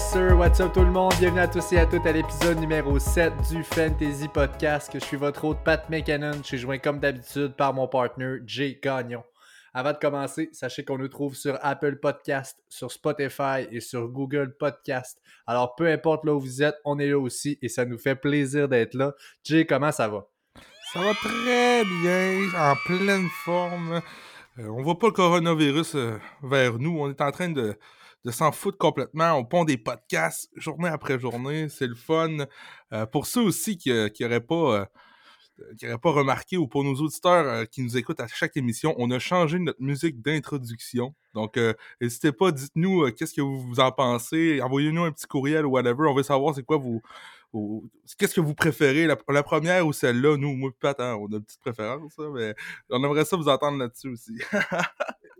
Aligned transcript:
What's 0.00 0.60
up 0.60 0.72
tout 0.72 0.84
le 0.84 0.92
monde? 0.92 1.12
Bienvenue 1.18 1.40
à 1.40 1.48
tous 1.48 1.72
et 1.72 1.78
à 1.78 1.84
toutes 1.84 2.06
à 2.06 2.12
l'épisode 2.12 2.60
numéro 2.60 3.00
7 3.00 3.32
du 3.50 3.64
Fantasy 3.64 4.28
Podcast. 4.28 4.90
Je 4.94 5.00
suis 5.00 5.16
votre 5.16 5.44
hôte 5.44 5.58
Pat 5.64 5.90
McKinnon. 5.90 6.34
Je 6.42 6.46
suis 6.46 6.58
joint 6.58 6.78
comme 6.78 7.00
d'habitude 7.00 7.56
par 7.56 7.74
mon 7.74 7.88
partner 7.88 8.36
Jay 8.46 8.78
Gagnon. 8.80 9.24
Avant 9.74 9.92
de 9.92 9.98
commencer, 9.98 10.50
sachez 10.52 10.84
qu'on 10.84 10.98
nous 10.98 11.08
trouve 11.08 11.34
sur 11.34 11.58
Apple 11.62 11.96
Podcast, 11.96 12.62
sur 12.68 12.92
Spotify 12.92 13.66
et 13.72 13.80
sur 13.80 14.06
Google 14.06 14.56
Podcast. 14.56 15.20
Alors 15.48 15.74
peu 15.74 15.88
importe 15.88 16.24
là 16.24 16.32
où 16.32 16.40
vous 16.40 16.62
êtes, 16.62 16.76
on 16.84 17.00
est 17.00 17.08
là 17.08 17.18
aussi 17.18 17.58
et 17.60 17.68
ça 17.68 17.84
nous 17.84 17.98
fait 17.98 18.14
plaisir 18.14 18.68
d'être 18.68 18.94
là. 18.94 19.14
Jay, 19.42 19.66
comment 19.66 19.90
ça 19.90 20.06
va? 20.06 20.28
Ça 20.92 21.00
va 21.00 21.12
très 21.14 21.84
bien, 21.84 22.48
en 22.56 22.76
pleine 22.86 23.28
forme. 23.44 24.00
Euh, 24.60 24.68
on 24.68 24.80
voit 24.82 24.98
pas 24.98 25.08
le 25.08 25.12
coronavirus 25.12 25.96
euh, 25.96 26.18
vers 26.42 26.78
nous. 26.78 26.98
On 27.00 27.10
est 27.10 27.20
en 27.20 27.32
train 27.32 27.48
de, 27.48 27.76
de 28.24 28.30
s'en 28.30 28.52
foutre 28.52 28.78
complètement. 28.78 29.34
On 29.34 29.44
pond 29.44 29.64
des 29.64 29.76
podcasts 29.76 30.50
journée 30.56 30.88
après 30.88 31.18
journée. 31.18 31.68
C'est 31.68 31.86
le 31.86 31.94
fun. 31.94 32.46
Euh, 32.92 33.06
pour 33.06 33.26
ceux 33.26 33.42
aussi 33.42 33.76
qui 33.76 33.90
n'auraient 33.90 34.40
pas, 34.40 34.88
pas 36.02 36.10
remarqué 36.10 36.56
ou 36.56 36.66
pour 36.66 36.84
nos 36.84 36.94
auditeurs 36.94 37.68
qui 37.68 37.82
nous 37.82 37.96
écoutent 37.96 38.20
à 38.20 38.26
chaque 38.26 38.56
émission, 38.56 38.94
on 38.98 39.10
a 39.10 39.18
changé 39.18 39.58
notre 39.58 39.82
musique 39.82 40.20
d'introduction. 40.22 41.14
Donc, 41.34 41.58
n'hésitez 42.00 42.32
pas, 42.32 42.52
dites-nous 42.52 43.10
qu'est-ce 43.12 43.34
que 43.34 43.40
vous 43.40 43.80
en 43.80 43.92
pensez. 43.92 44.60
Envoyez-nous 44.62 45.04
un 45.04 45.12
petit 45.12 45.26
courriel 45.26 45.66
ou 45.66 45.70
whatever. 45.70 46.08
On 46.08 46.14
veut 46.14 46.22
savoir 46.22 46.54
c'est 46.54 46.64
quoi 46.64 46.78
vous 46.78 47.00
Qu'est-ce 48.18 48.34
que 48.34 48.40
vous 48.40 48.54
préférez, 48.54 49.06
la, 49.06 49.42
première 49.42 49.86
ou 49.86 49.92
celle-là? 49.92 50.36
Nous, 50.36 50.54
moi 50.54 50.70
Pat, 50.78 50.98
hein, 51.00 51.16
on 51.18 51.26
a 51.32 51.36
une 51.36 51.44
petite 51.44 51.60
préférence, 51.60 52.12
mais 52.34 52.54
on 52.90 53.02
aimerait 53.02 53.24
ça 53.24 53.36
vous 53.36 53.48
entendre 53.48 53.78
là-dessus 53.78 54.08
aussi. 54.08 54.38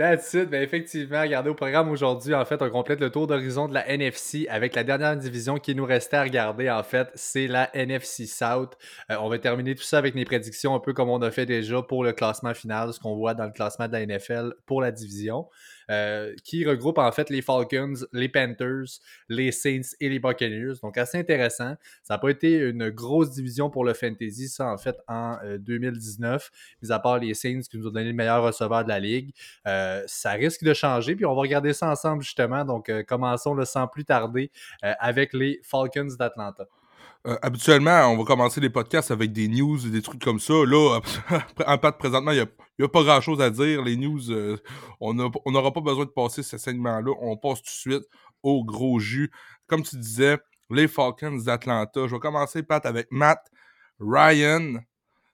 That's. 0.00 0.34
Ben 0.34 0.62
effectivement, 0.62 1.20
regardez 1.20 1.50
au 1.50 1.54
programme 1.54 1.90
aujourd'hui, 1.90 2.32
en 2.32 2.46
fait, 2.46 2.62
on 2.62 2.70
complète 2.70 3.00
le 3.00 3.10
tour 3.10 3.26
d'horizon 3.26 3.68
de 3.68 3.74
la 3.74 3.86
NFC 3.86 4.46
avec 4.48 4.74
la 4.74 4.82
dernière 4.82 5.14
division 5.14 5.58
qui 5.58 5.74
nous 5.74 5.84
restait 5.84 6.16
à 6.16 6.22
regarder, 6.22 6.70
en 6.70 6.82
fait, 6.82 7.10
c'est 7.14 7.46
la 7.46 7.68
NFC 7.76 8.24
South. 8.24 8.78
Euh, 9.10 9.16
on 9.20 9.28
va 9.28 9.38
terminer 9.38 9.74
tout 9.74 9.82
ça 9.82 9.98
avec 9.98 10.14
mes 10.14 10.24
prédictions, 10.24 10.74
un 10.74 10.80
peu 10.80 10.94
comme 10.94 11.10
on 11.10 11.20
a 11.20 11.30
fait 11.30 11.44
déjà 11.44 11.82
pour 11.82 12.02
le 12.02 12.14
classement 12.14 12.54
final, 12.54 12.94
ce 12.94 12.98
qu'on 12.98 13.14
voit 13.14 13.34
dans 13.34 13.44
le 13.44 13.52
classement 13.52 13.88
de 13.88 13.92
la 13.92 14.06
NFL 14.06 14.54
pour 14.64 14.80
la 14.80 14.90
division. 14.90 15.50
Euh, 15.90 16.34
qui 16.44 16.64
regroupe 16.64 16.98
en 16.98 17.10
fait 17.10 17.30
les 17.30 17.42
Falcons, 17.42 17.94
les 18.12 18.28
Panthers, 18.28 19.00
les 19.28 19.50
Saints 19.50 19.96
et 19.98 20.08
les 20.08 20.20
Buccaneers. 20.20 20.74
Donc 20.82 20.96
assez 20.96 21.18
intéressant. 21.18 21.74
Ça 22.04 22.14
n'a 22.14 22.18
pas 22.18 22.30
été 22.30 22.58
une 22.58 22.90
grosse 22.90 23.30
division 23.30 23.70
pour 23.70 23.84
le 23.84 23.92
fantasy, 23.92 24.48
ça 24.48 24.66
en 24.66 24.78
fait 24.78 24.96
en 25.08 25.36
2019, 25.58 26.50
euh, 26.52 26.76
mis 26.82 26.92
à 26.92 26.98
part 27.00 27.18
les 27.18 27.34
Saints 27.34 27.62
qui 27.68 27.76
nous 27.76 27.88
ont 27.88 27.90
donné 27.90 28.06
le 28.06 28.14
meilleur 28.14 28.42
receveur 28.42 28.84
de 28.84 28.88
la 28.88 29.00
ligue. 29.00 29.32
Euh, 29.66 30.02
ça 30.06 30.32
risque 30.32 30.62
de 30.62 30.74
changer, 30.74 31.16
puis 31.16 31.24
on 31.24 31.34
va 31.34 31.40
regarder 31.40 31.72
ça 31.72 31.88
ensemble 31.88 32.22
justement. 32.22 32.64
Donc 32.64 32.90
commençons 33.06 33.54
le 33.54 33.64
sans 33.64 33.88
plus 33.88 34.04
tarder 34.04 34.50
avec 34.82 35.32
les 35.32 35.60
Falcons 35.64 36.14
d'Atlanta. 36.18 36.66
Habituellement, 37.42 38.08
on 38.12 38.16
va 38.16 38.24
commencer 38.24 38.60
les 38.60 38.70
podcasts 38.70 39.10
avec 39.10 39.32
des 39.32 39.48
news 39.48 39.86
et 39.86 39.90
des 39.90 40.02
trucs 40.02 40.22
comme 40.22 40.40
ça. 40.40 40.54
Là, 40.64 41.00
en 41.66 41.78
pat 41.78 41.98
présentement, 41.98 42.32
il 42.32 42.38
y 42.38 42.40
a 42.40 42.46
n'y 42.80 42.86
a 42.86 42.88
pas 42.88 43.02
grand-chose 43.02 43.40
à 43.40 43.50
dire. 43.50 43.82
Les 43.82 43.96
news, 43.96 44.30
euh, 44.30 44.56
on 45.00 45.14
n'aura 45.14 45.72
pas 45.72 45.80
besoin 45.80 46.04
de 46.04 46.10
passer 46.10 46.42
ce 46.42 46.58
segment-là. 46.58 47.12
On 47.20 47.36
passe 47.36 47.62
tout 47.62 47.66
de 47.66 47.94
suite 47.94 48.04
au 48.42 48.64
gros 48.64 48.98
jus. 48.98 49.30
Comme 49.66 49.82
tu 49.82 49.96
disais, 49.96 50.38
les 50.70 50.88
Falcons 50.88 51.42
d'Atlanta. 51.44 52.06
Je 52.06 52.14
vais 52.14 52.20
commencer, 52.20 52.62
Pat, 52.62 52.84
avec 52.86 53.08
Matt 53.10 53.50
Ryan. 54.00 54.76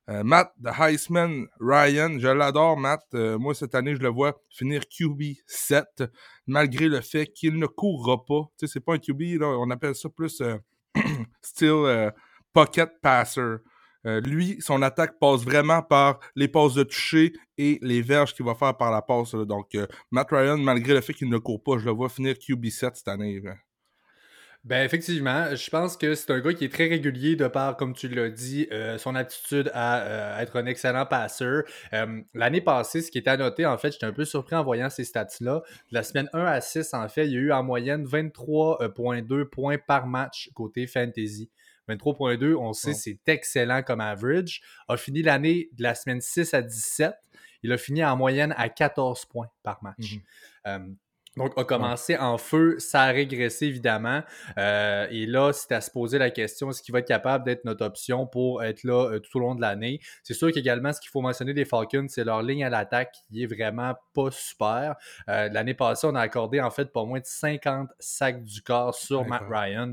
Euh, 0.08 0.22
Matt, 0.22 0.52
the 0.62 0.68
Heisman 0.78 1.48
Ryan, 1.58 2.18
je 2.18 2.28
l'adore, 2.28 2.76
Matt. 2.76 3.04
Euh, 3.14 3.38
moi, 3.38 3.54
cette 3.54 3.74
année, 3.74 3.96
je 3.96 4.00
le 4.00 4.08
vois 4.08 4.40
finir 4.50 4.82
QB 4.88 5.34
7, 5.46 6.04
malgré 6.46 6.88
le 6.88 7.00
fait 7.00 7.26
qu'il 7.26 7.58
ne 7.58 7.66
courra 7.66 8.24
pas. 8.24 8.48
Tu 8.56 8.66
sais, 8.66 8.74
c'est 8.74 8.80
pas 8.80 8.94
un 8.94 8.98
QB, 8.98 9.40
là, 9.40 9.48
on 9.58 9.68
appelle 9.70 9.96
ça 9.96 10.08
plus 10.08 10.40
style 11.42 12.12
pocket 12.56 12.90
passer. 13.02 13.58
Euh, 14.06 14.20
lui, 14.20 14.56
son 14.60 14.82
attaque 14.82 15.18
passe 15.18 15.42
vraiment 15.42 15.82
par 15.82 16.20
les 16.36 16.48
passes 16.48 16.74
de 16.74 16.84
toucher 16.84 17.32
et 17.58 17.78
les 17.82 18.02
verges 18.02 18.34
qu'il 18.34 18.46
va 18.46 18.54
faire 18.54 18.76
par 18.76 18.90
la 18.90 19.02
passe. 19.02 19.34
Donc, 19.34 19.74
euh, 19.74 19.86
Matt 20.12 20.28
Ryan, 20.30 20.56
malgré 20.56 20.94
le 20.94 21.00
fait 21.00 21.12
qu'il 21.12 21.28
ne 21.28 21.38
court 21.38 21.62
pas, 21.62 21.78
je 21.78 21.84
le 21.84 21.90
vois 21.90 22.08
finir 22.08 22.34
QB7 22.34 22.94
cette 22.94 23.08
année. 23.08 23.42
Ben 24.66 24.84
effectivement, 24.84 25.54
je 25.54 25.70
pense 25.70 25.96
que 25.96 26.16
c'est 26.16 26.32
un 26.32 26.40
gars 26.40 26.52
qui 26.52 26.64
est 26.64 26.72
très 26.72 26.88
régulier 26.88 27.36
de 27.36 27.46
par, 27.46 27.76
comme 27.76 27.94
tu 27.94 28.08
l'as 28.08 28.30
dit, 28.30 28.66
euh, 28.72 28.98
son 28.98 29.14
aptitude 29.14 29.70
à 29.72 30.42
être 30.42 30.56
un 30.56 30.66
excellent 30.66 31.06
passeur. 31.06 31.62
L'année 32.34 32.60
passée, 32.60 33.00
ce 33.00 33.12
qui 33.12 33.18
était 33.18 33.30
à 33.30 33.36
noter, 33.36 33.64
en 33.64 33.78
fait, 33.78 33.92
j'étais 33.92 34.06
un 34.06 34.12
peu 34.12 34.24
surpris 34.24 34.56
en 34.56 34.64
voyant 34.64 34.90
ces 34.90 35.04
stats-là. 35.04 35.62
De 35.90 35.94
la 35.94 36.02
semaine 36.02 36.28
1 36.32 36.44
à 36.44 36.60
6, 36.60 36.94
en 36.94 37.08
fait, 37.08 37.26
il 37.26 37.32
y 37.32 37.36
a 37.36 37.40
eu 37.40 37.52
en 37.52 37.62
moyenne 37.62 38.04
23,2 38.04 39.44
points 39.44 39.78
par 39.78 40.08
match 40.08 40.50
côté 40.52 40.88
fantasy. 40.88 41.48
23.2, 41.88 42.56
on 42.56 42.72
sait, 42.72 42.94
c'est 42.94 43.20
excellent 43.28 43.84
comme 43.84 44.00
average. 44.00 44.62
A 44.88 44.96
fini 44.96 45.22
l'année 45.22 45.68
de 45.74 45.84
la 45.84 45.94
semaine 45.94 46.20
6 46.20 46.54
à 46.54 46.62
17. 46.62 47.14
Il 47.62 47.72
a 47.72 47.78
fini 47.78 48.04
en 48.04 48.16
moyenne 48.16 48.52
à 48.56 48.68
14 48.68 49.26
points 49.26 49.48
par 49.62 49.82
match. 49.84 50.16
Mhm. 50.66 50.96
Donc, 51.36 51.52
a 51.56 51.64
commencé 51.64 52.16
en 52.16 52.38
feu, 52.38 52.76
ça 52.78 53.02
a 53.02 53.12
régressé 53.12 53.66
évidemment. 53.66 54.22
Euh, 54.56 55.06
et 55.10 55.26
là, 55.26 55.52
c'est 55.52 55.72
à 55.72 55.82
se 55.82 55.90
poser 55.90 56.18
la 56.18 56.30
question 56.30 56.70
est-ce 56.70 56.82
qu'il 56.82 56.92
va 56.92 57.00
être 57.00 57.08
capable 57.08 57.44
d'être 57.44 57.64
notre 57.64 57.84
option 57.84 58.26
pour 58.26 58.64
être 58.64 58.84
là 58.84 59.10
euh, 59.10 59.18
tout 59.18 59.36
au 59.36 59.40
long 59.40 59.54
de 59.54 59.60
l'année? 59.60 60.00
C'est 60.22 60.32
sûr 60.32 60.50
qu'également, 60.50 60.94
ce 60.94 61.00
qu'il 61.00 61.10
faut 61.10 61.20
mentionner 61.20 61.52
des 61.52 61.66
Falcons, 61.66 62.06
c'est 62.08 62.24
leur 62.24 62.42
ligne 62.42 62.64
à 62.64 62.70
l'attaque 62.70 63.16
qui 63.28 63.42
est 63.42 63.46
vraiment 63.46 63.94
pas 64.14 64.30
super. 64.30 64.96
Euh, 65.28 65.50
l'année 65.50 65.74
passée, 65.74 66.06
on 66.06 66.14
a 66.14 66.20
accordé 66.20 66.60
en 66.60 66.70
fait 66.70 66.90
pas 66.90 67.04
moins 67.04 67.20
de 67.20 67.26
50 67.26 67.90
sacs 67.98 68.42
du 68.42 68.62
corps 68.62 68.94
sur 68.94 69.26
Matt 69.26 69.42
Ryan. 69.50 69.92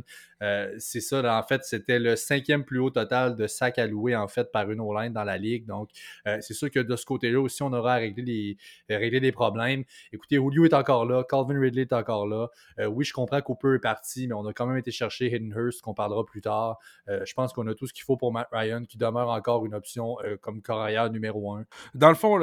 C'est 0.77 1.01
ça, 1.01 1.37
en 1.37 1.43
fait, 1.43 1.63
c'était 1.63 1.99
le 1.99 2.15
cinquième 2.15 2.63
plus 2.63 2.79
haut 2.79 2.89
total 2.89 3.35
de 3.35 3.47
sacs 3.47 3.79
alloués 3.79 4.15
en 4.15 4.27
fait 4.27 4.51
par 4.51 4.69
une 4.71 4.79
O-line 4.79 5.13
dans 5.13 5.23
la 5.23 5.37
ligue. 5.37 5.65
Donc, 5.65 5.89
c'est 6.25 6.53
sûr 6.53 6.69
que 6.69 6.79
de 6.79 6.95
ce 6.95 7.05
côté-là 7.05 7.39
aussi, 7.39 7.63
on 7.63 7.73
aura 7.73 7.93
à 7.93 7.97
régler 7.97 8.57
les, 8.89 8.95
régler 8.95 9.19
des 9.19 9.31
problèmes. 9.31 9.83
Écoutez, 10.11 10.35
Julio 10.35 10.65
est 10.65 10.73
encore 10.73 11.05
là. 11.05 11.23
Calvin 11.23 11.59
Ridley 11.59 11.83
est 11.83 11.93
encore 11.93 12.27
là. 12.27 12.49
Euh, 12.79 12.85
oui, 12.87 13.05
je 13.05 13.13
comprends 13.13 13.41
Cooper 13.41 13.75
est 13.75 13.79
parti, 13.79 14.27
mais 14.27 14.33
on 14.33 14.45
a 14.45 14.53
quand 14.53 14.65
même 14.65 14.77
été 14.77 14.91
chercher 14.91 15.27
Hayden 15.27 15.53
Hurst, 15.55 15.81
qu'on 15.81 15.93
parlera 15.93 16.25
plus 16.25 16.41
tard. 16.41 16.79
Euh, 17.09 17.23
je 17.25 17.33
pense 17.33 17.53
qu'on 17.53 17.67
a 17.67 17.75
tout 17.75 17.87
ce 17.87 17.93
qu'il 17.93 18.03
faut 18.03 18.17
pour 18.17 18.31
Matt 18.31 18.47
Ryan, 18.51 18.83
qui 18.85 18.97
demeure 18.97 19.29
encore 19.29 19.65
une 19.65 19.73
option 19.73 20.17
euh, 20.23 20.37
comme 20.37 20.61
carrière 20.61 21.09
numéro 21.09 21.53
un. 21.53 21.65
Dans 21.93 22.09
le 22.09 22.15
fond, 22.15 22.39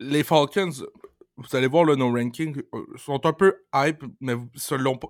les 0.00 0.22
Falcons, 0.22 0.86
vous 1.38 1.54
allez 1.54 1.66
voir, 1.66 1.84
nos 1.96 2.10
rankings 2.12 2.62
sont 2.96 3.26
un 3.26 3.32
peu 3.32 3.54
hype, 3.74 4.02
mais 4.20 4.34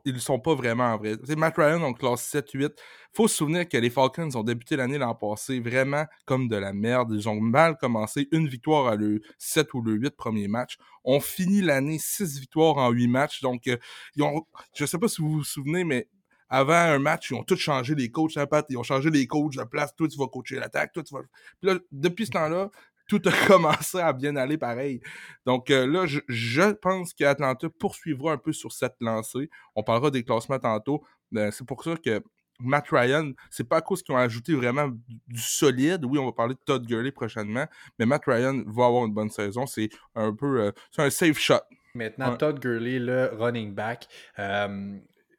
ils 0.05 0.15
ne 0.15 0.19
sont 0.19 0.41
pas 0.41 0.55
vraiment 0.57 0.95
en 0.95 0.99
vrai. 0.99 1.15
C'est 1.25 1.37
Matt 1.37 1.57
Ryan 1.57 1.83
en 1.83 1.93
classe 1.93 2.29
7-8. 2.35 2.73
faut 3.15 3.29
se 3.29 3.37
souvenir 3.37 3.69
que 3.69 3.77
les 3.77 3.91
Falcons 3.91 4.35
ont 4.35 4.43
débuté 4.43 4.75
l'année 4.75 4.99
l'an 4.99 5.15
passé 5.15 5.61
vraiment 5.61 6.05
comme 6.25 6.49
de 6.49 6.57
la 6.57 6.73
merde. 6.73 7.13
Ils 7.15 7.29
ont 7.29 7.41
mal 7.41 7.77
commencé. 7.77 8.27
Une 8.33 8.49
victoire 8.49 8.89
à 8.89 8.97
le 8.97 9.21
7 9.39 9.73
ou 9.75 9.83
le 9.83 9.93
8 9.93 10.17
premier 10.17 10.49
match. 10.49 10.79
On 11.05 11.21
finit 11.21 11.63
l'année 11.63 11.99
6 12.01 12.41
victoires 12.41 12.79
en 12.79 12.91
8 12.91 13.07
matchs. 13.07 13.41
Donc, 13.43 13.69
euh, 13.69 13.77
ils 14.17 14.25
ont, 14.25 14.45
je 14.75 14.83
ne 14.83 14.87
sais 14.89 14.99
pas 14.99 15.09
si 15.09 15.23
vous 15.23 15.31
vous 15.31 15.45
souvenez, 15.45 15.85
mais 15.85 16.09
avant 16.49 16.75
un 16.75 16.99
match, 16.99 17.31
ils 17.31 17.35
ont 17.35 17.45
tous 17.45 17.57
changé 17.57 17.95
les 17.95 18.11
coachs, 18.11 18.37
hein, 18.37 18.47
Ils 18.69 18.79
ont 18.79 18.83
changé 18.83 19.11
les 19.11 19.29
coachs 19.29 19.57
de 19.57 19.65
place. 19.65 19.95
Toi, 19.95 20.09
tu 20.09 20.19
vas 20.19 20.27
coacher 20.27 20.57
l'attaque. 20.57 20.93
Toi, 20.93 21.05
tu 21.05 21.15
vas. 21.15 21.23
Puis 21.61 21.71
là, 21.71 21.79
depuis 21.93 22.27
ce 22.27 22.33
temps-là, 22.33 22.71
tout 23.06 23.22
a 23.25 23.31
commencé 23.47 23.99
à 23.99 24.12
bien 24.12 24.37
aller 24.37 24.59
pareil. 24.59 25.00
Donc 25.44 25.71
euh, 25.71 25.87
là, 25.87 26.06
je, 26.06 26.72
pense 26.72 27.15
qu'Atlanta 27.15 27.69
poursuivra 27.69 28.33
un 28.33 28.39
peu 28.39 28.53
sur 28.53 28.72
cette 28.72 28.97
lancée. 29.00 29.50
On 29.75 29.83
parlera 29.83 30.11
des 30.11 30.22
classements 30.22 30.59
tantôt. 30.59 31.03
Euh, 31.34 31.50
c'est 31.50 31.66
pour 31.66 31.83
ça 31.83 31.97
que 31.97 32.22
Matt 32.59 32.89
Ryan, 32.91 33.33
c'est 33.50 33.69
pas 33.69 33.78
à 33.78 33.81
cause 33.81 34.03
qu'ils 34.03 34.15
ont 34.15 34.19
ajouté 34.19 34.55
vraiment 34.55 34.89
du 34.89 35.41
solide. 35.41 36.05
Oui, 36.05 36.19
on 36.19 36.25
va 36.25 36.33
parler 36.33 36.55
de 36.55 36.61
Todd 36.65 36.87
Gurley 36.87 37.12
prochainement, 37.12 37.66
mais 37.98 38.07
Matt 38.07 38.22
Ryan 38.27 38.63
va 38.66 38.86
avoir 38.86 39.04
une 39.04 39.13
bonne 39.13 39.28
saison. 39.28 39.66
C'est 39.66 39.91
un 40.15 40.34
peu, 40.34 40.60
euh, 40.60 40.72
c'est 40.91 41.03
un 41.03 41.10
safe 41.10 41.39
shot. 41.39 41.60
Maintenant, 41.95 42.36
Todd 42.36 42.60
Gurley, 42.60 42.98
le 42.98 43.31
running 43.39 43.75
back. 43.75 44.07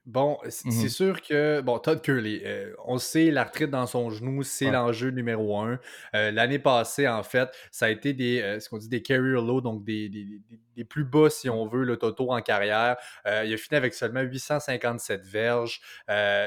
Bon, 0.07 0.37
c'est 0.47 0.69
mmh 0.69 0.87
sûr 0.87 1.21
que, 1.21 1.59
bon, 1.59 1.79
Todd 1.79 2.01
Curley, 2.01 2.41
euh, 2.45 2.73
on 2.85 2.97
sait, 2.97 3.29
l'arthrite 3.29 3.69
dans 3.69 3.85
son 3.85 4.09
genou, 4.09 4.41
c'est 4.41 4.71
l'enjeu 4.71 5.09
numéro 5.09 5.59
un. 5.59 5.81
Euh, 6.15 6.31
l'année 6.31 6.59
passée, 6.59 7.09
en 7.09 7.23
fait, 7.23 7.49
ça 7.71 7.87
a 7.87 7.89
été 7.89 8.13
des, 8.13 8.41
euh, 8.41 8.61
ce 8.61 8.69
qu'on 8.69 8.77
dit 8.77 8.87
des 8.87 9.01
career 9.01 9.41
low, 9.41 9.59
donc 9.59 9.83
des, 9.83 10.07
des, 10.07 10.39
plus 10.83 11.03
bas, 11.03 11.29
si 11.29 11.49
on 11.49 11.65
veut, 11.65 11.83
le 11.83 11.97
Toto 11.97 12.31
en 12.31 12.41
carrière. 12.41 12.97
il 13.25 13.53
a 13.53 13.57
fini 13.57 13.77
avec 13.77 13.93
seulement 13.93 14.21
857 14.21 15.25
verges. 15.25 15.81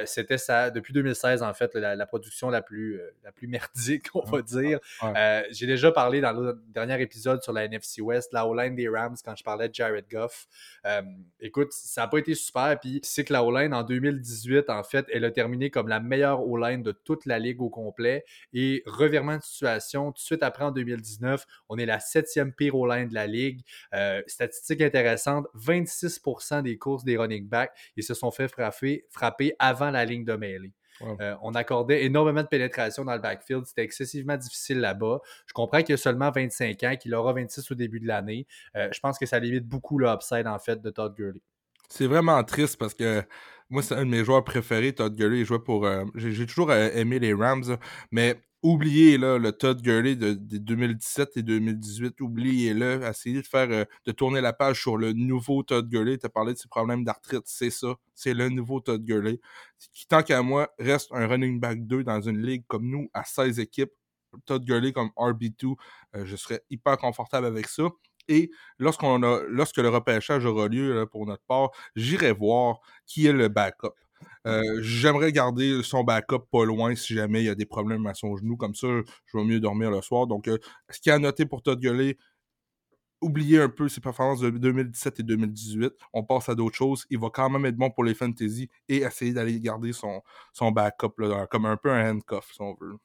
C'était 0.07 0.39
ça, 0.39 0.71
depuis 0.71 0.93
2016, 0.93 1.43
en 1.43 1.53
fait, 1.55 1.75
la, 1.75 2.07
production 2.07 2.51
la 2.51 2.63
plus, 2.63 3.01
la 3.25 3.33
plus 3.33 3.49
merdique, 3.49 4.09
on 4.15 4.23
va 4.23 4.43
dire. 4.43 4.79
J'ai 5.51 5.67
déjà 5.67 5.93
parlé 5.93 6.21
dans 6.21 6.33
le 6.33 6.61
dernier 6.69 7.01
épisode 7.01 7.43
sur 7.43 7.53
la 7.53 7.65
NFC 7.65 8.01
West, 8.01 8.33
la 8.33 8.47
O-line 8.47 8.75
des 8.75 8.89
Rams, 8.89 9.17
quand 9.25 9.37
je 9.37 9.45
parlais 9.45 9.69
de 9.69 9.75
Jared 9.75 10.07
Goff. 10.11 10.47
écoute, 11.41 11.73
ça 11.73 12.03
n'a 12.03 12.09
pas 12.09 12.19
été 12.19 12.35
super, 12.35 12.79
puis 12.81 13.01
c'est 13.03 13.25
que 13.25 13.33
la 13.33 13.45
O-line 13.45 13.75
en 13.75 13.83
2018, 13.83 14.71
en 14.71 14.83
fait, 14.83 15.07
elle 15.13 15.25
a 15.25 15.31
terminé 15.31 15.71
comme 15.71 15.89
la 15.89 16.01
meilleure 16.01 16.47
O-line 16.47 16.83
de 16.83 16.93
toute 16.93 17.27
la 17.27 17.39
ligue 17.39 17.61
au 17.61 17.69
complet. 17.69 18.25
Et 18.53 18.83
revirement 18.87 19.37
de 19.37 19.43
situation, 19.43 20.13
tout 20.13 20.21
de 20.21 20.25
suite 20.25 20.43
après 20.43 20.65
en 20.65 20.71
2019, 20.71 21.47
on 21.69 21.79
est 21.79 21.87
la 21.87 22.01
septième 22.01 22.53
pire 22.53 22.75
O-line 22.75 23.09
de 23.09 23.15
la 23.15 23.27
ligue. 23.27 23.63
Euh, 23.95 24.20
statistique 24.27 24.81
intéressante, 24.81 25.47
26% 25.55 26.63
des 26.63 26.79
courses 26.79 27.05
des 27.05 27.17
running 27.17 27.49
backs, 27.49 27.73
ils 27.97 28.05
se 28.05 28.15
sont 28.15 28.31
fait 28.31 28.49
frapper, 28.49 29.07
frapper 29.11 29.55
avant 29.59 29.91
la 29.91 30.05
ligne 30.05 30.25
de 30.25 30.35
mêlée. 30.35 30.73
Euh, 31.21 31.35
on 31.43 31.55
accordait 31.55 32.05
énormément 32.05 32.43
de 32.43 32.49
pénétration 32.49 33.05
dans 33.05 33.15
le 33.15 33.21
backfield. 33.21 33.65
C'était 33.67 33.85
excessivement 33.85 34.37
difficile 34.37 34.81
là-bas. 34.81 35.21
Je 35.47 35.53
comprends 35.53 35.83
qu'il 35.83 35.95
a 35.95 35.97
seulement 35.97 36.31
25 36.31 36.83
ans, 36.85 36.97
qu'il 36.97 37.15
aura 37.15 37.33
26 37.33 37.71
au 37.71 37.75
début 37.75 38.01
de 38.01 38.07
l'année. 38.07 38.47
Euh, 38.77 38.89
je 38.93 39.01
pense 39.01 39.19
que 39.19 39.27
ça 39.27 39.39
limite 39.39 39.67
beaucoup 39.67 39.99
l'upside, 39.99 40.47
en 40.47 40.59
fait, 40.59 40.81
de 40.81 40.91
Todd 40.91 41.15
Gurley. 41.15 41.41
C'est 41.89 42.07
vraiment 42.07 42.43
triste 42.45 42.77
parce 42.79 42.95
que 42.95 43.23
moi, 43.69 43.83
c'est 43.83 43.95
un 43.95 44.05
de 44.05 44.11
mes 44.11 44.25
joueurs 44.25 44.45
préférés, 44.45 44.93
Todd 44.93 45.15
Gurley. 45.15 45.41
Il 45.41 45.45
jouait 45.47 45.59
pour. 45.59 45.87
Euh, 45.87 46.05
j'ai 46.15 46.47
toujours 46.47 46.73
aimé 46.73 47.19
les 47.19 47.35
Rams, 47.35 47.77
mais 48.11 48.41
oubliez 48.63 49.19
là, 49.19 49.39
le 49.39 49.53
Todd 49.53 49.81
Gurley 49.83 50.17
de, 50.17 50.35
2017 50.35 51.37
et 51.37 51.43
2018, 51.43 52.21
oubliez-le, 52.21 53.03
essayez 53.05 53.43
de 53.43 53.47
faire 53.47 53.71
euh, 53.71 53.85
de 54.07 54.13
tourner 54.13 54.41
la 54.41 54.53
page 54.53 54.81
sur 54.81 54.97
le 54.97 55.13
nouveau 55.13 55.63
Todd 55.63 55.89
Gurley. 55.89 56.19
Tu 56.19 56.27
as 56.27 56.29
parlé 56.29 56.53
de 56.53 56.59
ses 56.59 56.69
problèmes 56.69 57.05
d'arthrite, 57.05 57.43
c'est 57.47 57.71
ça, 57.71 57.95
c'est 58.15 58.35
le 58.35 58.49
nouveau 58.49 58.81
Todd 58.81 59.05
Gurley. 59.05 59.41
Qui, 59.93 60.07
tant 60.07 60.23
qu'à 60.23 60.43
moi, 60.43 60.69
reste 60.79 61.11
un 61.13 61.27
running 61.27 61.61
back 61.61 61.87
2 61.87 62.05
dans 62.05 62.21
une 62.21 62.43
ligue 62.43 62.65
comme 62.67 62.89
nous, 62.89 63.09
à 63.15 63.25
16 63.25 63.59
équipes. 63.61 63.93
Todd 64.47 64.65
Gurley 64.65 64.93
comme 64.93 65.11
RB2, 65.17 65.75
euh, 66.15 66.25
je 66.25 66.37
serais 66.37 66.63
hyper 66.71 66.97
confortable 66.99 67.47
avec 67.47 67.67
ça. 67.69 67.85
Et 68.29 68.51
lorsqu'on 68.79 69.23
a, 69.25 69.41
lorsque 69.49 69.79
le 69.79 69.89
repêchage 69.89 70.45
aura 70.45 70.69
lieu 70.69 71.05
pour 71.11 71.27
notre 71.27 71.43
part, 71.45 71.71
j'irai 71.97 72.33
voir 72.33 72.79
qui 73.07 73.27
est 73.27 73.33
le 73.33 73.49
backup. 73.49 73.95
Euh, 74.47 74.63
j'aimerais 74.83 75.33
garder 75.33 75.83
son 75.83 76.05
backup 76.05 76.47
pas 76.51 76.65
loin 76.65 76.95
si 76.95 77.15
jamais 77.15 77.43
il 77.43 77.47
y 77.47 77.49
a 77.49 77.55
des 77.55 77.67
problèmes 77.67 78.07
à 78.07 78.15
son 78.15 78.37
genou. 78.37 78.57
Comme 78.57 78.75
ça, 78.75 78.89
je 79.27 79.37
vais 79.39 79.45
mieux 79.45 79.61
dormir 79.61 79.91
le 79.91 80.01
soir. 80.03 80.27
Donc, 80.27 80.49
euh, 80.49 80.59
ce 80.91 81.01
qui 81.01 81.11
a 81.11 81.19
noté 81.19 81.47
pour 81.47 81.63
Todd 81.63 81.81
Gurley, 81.81 82.17
oubliez 83.21 83.61
un 83.61 83.69
peu 83.69 83.89
ses 83.89 84.01
performances 84.01 84.41
de 84.41 84.51
2017 84.51 85.21
et 85.21 85.23
2018. 85.23 85.93
On 86.13 86.25
passe 86.25 86.49
à 86.49 86.55
d'autres 86.55 86.77
choses. 86.77 87.07
Il 87.11 87.19
va 87.19 87.29
quand 87.31 87.51
même 87.51 87.67
être 87.67 87.77
bon 87.77 87.91
pour 87.91 88.05
les 88.05 88.15
fantasy 88.15 88.69
et 88.89 88.99
essayer 88.99 89.33
d'aller 89.33 89.61
garder 89.61 89.93
son, 89.93 90.23
son 90.53 90.71
backup 90.73 91.15
comme 91.51 91.67
un 91.67 91.77
peu 91.77 91.91
un 91.91 92.13
handcuff, 92.13 92.51
si 92.53 92.61
on 92.63 92.75
veut. 92.81 92.97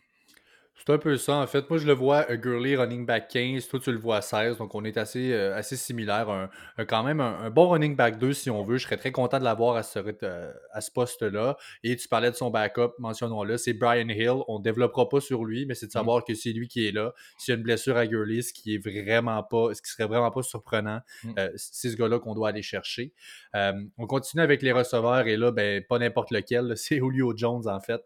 C'est 0.77 0.94
un 0.94 0.98
peu 0.98 1.16
ça, 1.18 1.38
en 1.38 1.48
fait. 1.48 1.69
Moi, 1.69 1.80
je 1.80 1.88
le 1.88 1.94
vois, 1.94 2.31
uh, 2.31 2.38
Gurley 2.38 2.75
running 2.75 3.06
back 3.06 3.30
15, 3.30 3.68
toi, 3.69 3.80
tu 3.80 3.92
le 3.92 3.98
vois 3.98 4.22
16, 4.22 4.57
donc 4.57 4.75
on 4.75 4.83
est 4.83 4.98
assez, 4.98 5.31
euh, 5.31 5.56
assez 5.56 5.77
similaire. 5.77 6.30
Un, 6.30 6.50
quand 6.86 7.01
même 7.01 7.22
un, 7.22 7.50
bon 7.50 7.69
running 7.69 7.95
back 7.95 8.19
2, 8.19 8.33
si 8.33 8.50
on 8.50 8.62
veut. 8.62 8.77
Je 8.77 8.83
serais 8.83 8.98
très 8.98 9.13
content 9.13 9.39
de 9.39 9.45
l'avoir 9.45 9.77
à 9.77 9.83
ce, 9.83 10.00
euh, 10.00 10.54
à 10.72 10.81
ce 10.81 10.92
poste-là. 10.92 11.57
Et 11.83 11.95
tu 11.95 12.07
parlais 12.10 12.30
de 12.30 12.36
son 12.36 12.51
backup, 12.51 12.92
mentionnons-le, 13.00 13.57
c'est 13.57 13.74
Brian 13.74 14.10
Hill. 14.10 14.44
On 14.48 14.60
ne 14.60 14.63
développera 14.63 15.07
pas 15.07 15.22
sur 15.22 15.45
lui, 15.45 15.66
mais 15.66 15.75
c'est 15.75 15.86
de 15.86 15.92
mm. 15.92 15.94
savoir 15.94 16.25
que 16.25 16.36
c'est 16.36 16.51
lui 16.51 16.68
qui 16.68 16.86
est 16.86 16.92
là. 16.92 17.13
S'il 17.38 17.54
y 17.54 17.56
a 17.56 17.57
une 17.57 17.63
blessure 17.63 17.95
à 17.95 18.06
Gurley, 18.06 18.42
ce 18.42 18.51
qui 18.51 18.75
est 18.75 18.86
vraiment 18.86 19.42
pas, 19.44 19.74
ce 19.74 19.81
qui 19.81 19.89
serait 19.89 20.07
vraiment 20.07 20.30
pas 20.30 20.44
surprenant, 20.44 21.00
mm. 21.24 21.31
euh, 21.39 21.50
c'est 21.56 21.89
ce 21.89 21.95
gars-là 21.95 22.19
qu'on 22.19 22.36
doit 22.36 22.50
aller 22.50 22.62
chercher. 22.62 23.13
on 23.54 24.07
continue 24.07 24.44
avec 24.44 24.62
les 24.62 24.74
receveurs, 24.74 25.25
et 25.25 25.38
là, 25.38 25.51
ben, 25.51 25.81
pas 25.88 26.00
n'importe 26.00 26.31
lequel, 26.31 26.74
c'est 26.75 26.98
Julio 26.98 27.33
Jones, 27.36 27.68
en 27.68 27.80
fait, 27.80 28.01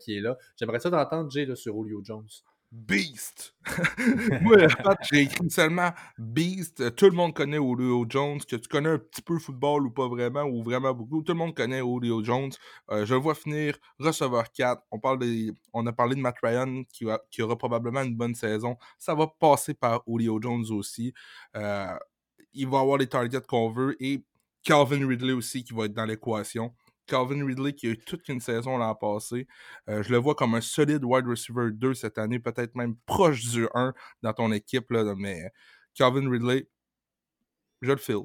qui 0.00 0.16
est 0.16 0.20
là. 0.20 0.38
J'aimerais 0.56 0.78
ça 0.78 0.90
d'entendre, 0.90 1.30
Jay, 1.30 1.44
là, 1.44 1.56
sur 1.56 1.74
Julio 1.82 2.03
Jones. 2.04 2.28
Beast. 2.74 3.54
Moi, 4.42 4.66
j'ai 5.02 5.22
écrit 5.22 5.48
seulement 5.48 5.90
Beast. 6.18 6.94
Tout 6.96 7.04
le 7.04 7.12
monde 7.12 7.32
connaît 7.32 7.58
Julio 7.58 8.04
Jones. 8.08 8.40
Que 8.40 8.56
tu 8.56 8.68
connais 8.68 8.88
un 8.88 8.98
petit 8.98 9.22
peu 9.22 9.34
le 9.34 9.38
football 9.38 9.86
ou 9.86 9.90
pas 9.90 10.08
vraiment, 10.08 10.42
ou 10.42 10.60
vraiment 10.62 10.92
beaucoup. 10.92 11.22
Tout 11.22 11.32
le 11.32 11.38
monde 11.38 11.54
connaît 11.54 11.78
Julio 11.78 12.24
Jones. 12.24 12.50
Euh, 12.90 13.06
je 13.06 13.14
le 13.14 13.20
vois 13.20 13.36
finir 13.36 13.76
receveur 14.00 14.50
4. 14.50 14.82
On, 14.90 14.98
parle 14.98 15.20
on 15.72 15.86
a 15.86 15.92
parlé 15.92 16.16
de 16.16 16.20
Matt 16.20 16.36
Ryan 16.42 16.82
qui, 16.92 17.06
qui, 17.30 17.42
aura 17.42 17.56
probablement 17.56 18.02
une 18.02 18.16
bonne 18.16 18.34
saison. 18.34 18.76
Ça 18.98 19.14
va 19.14 19.28
passer 19.28 19.74
par 19.74 20.02
Julio 20.08 20.40
Jones 20.42 20.66
aussi. 20.70 21.14
Euh, 21.54 21.96
il 22.54 22.66
va 22.66 22.80
avoir 22.80 22.98
les 22.98 23.06
targets 23.06 23.40
qu'on 23.40 23.70
veut. 23.70 23.96
Et 24.00 24.24
Calvin 24.64 25.06
Ridley 25.06 25.32
aussi 25.32 25.62
qui 25.62 25.74
va 25.74 25.84
être 25.84 25.94
dans 25.94 26.06
l'équation. 26.06 26.74
Calvin 27.06 27.44
Ridley 27.46 27.74
qui 27.74 27.86
a 27.88 27.90
eu 27.90 27.98
toute 27.98 28.28
une 28.28 28.40
saison 28.40 28.78
l'an 28.78 28.94
passé. 28.94 29.46
Euh, 29.88 30.02
je 30.02 30.10
le 30.12 30.18
vois 30.18 30.34
comme 30.34 30.54
un 30.54 30.60
solide 30.60 31.04
wide 31.04 31.26
receiver 31.26 31.70
2 31.72 31.94
cette 31.94 32.18
année, 32.18 32.38
peut-être 32.38 32.74
même 32.76 32.96
proche 33.06 33.44
du 33.50 33.66
1 33.74 33.94
dans 34.22 34.32
ton 34.32 34.52
équipe. 34.52 34.90
Là, 34.90 35.14
mais 35.16 35.50
Calvin 35.94 36.30
Ridley, 36.30 36.68
je 37.82 37.90
le 37.92 37.96
file. 37.98 38.24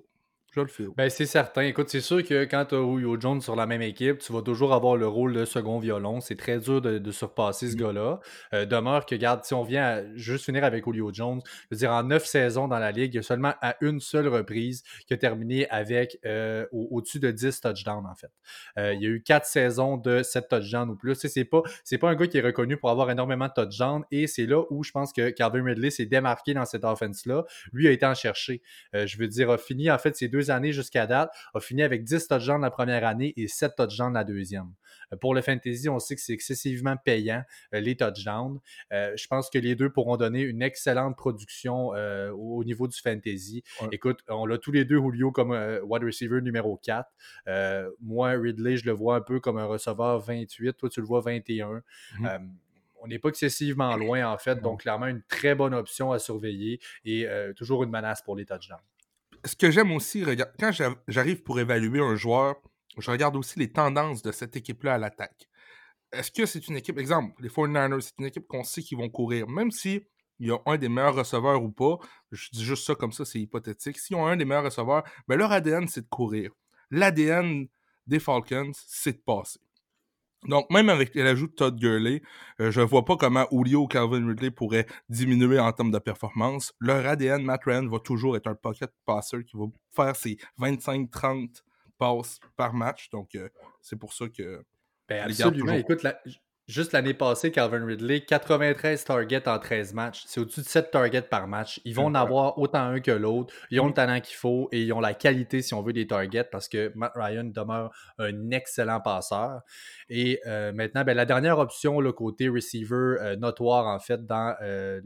Je 0.51 0.61
le 0.61 0.67
fais. 0.67 0.85
Ben, 0.97 1.09
c'est 1.11 1.27
certain. 1.27 1.61
Écoute, 1.61 1.89
c'est 1.89 2.01
sûr 2.01 2.23
que 2.23 2.43
quand 2.45 2.65
tu 2.65 2.75
as 2.75 2.79
Julio 2.79 3.19
Jones 3.19 3.39
sur 3.39 3.55
la 3.55 3.67
même 3.67 3.83
équipe, 3.83 4.17
tu 4.17 4.33
vas 4.33 4.41
toujours 4.41 4.73
avoir 4.73 4.97
le 4.97 5.07
rôle 5.07 5.33
de 5.33 5.45
second 5.45 5.77
violon. 5.77 6.21
C'est 6.21 6.37
très 6.37 6.57
dur 6.57 6.81
de, 6.81 7.11
surpasser 7.11 7.69
ce 7.69 7.75
mm. 7.75 7.79
gars-là. 7.79 8.19
Euh, 8.53 8.65
demeure 8.65 9.05
que, 9.05 9.13
regarde, 9.13 9.43
si 9.43 9.53
on 9.53 9.61
vient 9.61 9.83
à 9.83 10.15
juste 10.15 10.45
finir 10.45 10.63
avec 10.63 10.85
Julio 10.85 11.11
Jones, 11.13 11.41
je 11.45 11.75
veux 11.75 11.77
dire, 11.77 11.91
en 11.91 12.01
neuf 12.01 12.25
saisons 12.25 12.67
dans 12.67 12.79
la 12.79 12.91
ligue, 12.91 13.13
il 13.13 13.17
y 13.17 13.19
a 13.19 13.23
seulement 13.23 13.53
à 13.61 13.75
une 13.81 13.99
seule 13.99 14.27
reprise 14.27 14.83
qui 15.07 15.13
a 15.13 15.17
terminé 15.17 15.69
avec 15.69 16.17
euh, 16.25 16.65
au-dessus 16.71 17.19
de 17.19 17.29
10 17.29 17.61
touchdowns, 17.61 18.07
en 18.07 18.15
fait. 18.15 18.31
Euh, 18.79 18.93
il 18.95 19.03
y 19.03 19.05
a 19.05 19.09
eu 19.09 19.21
quatre 19.21 19.45
saisons 19.45 19.97
de 19.97 20.23
7 20.23 20.47
touchdowns 20.47 20.89
ou 20.89 20.95
plus. 20.95 21.15
C'est 21.15 21.45
pas, 21.45 21.61
pas 22.01 22.09
un 22.09 22.15
gars 22.15 22.27
qui 22.27 22.39
est 22.39 22.41
reconnu 22.41 22.75
pour 22.75 22.89
avoir 22.89 23.11
énormément 23.11 23.47
de 23.47 23.63
touchdowns 23.63 24.03
et 24.09 24.25
c'est 24.25 24.47
là 24.47 24.63
où 24.71 24.83
je 24.83 24.91
pense 24.91 25.13
que 25.13 25.29
Calvin 25.29 25.63
Ridley 25.63 25.91
s'est 25.91 26.07
démarqué 26.07 26.55
dans 26.55 26.65
cette 26.65 26.85
offense-là. 26.85 27.45
Lui 27.71 27.87
a 27.87 27.91
été 27.91 28.07
en 28.07 28.15
chercher. 28.15 28.63
je 28.93 29.17
veux 29.17 29.27
dire, 29.27 29.51
a 29.51 29.59
fini, 29.59 29.91
en 29.91 29.97
fait, 29.99 30.15
ses 30.15 30.27
deux 30.27 30.38
années 30.49 30.71
jusqu'à 30.71 31.07
date, 31.07 31.31
a 31.53 31.59
fini 31.59 31.83
avec 31.83 32.03
10 32.03 32.27
touchdowns 32.27 32.61
la 32.61 32.71
première 32.71 33.05
année 33.05 33.33
et 33.37 33.47
7 33.47 33.75
touchdowns 33.75 34.13
la 34.13 34.23
deuxième. 34.23 34.71
Euh, 35.13 35.17
pour 35.17 35.33
le 35.33 35.41
fantasy, 35.41 35.89
on 35.89 35.99
sait 35.99 36.15
que 36.15 36.21
c'est 36.21 36.33
excessivement 36.33 36.97
payant, 36.97 37.43
euh, 37.73 37.79
les 37.79 37.95
touchdowns. 37.95 38.59
Euh, 38.91 39.13
je 39.15 39.27
pense 39.27 39.49
que 39.49 39.57
les 39.57 39.75
deux 39.75 39.89
pourront 39.89 40.17
donner 40.17 40.41
une 40.41 40.61
excellente 40.61 41.15
production 41.15 41.89
au 41.89 42.63
niveau 42.63 42.87
du 42.87 42.97
fantasy. 42.99 43.63
Écoute, 43.91 44.19
on 44.27 44.45
l'a 44.45 44.57
tous 44.57 44.71
les 44.71 44.85
deux, 44.85 44.99
Julio, 44.99 45.31
comme 45.31 45.51
wide 45.83 46.03
receiver 46.03 46.41
numéro 46.41 46.77
4. 46.77 47.09
moi, 48.01 48.31
Ridley, 48.31 48.77
je 48.77 48.85
le 48.85 48.91
vois 48.91 49.17
un 49.17 49.21
peu 49.21 49.39
comme 49.39 49.57
un 49.57 49.65
receveur 49.65 50.19
28. 50.19 50.73
Toi, 50.77 50.89
tu 50.89 50.99
le 50.99 51.05
vois 51.05 51.21
21 51.21 51.81
mm-hmm. 52.19 52.49
on 53.01 53.07
n'est 53.07 53.19
pas 53.19 53.29
excessivement 53.29 53.95
loin, 53.95 54.31
en 54.31 54.37
fait. 54.37 54.61
Donc, 54.61 54.81
clairement, 54.81 55.07
une 55.07 55.21
très 55.23 55.55
bonne 55.55 55.73
option 55.73 56.11
à 56.11 56.19
surveiller 56.19 56.79
et 57.05 57.27
toujours 57.55 57.83
une 57.83 57.91
menace 57.91 58.21
pour 58.21 58.35
les 58.35 58.45
touchdowns 58.45 58.79
ce 59.45 59.55
que 59.55 59.71
j'aime 59.71 59.91
aussi, 59.91 60.23
quand 60.59 60.71
j'arrive 61.07 61.43
pour 61.43 61.59
évaluer 61.59 61.99
un 61.99 62.15
joueur, 62.15 62.55
je 62.97 63.09
regarde 63.11 63.35
aussi 63.35 63.59
les 63.59 63.71
tendances 63.71 64.21
de 64.21 64.31
cette 64.31 64.55
équipe-là 64.55 64.95
à 64.95 64.97
l'attaque. 64.97 65.47
Est-ce 66.11 66.31
que 66.31 66.45
c'est 66.45 66.67
une 66.67 66.75
équipe, 66.75 66.97
exemple, 66.97 67.41
les 67.41 67.49
49ers, 67.49 68.01
c'est 68.01 68.17
une 68.19 68.25
équipe 68.25 68.47
qu'on 68.47 68.63
sait 68.63 68.81
qu'ils 68.81 68.97
vont 68.97 69.09
courir, 69.09 69.47
même 69.47 69.71
si 69.71 70.01
il 70.39 70.47
y 70.47 70.51
a 70.51 70.57
un 70.65 70.77
des 70.77 70.89
meilleurs 70.89 71.15
receveurs 71.15 71.61
ou 71.61 71.69
pas, 71.69 71.97
je 72.31 72.49
dis 72.51 72.63
juste 72.63 72.85
ça 72.85 72.95
comme 72.95 73.11
ça, 73.11 73.25
c'est 73.25 73.39
hypothétique. 73.39 73.99
S'ils 73.99 74.15
ont 74.15 74.25
un 74.25 74.37
des 74.37 74.45
meilleurs 74.45 74.63
receveurs, 74.63 75.03
ben 75.27 75.37
leur 75.37 75.51
ADN, 75.51 75.87
c'est 75.87 76.01
de 76.01 76.07
courir. 76.07 76.51
L'ADN 76.91 77.67
des 78.07 78.19
Falcons, 78.19 78.71
c'est 78.73 79.13
de 79.13 79.21
passer. 79.23 79.59
Donc, 80.47 80.69
même 80.69 80.89
avec 80.89 81.13
l'ajout 81.15 81.47
de 81.47 81.53
Todd 81.53 81.77
Gurley, 81.77 82.21
euh, 82.61 82.71
je 82.71 82.79
ne 82.79 82.85
vois 82.85 83.03
pas 83.03 83.17
comment 83.17 83.45
Julio 83.51 83.83
ou 83.83 83.87
Calvin 83.87 84.25
Ridley 84.25 84.51
pourraient 84.51 84.85
diminuer 85.09 85.59
en 85.59 85.71
termes 85.73 85.91
de 85.91 85.99
performance. 85.99 86.73
Leur 86.79 87.05
ADN, 87.05 87.43
Matt 87.43 87.65
Ryan, 87.65 87.87
va 87.87 87.99
toujours 87.99 88.37
être 88.37 88.47
un 88.47 88.55
pocket 88.55 88.91
passer 89.05 89.43
qui 89.43 89.57
va 89.57 89.65
faire 89.91 90.15
ses 90.15 90.37
25-30 90.59 91.61
passes 91.97 92.39
par 92.55 92.73
match. 92.73 93.09
Donc, 93.09 93.35
euh, 93.35 93.49
c'est 93.81 93.97
pour 93.97 94.13
ça 94.13 94.29
que. 94.29 94.63
Ben 95.09 95.23
absolument. 95.23 95.73
Écoute, 95.73 96.03
la, 96.03 96.17
Juste 96.69 96.91
l'année 96.91 97.15
passée, 97.15 97.51
Calvin 97.51 97.83
Ridley, 97.83 98.21
93 98.21 99.03
targets 99.03 99.49
en 99.49 99.57
13 99.57 99.95
matchs. 99.95 100.25
C'est 100.27 100.39
au-dessus 100.39 100.61
de 100.61 100.67
7 100.67 100.91
targets 100.91 101.23
par 101.23 101.47
match. 101.47 101.81
Ils 101.83 101.95
vont 101.95 102.05
en 102.05 102.13
avoir 102.13 102.59
autant 102.59 102.83
un 102.83 102.99
que 102.99 103.09
l'autre. 103.09 103.51
Ils 103.71 103.79
ont 103.79 103.87
le 103.87 103.93
talent 103.93 104.21
qu'il 104.21 104.35
faut 104.35 104.69
et 104.71 104.83
ils 104.83 104.93
ont 104.93 104.99
la 104.99 105.15
qualité, 105.15 105.63
si 105.63 105.73
on 105.73 105.81
veut, 105.81 105.93
des 105.93 106.05
targets 106.05 106.43
parce 106.43 106.69
que 106.69 106.91
Matt 106.93 107.13
Ryan 107.15 107.45
demeure 107.45 107.89
un 108.19 108.51
excellent 108.51 109.01
passeur. 109.01 109.61
Et 110.09 110.41
euh, 110.45 110.71
maintenant, 110.71 111.03
ben, 111.03 111.17
la 111.17 111.25
dernière 111.25 111.57
option, 111.57 112.01
le 112.01 112.11
côté 112.11 112.49
receiver 112.49 113.15
euh, 113.19 113.35
notoire, 113.35 113.87
en 113.87 113.97
fait, 113.97 114.27
dans 114.27 114.53
euh, 114.61 115.01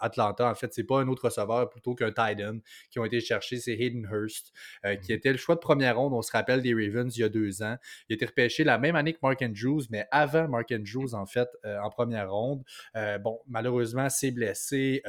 Atlanta. 0.00 0.50
En 0.50 0.54
fait, 0.54 0.72
c'est 0.72 0.84
pas 0.84 1.00
un 1.00 1.08
autre 1.08 1.24
receveur 1.24 1.68
plutôt 1.68 1.94
qu'un 1.94 2.12
tight 2.12 2.40
end 2.40 2.58
qui 2.90 2.98
ont 2.98 3.04
été 3.04 3.20
cherchés. 3.20 3.56
C'est 3.56 3.72
Hayden 3.72 4.08
Hurst, 4.10 4.52
euh, 4.84 4.96
qui 4.96 5.12
mhm. 5.12 5.18
était 5.18 5.32
le 5.32 5.38
choix 5.38 5.54
de 5.54 5.60
première 5.60 5.98
ronde, 5.98 6.12
on 6.14 6.22
se 6.22 6.32
rappelle, 6.32 6.62
des 6.62 6.74
Ravens 6.74 7.16
il 7.16 7.20
y 7.20 7.24
a 7.24 7.28
deux 7.28 7.62
ans. 7.62 7.76
Il 8.08 8.14
a 8.14 8.16
été 8.16 8.26
repêché 8.26 8.64
la 8.64 8.78
même 8.78 8.96
année 8.96 9.12
que 9.12 9.18
Mark 9.22 9.40
Andrews, 9.42 9.82
mais 9.90 10.06
avant 10.10 10.48
Mark 10.48 10.72
Andrews, 10.72 11.14
en 11.14 11.26
fait, 11.26 11.48
euh, 11.64 11.78
en 11.80 11.90
première 11.90 12.30
ronde. 12.30 12.62
Euh, 12.96 13.18
bon, 13.18 13.40
malheureusement, 13.46 14.08
c'est 14.08 14.30
blessé. 14.30 15.02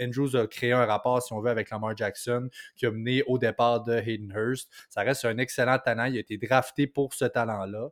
Andrews 0.00 0.36
a 0.36 0.46
créé 0.46 0.72
un 0.72 0.84
rapport, 0.84 1.22
si 1.22 1.32
on 1.32 1.40
veut, 1.40 1.50
avec 1.50 1.70
Lamar 1.70 1.96
Jackson, 1.96 2.48
qui 2.76 2.86
a 2.86 2.90
mené 2.90 3.22
au 3.26 3.38
départ 3.38 3.82
de 3.82 3.94
Hayden 3.94 4.32
Hurst. 4.34 4.70
Ça 4.88 5.02
reste 5.02 5.24
un 5.24 5.38
excellent 5.38 5.78
talent. 5.78 6.04
Il 6.04 6.16
a 6.16 6.20
été 6.20 6.36
drafté 6.36 6.86
pour 6.86 7.14
ce 7.14 7.24
talent-là. 7.24 7.90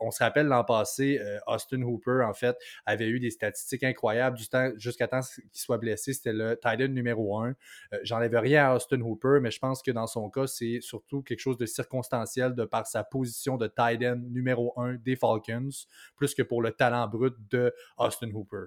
on 0.00 0.10
se 0.10 0.22
rappelle 0.22 0.46
l'an 0.46 0.64
passé, 0.64 1.20
Austin 1.46 1.82
Hooper, 1.82 2.22
en 2.24 2.34
fait, 2.34 2.56
avait 2.86 3.08
eu 3.08 3.20
des 3.20 3.30
statistiques 3.30 3.84
incroyables 3.84 4.36
du 4.36 4.48
temps 4.48 4.70
jusqu'à 4.76 5.08
temps 5.08 5.20
soit 5.62 5.78
blessé, 5.78 6.12
c'était 6.12 6.32
le 6.32 6.56
Titan 6.56 6.88
numéro 6.88 7.38
un. 7.38 7.54
Euh, 7.92 7.98
j'enlève 8.02 8.34
rien 8.34 8.70
à 8.70 8.74
Austin 8.74 9.00
Hooper, 9.00 9.38
mais 9.40 9.50
je 9.50 9.58
pense 9.58 9.82
que 9.82 9.90
dans 9.90 10.06
son 10.06 10.30
cas, 10.30 10.46
c'est 10.46 10.80
surtout 10.80 11.22
quelque 11.22 11.40
chose 11.40 11.58
de 11.58 11.66
circonstanciel 11.66 12.54
de 12.54 12.64
par 12.64 12.86
sa 12.86 13.04
position 13.04 13.56
de 13.56 13.66
Titan 13.66 14.16
numéro 14.16 14.72
un 14.76 14.94
des 14.94 15.16
Falcons, 15.16 15.70
plus 16.16 16.34
que 16.34 16.42
pour 16.42 16.62
le 16.62 16.72
talent 16.72 17.06
brut 17.08 17.34
de 17.50 17.72
Austin 17.98 18.30
Hooper. 18.32 18.66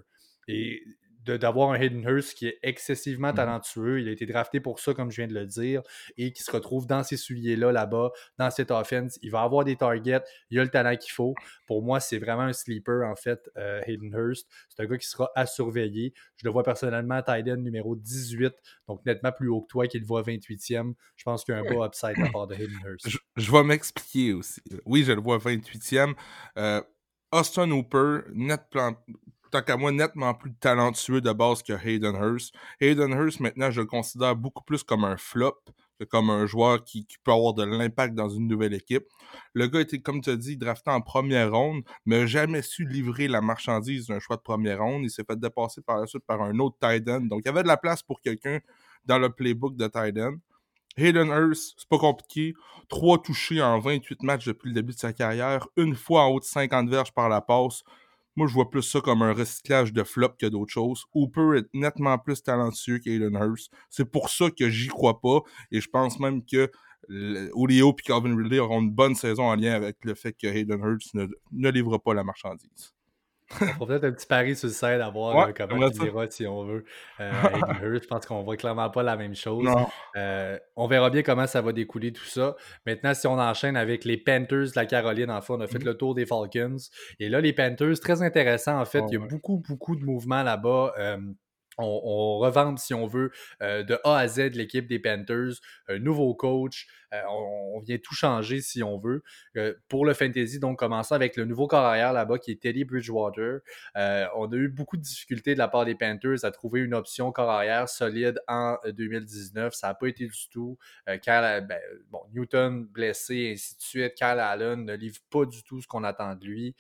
D'avoir 1.32 1.72
un 1.72 1.76
Hayden 1.76 2.02
Hurst 2.08 2.34
qui 2.38 2.48
est 2.48 2.58
excessivement 2.64 3.30
Mhm. 3.30 3.36
talentueux. 3.36 4.00
Il 4.02 4.08
a 4.08 4.12
été 4.12 4.26
drafté 4.26 4.60
pour 4.60 4.80
ça, 4.80 4.94
comme 4.94 5.12
je 5.12 5.18
viens 5.18 5.28
de 5.28 5.34
le 5.34 5.46
dire, 5.46 5.82
et 6.18 6.32
qui 6.32 6.44
se 6.44 6.52
retrouve 6.52 6.88
dans 6.88 7.04
ces 7.04 7.18
souliers-là, 7.18 7.72
là-bas, 7.72 8.12
dans 8.38 8.50
cette 8.52 8.72
offense. 8.72 9.18
Il 9.22 9.32
va 9.32 9.42
avoir 9.42 9.66
des 9.66 9.76
targets, 9.76 10.22
il 10.50 10.60
a 10.60 10.64
le 10.64 10.70
talent 10.70 10.96
qu'il 10.96 11.12
faut. 11.12 11.34
Pour 11.66 11.84
moi, 11.84 12.00
c'est 12.00 12.18
vraiment 12.20 12.44
un 12.44 12.54
sleeper, 12.54 13.06
en 13.06 13.16
fait, 13.16 13.50
euh, 13.58 13.82
Hayden 13.86 14.14
Hurst. 14.16 14.48
C'est 14.70 14.82
un 14.84 14.86
gars 14.86 14.98
qui 14.98 15.08
sera 15.08 15.30
à 15.36 15.46
surveiller. 15.46 16.14
Je 16.38 16.46
le 16.46 16.52
vois 16.52 16.64
personnellement 16.64 17.16
à 17.16 17.24
tight 17.24 17.48
end 17.50 17.58
numéro 17.58 17.96
18, 17.96 18.54
donc 18.88 19.06
nettement 19.06 19.32
plus 19.32 19.50
haut 19.50 19.62
que 19.62 19.68
toi, 19.68 19.88
qui 19.88 20.00
le 20.00 20.06
voit 20.06 20.22
28e. 20.22 20.94
Je 21.16 21.24
pense 21.24 21.44
qu'il 21.44 21.54
y 21.54 21.58
a 21.58 21.62
un 21.62 21.64
beau 21.64 21.84
upside 21.86 22.16
de 22.16 22.22
la 22.22 22.30
part 22.30 22.48
de 22.48 22.56
Hayden 22.56 22.80
Hurst. 22.86 23.10
Je, 23.10 23.18
je 23.36 23.52
vais 23.52 23.64
m'expliquer 23.64 24.34
aussi. 24.34 24.62
Oui, 24.86 25.04
je 25.04 25.12
le 25.12 25.22
vois 25.22 25.38
28e. 25.40 26.14
Euh, 26.58 26.82
Austin 27.32 27.70
Hooper, 27.72 28.20
net 28.34 28.62
plan- 28.72 28.96
tant 29.50 29.62
qu'à 29.62 29.78
moi, 29.78 29.92
nettement 29.92 30.34
plus 30.34 30.54
talentueux 30.56 31.22
de 31.22 31.32
base 31.32 31.64
que 31.64 31.74
Hayden 31.74 32.16
Hurst. 32.16 32.54
Hayden 32.82 33.12
Hurst, 33.12 33.40
maintenant, 33.40 33.72
je 33.72 33.82
le 33.82 33.88
considère 33.88 34.36
beaucoup 34.36 34.64
plus 34.64 34.84
comme 34.84 35.04
un 35.04 35.18
flop 35.18 35.60
que 36.00 36.06
comme 36.06 36.30
un 36.30 36.46
joueur 36.46 36.84
qui, 36.84 37.08
peut 37.24 37.32
avoir 37.32 37.54
de 37.54 37.64
l'impact 37.64 38.14
dans 38.14 38.30
une 38.30 38.48
nouvelle 38.48 38.74
équipe. 38.74 39.06
Le 39.54 39.68
gars 39.68 39.82
était, 39.82 40.00
comme 40.00 40.22
tu 40.22 40.30
as 40.30 40.36
dit, 40.36 40.58
drafté 40.58 40.92
en 40.92 41.02
première 41.02 41.52
ronde, 41.52 41.84
mais 42.06 42.28
jamais 42.28 42.62
su 42.62 42.88
livrer 42.88 43.28
la 43.28 43.42
marchandise 43.42 44.08
d'un 44.08 44.20
choix 44.20 44.38
de 44.38 44.42
première 44.42 44.80
ronde. 44.80 45.04
Il 45.04 45.10
s'est 45.10 45.24
fait 45.28 45.40
dépasser 45.40 45.82
par 45.82 45.98
la 45.98 46.06
suite 46.06 46.24
par 46.26 46.42
un 46.42 46.58
autre 46.60 46.78
tight. 46.80 47.04
Donc, 47.04 47.42
il 47.44 47.46
y 47.46 47.50
avait 47.50 47.64
de 47.64 47.68
la 47.68 47.78
place 47.78 48.04
pour 48.04 48.22
quelqu'un 48.22 48.60
dans 49.06 49.18
le 49.18 49.30
playbook 49.30 49.76
de 49.76 49.88
tight. 49.88 50.18
Hayden 50.98 51.30
Hurst, 51.30 51.76
c'est 51.78 51.90
pas 51.90 52.00
compliqué. 52.00 52.54
Trois 52.90 53.22
touchés 53.22 53.62
en 53.62 53.80
28 53.80 54.24
matchs 54.24 54.46
depuis 54.46 54.70
le 54.70 54.74
début 54.74 54.94
de 54.94 54.98
sa 54.98 55.14
carrière. 55.14 55.68
Une 55.78 55.96
fois 55.96 56.24
en 56.24 56.30
haut 56.30 56.40
de 56.40 56.46
50 56.46 56.90
verges 56.90 57.14
par 57.14 57.30
la 57.30 57.42
passe. 57.42 57.84
Moi, 58.38 58.48
je 58.48 58.54
vois 58.54 58.70
plus 58.70 58.84
ça 58.84 59.02
comme 59.02 59.24
un 59.24 59.34
recyclage 59.34 59.92
de 59.92 60.04
flop 60.04 60.30
que 60.40 60.46
d'autres 60.46 60.72
choses. 60.72 61.06
Hooper 61.16 61.58
est 61.58 61.68
nettement 61.74 62.20
plus 62.20 62.44
talentueux 62.44 63.00
qu'Hayden 63.00 63.34
Hurst. 63.34 63.72
C'est 63.90 64.10
pour 64.10 64.30
ça 64.30 64.52
que 64.52 64.70
j'y 64.70 64.88
crois 64.88 65.20
pas. 65.20 65.40
Et 65.72 65.82
je 65.82 65.90
pense 65.90 66.20
même 66.20 66.46
que 66.46 66.70
Olio 67.54 67.96
et 67.98 68.02
Calvin 68.04 68.38
Ridley 68.38 68.60
auront 68.60 68.82
une 68.82 68.92
bonne 68.92 69.16
saison 69.16 69.46
en 69.46 69.56
lien 69.56 69.74
avec 69.74 69.98
le 70.04 70.14
fait 70.14 70.34
que 70.34 70.46
Hayden 70.46 70.80
Hurst 70.82 71.16
ne, 71.16 71.26
ne 71.52 71.70
livre 71.72 71.98
pas 71.98 72.14
la 72.14 72.24
marchandise. 72.24 72.97
On 73.50 73.56
fera 73.66 73.86
peut-être 73.86 74.04
un 74.04 74.12
petit 74.12 74.28
pari 74.28 74.56
sur 74.56 74.68
le 74.68 74.74
site 74.74 74.84
à 74.84 75.10
voir 75.10 75.48
Ouais, 75.48 75.54
comment 75.54 75.90
si 76.30 76.46
on 76.46 76.64
veut. 76.66 76.84
Euh, 77.20 77.32
je 78.02 78.08
pense 78.08 78.26
qu'on 78.26 78.44
voit 78.44 78.58
clairement 78.58 78.90
pas 78.90 79.04
la 79.04 79.16
même 79.16 79.36
chose. 79.36 79.68
Euh, 80.16 80.58
on 80.76 80.88
verra 80.88 81.10
bien 81.10 81.22
comment 81.24 81.48
ça 81.48 81.62
va 81.62 81.72
découler 81.72 82.12
tout 82.12 82.26
ça. 82.26 82.56
Maintenant, 82.86 83.14
si 83.14 83.26
on 83.28 83.40
enchaîne 83.40 83.78
avec 83.78 84.04
les 84.06 84.18
Panthers 84.18 84.66
de 84.68 84.72
la 84.76 84.86
Caroline, 84.86 85.32
en 85.32 85.42
fait, 85.42 85.54
on 85.54 85.62
a 85.62 85.68
fait 85.68 85.80
Mhm. 85.80 85.86
le 85.86 85.94
tour 85.98 86.14
des 86.16 86.26
Falcons. 86.26 86.78
Et 87.20 87.30
là, 87.30 87.40
les 87.40 87.54
Panthers, 87.54 88.00
très 88.02 88.22
intéressant, 88.22 88.80
en 88.80 88.86
fait. 88.86 89.02
Oh, 89.02 89.08
il 89.10 89.14
y 89.14 89.18
a 89.18 89.22
ouais. 89.22 89.28
beaucoup, 89.28 89.64
beaucoup 89.68 89.96
de 89.96 90.04
mouvements 90.04 90.44
là-bas. 90.44 90.94
Euh, 91.00 91.18
on, 91.78 92.02
on 92.42 92.78
si 92.78 92.94
on 92.94 93.08
veut, 93.08 93.32
euh, 93.62 93.84
de 93.84 94.00
A 94.04 94.18
à 94.18 94.28
Z 94.28 94.56
l'équipe 94.56 94.88
des 94.88 95.00
Panthers. 95.00 95.60
Un 95.88 96.00
nouveau 96.00 96.34
coach. 96.36 96.88
Euh, 97.14 97.22
on, 97.30 97.80
vient 97.80 97.98
tout 97.98 98.16
changer, 98.16 98.62
si 98.62 98.84
on 98.84 98.98
veut. 98.98 99.24
Euh, 99.56 99.74
pour 99.88 100.06
le 100.06 100.14
fantasy, 100.14 100.60
donc, 100.60 100.80
commençant 100.80 101.16
avec 101.16 101.38
le 101.38 101.46
nouveau 101.46 101.68
corps 101.68 101.86
arrière 101.86 102.12
là-bas 102.12 102.38
qui 102.38 102.52
est 102.52 102.62
Teddy 102.62 102.84
Bridgewater. 102.84 103.60
On 103.96 104.52
a 104.52 104.56
eu 104.56 104.68
beaucoup 104.68 104.98
de 104.98 105.02
difficultés 105.02 105.54
de 105.54 105.60
la 105.60 105.68
part 105.68 105.86
des 105.86 105.96
Panthers 105.96 106.44
à 106.44 106.52
trouver 106.52 106.82
une 106.82 106.94
option 106.94 107.32
corps 107.32 107.50
arrière 107.50 107.88
solide 107.88 108.40
en 108.48 108.78
euh, 108.86 108.92
2019. 108.92 109.74
Ça 109.74 109.88
n'a 109.88 109.94
pas 109.94 110.08
été 110.08 110.26
du 110.26 110.50
tout. 110.50 110.78
Kyle, 111.22 111.66
ben, 111.68 111.80
Newton 112.34 112.86
blessé, 112.86 113.52
ainsi 113.54 113.76
de 113.78 113.82
suite. 113.82 114.14
Kyle 114.16 114.40
Allen 114.40 114.86
ne 114.86 114.96
livre 114.96 115.20
pas 115.30 115.46
du 115.46 115.64
tout 115.64 115.82
ce 115.82 115.88
qu'on 115.88 116.04
attend 116.04 116.36
de 116.36 116.46
lui. 116.46 116.76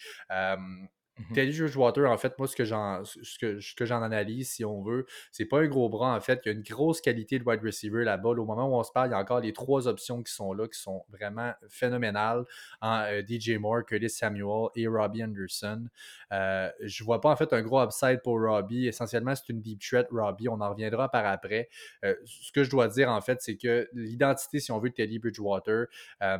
Mhm. 1.20 1.36
Teddy 1.36 1.60
Bridgewater, 1.60 2.10
en 2.10 2.18
fait, 2.18 2.38
moi, 2.38 2.48
ce 2.48 2.56
que 2.56 2.66
j'en 2.66 3.04
ce 3.04 3.38
que, 3.40 3.60
ce 3.60 3.76
que 3.76 3.86
j'en 3.86 4.02
analyse, 4.02 4.50
si 4.50 4.66
on 4.66 4.82
veut, 4.84 5.06
c'est 5.32 5.46
pas 5.46 5.60
un 5.60 5.68
gros 5.68 5.90
bras, 5.90 6.16
en 6.16 6.22
fait. 6.22 6.42
Il 6.46 6.50
y 6.50 6.52
a 6.52 6.56
une 6.56 6.64
grosse 6.64 7.02
qualité 7.02 7.40
de 7.40 7.44
wide 7.44 7.62
receiver 7.64 8.04
là-bas. 8.04 8.34
Là, 8.36 8.42
Au 8.42 8.46
moment 8.46 8.68
où 8.68 8.80
on 8.80 8.84
se 8.84 8.92
parle, 8.92 9.10
il 9.10 9.12
y 9.12 9.16
a 9.16 9.20
encore 9.20 9.40
les 9.40 9.54
trois 9.54 9.88
options 9.88 10.24
qui 10.24 10.34
sont 10.34 10.54
là, 10.54 10.68
qui 10.68 10.80
sont 10.80 11.04
vraiment 11.10 11.54
phénoménales 11.70 12.44
en 12.82 13.02
euh, 13.02 13.22
DJ 13.28 13.58
Moore, 13.60 13.86
Curtis 13.86 14.10
Samuel 14.10 14.68
et 14.76 14.88
Robbie 14.88 15.24
Anderson. 15.24 15.86
Euh, 16.32 16.70
je 16.82 17.04
vois 17.04 17.22
pas, 17.22 17.30
en 17.30 17.36
fait, 17.36 17.54
un 17.54 17.62
gros 17.62 17.82
upside 17.84 18.22
pour 18.24 18.40
Robbie. 18.40 18.88
Essentiellement, 18.88 19.36
c'est 19.36 19.50
une 19.50 19.62
deep 19.62 19.82
threat, 19.82 20.08
Robbie. 20.12 20.50
On 20.50 20.62
en 20.62 20.70
reviendra 20.70 21.10
par 21.10 21.26
après. 21.26 21.70
Euh, 22.04 22.16
ce 22.26 22.52
que 22.52 22.64
je 22.64 22.70
dois 22.70 22.88
dire, 22.88 23.10
en 23.10 23.22
fait, 23.22 23.42
c'est 23.42 23.58
que 23.58 23.88
l'identité, 23.94 24.60
si 24.60 24.72
on 24.72 24.80
veut, 24.80 24.90
de 24.90 24.96
Teddy 24.96 25.20
Bridgewater, 25.20 25.86
euh, 26.22 26.38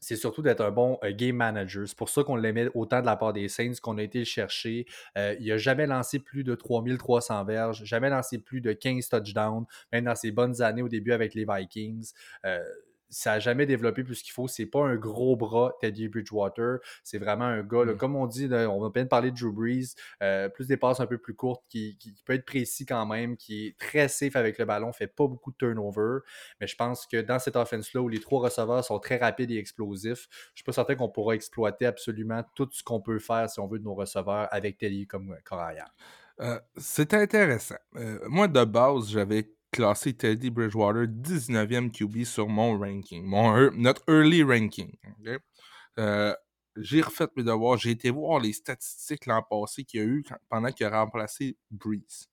c'est 0.00 0.16
surtout 0.16 0.42
d'être 0.42 0.62
un 0.62 0.70
bon 0.70 0.98
euh, 1.04 1.12
game 1.12 1.36
manager. 1.36 1.86
C'est 1.86 1.96
pour 1.96 2.08
ça 2.08 2.24
qu'on 2.24 2.36
l'aimait 2.36 2.68
autant 2.74 3.00
de 3.00 3.06
la 3.06 3.16
part 3.16 3.32
des 3.32 3.48
Saints, 3.48 3.74
qu'on 3.82 3.98
a 3.98 4.02
été 4.02 4.20
le 4.20 4.24
chercher. 4.24 4.86
Euh, 5.16 5.36
il 5.38 5.48
n'a 5.48 5.58
jamais 5.58 5.86
lancé 5.86 6.18
plus 6.18 6.42
de 6.42 6.54
3300 6.54 7.44
verges, 7.44 7.84
jamais 7.84 8.10
lancé 8.10 8.38
plus 8.38 8.60
de 8.60 8.72
15 8.72 9.08
touchdowns, 9.08 9.66
même 9.92 10.04
dans 10.04 10.14
ses 10.14 10.32
bonnes 10.32 10.62
années 10.62 10.82
au 10.82 10.88
début 10.88 11.12
avec 11.12 11.34
les 11.34 11.44
Vikings. 11.48 12.12
Euh, 12.44 12.64
ça 13.10 13.32
n'a 13.32 13.38
jamais 13.40 13.66
développé 13.66 14.04
plus 14.04 14.22
qu'il 14.22 14.32
faut. 14.32 14.48
C'est 14.48 14.66
pas 14.66 14.80
un 14.86 14.96
gros 14.96 15.36
bras, 15.36 15.74
Teddy 15.80 16.08
Bridgewater. 16.08 16.78
C'est 17.04 17.18
vraiment 17.18 17.44
un 17.44 17.62
gars, 17.62 17.84
là, 17.84 17.92
Mm. 17.94 17.96
comme 17.96 18.16
on 18.16 18.26
dit, 18.26 18.48
là, 18.48 18.70
on 18.70 18.80
va 18.80 18.90
bien 18.90 19.04
parler 19.06 19.30
de 19.32 19.36
Drew 19.36 19.52
Brees, 19.52 19.94
euh, 20.22 20.48
plus 20.48 20.66
des 20.66 20.76
passes 20.76 21.00
un 21.00 21.06
peu 21.06 21.18
plus 21.18 21.34
courtes, 21.34 21.64
qui, 21.68 21.96
qui- 21.98 22.14
qui 22.14 22.22
peut 22.22 22.32
être 22.34 22.46
précis 22.46 22.86
quand 22.86 23.04
même, 23.06 23.36
qui 23.36 23.66
est 23.66 23.78
très 23.78 24.08
safe 24.08 24.36
avec 24.36 24.58
le 24.58 24.64
ballon, 24.64 24.92
fait 24.92 25.06
pas 25.08 25.26
beaucoup 25.26 25.50
de 25.50 25.56
turnover. 25.56 26.20
Mais 26.60 26.66
je 26.66 26.76
pense 26.76 27.06
que 27.06 27.20
dans 27.20 27.38
cette 27.38 27.56
offense-là, 27.56 28.00
où 28.00 28.08
les 28.08 28.20
trois 28.20 28.40
receveurs 28.40 28.84
sont 28.84 28.98
très 28.98 29.16
rapides 29.16 29.50
et 29.50 29.58
explosifs, 29.58 30.28
je 30.54 30.60
suis 30.60 30.64
pas 30.64 30.72
certain 30.72 30.94
qu'on 30.94 31.08
pourra 31.08 31.34
exploiter 31.34 31.86
absolument 31.86 32.42
tout 32.54 32.68
ce 32.72 32.82
qu'on 32.82 33.00
peut 33.00 33.18
faire 33.18 33.50
si 33.50 33.58
on 33.60 33.66
veut 33.66 33.78
de 33.78 33.84
nos 33.84 33.94
receveurs 33.94 34.48
avec 34.50 34.78
Teddy 34.78 35.06
comme 35.06 35.36
corps 35.44 35.58
arrière. 35.60 35.92
Euh, 36.40 36.58
c'est 36.76 37.12
intéressant. 37.12 37.74
Euh, 37.96 38.18
moi, 38.28 38.48
de 38.48 38.64
base, 38.64 39.10
j'avais 39.10 39.52
classé 39.70 40.12
Teddy 40.14 40.50
Bridgewater 40.50 41.06
19e 41.06 41.90
QB 41.90 42.24
sur 42.24 42.48
mon 42.48 42.78
ranking, 42.78 43.24
mon, 43.24 43.56
ear- 43.56 43.72
notre 43.74 44.02
early 44.08 44.42
ranking. 44.42 44.92
Euh, 45.98 46.34
j'ai 46.76 47.00
refait 47.00 47.28
mes 47.36 47.42
devoirs, 47.42 47.78
j'ai 47.78 47.90
été 47.90 48.10
voir 48.10 48.40
les 48.40 48.52
statistiques 48.52 49.26
l'an 49.26 49.42
passé 49.42 49.84
qu'il 49.84 50.00
y 50.00 50.02
a 50.02 50.06
eu 50.06 50.24
pendant 50.48 50.70
qu'il 50.70 50.86
a 50.86 51.00
remplacé 51.00 51.56
Breeze. 51.70 52.28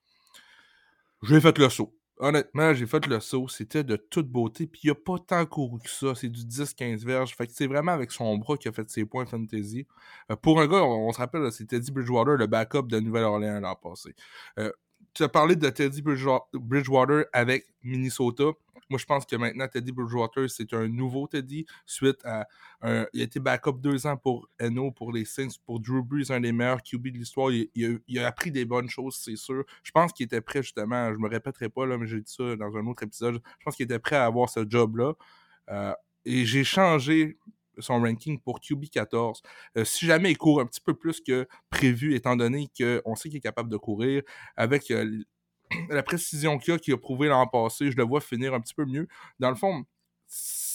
J'ai 1.23 1.41
fait 1.41 1.57
le 1.57 1.69
saut. 1.69 1.93
Honnêtement, 2.19 2.73
j'ai 2.73 2.87
fait 2.87 3.05
le 3.05 3.19
saut. 3.19 3.47
C'était 3.47 3.83
de 3.83 3.95
toute 3.95 4.27
beauté. 4.27 4.65
Puis 4.65 4.81
il 4.85 4.91
a 4.91 4.95
pas 4.95 5.17
tant 5.19 5.45
couru 5.45 5.79
que 5.79 5.89
ça. 5.89 6.15
C'est 6.15 6.29
du 6.29 6.41
10-15 6.41 7.05
verges. 7.05 7.35
Fait 7.35 7.45
que 7.45 7.53
c'est 7.53 7.67
vraiment 7.67 7.91
avec 7.91 8.11
son 8.11 8.37
bras 8.37 8.57
qu'il 8.57 8.69
a 8.69 8.71
fait 8.71 8.89
ses 8.89 9.05
points 9.05 9.25
fantasy. 9.25 9.85
Euh, 10.31 10.35
pour 10.35 10.59
un 10.59 10.67
gars, 10.67 10.83
on, 10.83 11.11
se 11.11 11.17
rappelle, 11.17 11.51
c'est 11.51 11.65
Teddy 11.65 11.91
Bridgewater, 11.91 12.37
le 12.37 12.47
backup 12.47 12.83
de 12.87 12.99
Nouvelle-Orléans 12.99 13.59
l'an 13.59 13.75
passé. 13.75 14.15
Euh, 14.59 14.71
tu 15.13 15.23
as 15.23 15.29
parlé 15.29 15.55
de 15.55 15.69
Teddy 15.69 16.01
Bridgewa- 16.01 16.45
Bridgewater 16.53 17.25
avec 17.33 17.65
Minnesota. 17.83 18.45
Moi, 18.89 18.99
je 18.99 19.05
pense 19.05 19.25
que 19.25 19.35
maintenant, 19.35 19.67
Teddy 19.67 19.91
Bridgewater, 19.91 20.49
c'est 20.49 20.73
un 20.73 20.87
nouveau 20.87 21.27
Teddy 21.27 21.65
suite 21.85 22.23
à 22.23 22.47
un- 22.81 23.05
il 23.11 23.19
a 23.21 23.23
été 23.25 23.39
backup 23.39 23.73
deux 23.81 24.07
ans 24.07 24.15
pour 24.15 24.47
Eno, 24.61 24.91
pour 24.91 25.11
les 25.11 25.25
Saints, 25.25 25.49
pour 25.65 25.79
Drew 25.81 26.01
Brees, 26.03 26.31
un 26.31 26.39
des 26.39 26.53
meilleurs 26.53 26.81
QB 26.81 27.07
de 27.11 27.17
l'histoire. 27.17 27.51
Il, 27.51 27.69
il 27.75 27.85
a, 27.85 27.97
il 28.07 28.19
a 28.19 28.27
appris 28.27 28.49
des 28.51 28.63
bonnes 28.63 28.89
choses, 28.89 29.17
c'est 29.21 29.35
sûr. 29.35 29.65
Je 29.83 29.91
pense 29.91 30.13
qu'il 30.13 30.25
était 30.25 30.39
prêt, 30.39 30.61
justement, 30.63 31.13
je 31.13 31.17
me 31.19 31.27
répéterai 31.27 31.67
pas, 31.69 31.85
là, 31.85 31.97
mais 31.97 32.07
j'ai 32.07 32.21
dit 32.21 32.31
ça 32.31 32.55
dans 32.55 32.77
un 32.77 32.85
autre 32.87 33.03
épisode. 33.03 33.41
Je 33.59 33.65
pense 33.65 33.75
qu'il 33.75 33.83
était 33.85 33.99
prêt 33.99 34.15
à 34.15 34.25
avoir 34.25 34.49
ce 34.49 34.65
job-là. 34.69 35.13
Euh, 35.69 35.93
et 36.23 36.45
j'ai 36.45 36.63
changé 36.63 37.37
son 37.79 38.01
ranking 38.01 38.39
pour 38.39 38.59
QB 38.59 38.85
14. 38.91 39.41
Euh, 39.77 39.85
si 39.85 40.05
jamais 40.05 40.31
il 40.31 40.37
court 40.37 40.61
un 40.61 40.65
petit 40.65 40.81
peu 40.81 40.93
plus 40.93 41.21
que 41.21 41.47
prévu, 41.69 42.15
étant 42.15 42.35
donné 42.35 42.69
qu'on 42.77 43.15
sait 43.15 43.29
qu'il 43.29 43.37
est 43.37 43.41
capable 43.41 43.69
de 43.69 43.77
courir, 43.77 44.23
avec 44.55 44.91
euh, 44.91 45.23
la 45.89 46.03
précision 46.03 46.57
qu'il 46.57 46.73
a, 46.73 46.79
qu'il 46.79 46.93
a 46.93 46.97
prouvé 46.97 47.27
l'an 47.27 47.47
passé, 47.47 47.91
je 47.91 47.97
le 47.97 48.03
vois 48.03 48.21
finir 48.21 48.53
un 48.53 48.59
petit 48.59 48.73
peu 48.73 48.85
mieux. 48.85 49.07
Dans 49.39 49.49
le 49.49 49.55
fond, 49.55 49.85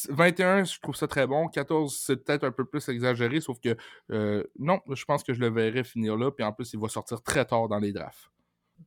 21, 0.08 0.64
je 0.64 0.80
trouve 0.80 0.96
ça 0.96 1.06
très 1.06 1.26
bon. 1.26 1.48
14, 1.48 1.94
c'est 1.94 2.16
peut-être 2.24 2.44
un 2.44 2.52
peu 2.52 2.64
plus 2.64 2.88
exagéré, 2.88 3.40
sauf 3.40 3.60
que 3.60 3.76
euh, 4.10 4.42
non, 4.58 4.80
je 4.90 5.04
pense 5.04 5.22
que 5.22 5.32
je 5.32 5.40
le 5.40 5.50
verrai 5.50 5.84
finir 5.84 6.16
là. 6.16 6.30
Puis 6.30 6.44
en 6.44 6.52
plus, 6.52 6.72
il 6.72 6.80
va 6.80 6.88
sortir 6.88 7.22
très 7.22 7.44
tard 7.44 7.68
dans 7.68 7.78
les 7.78 7.92
drafts. 7.92 8.31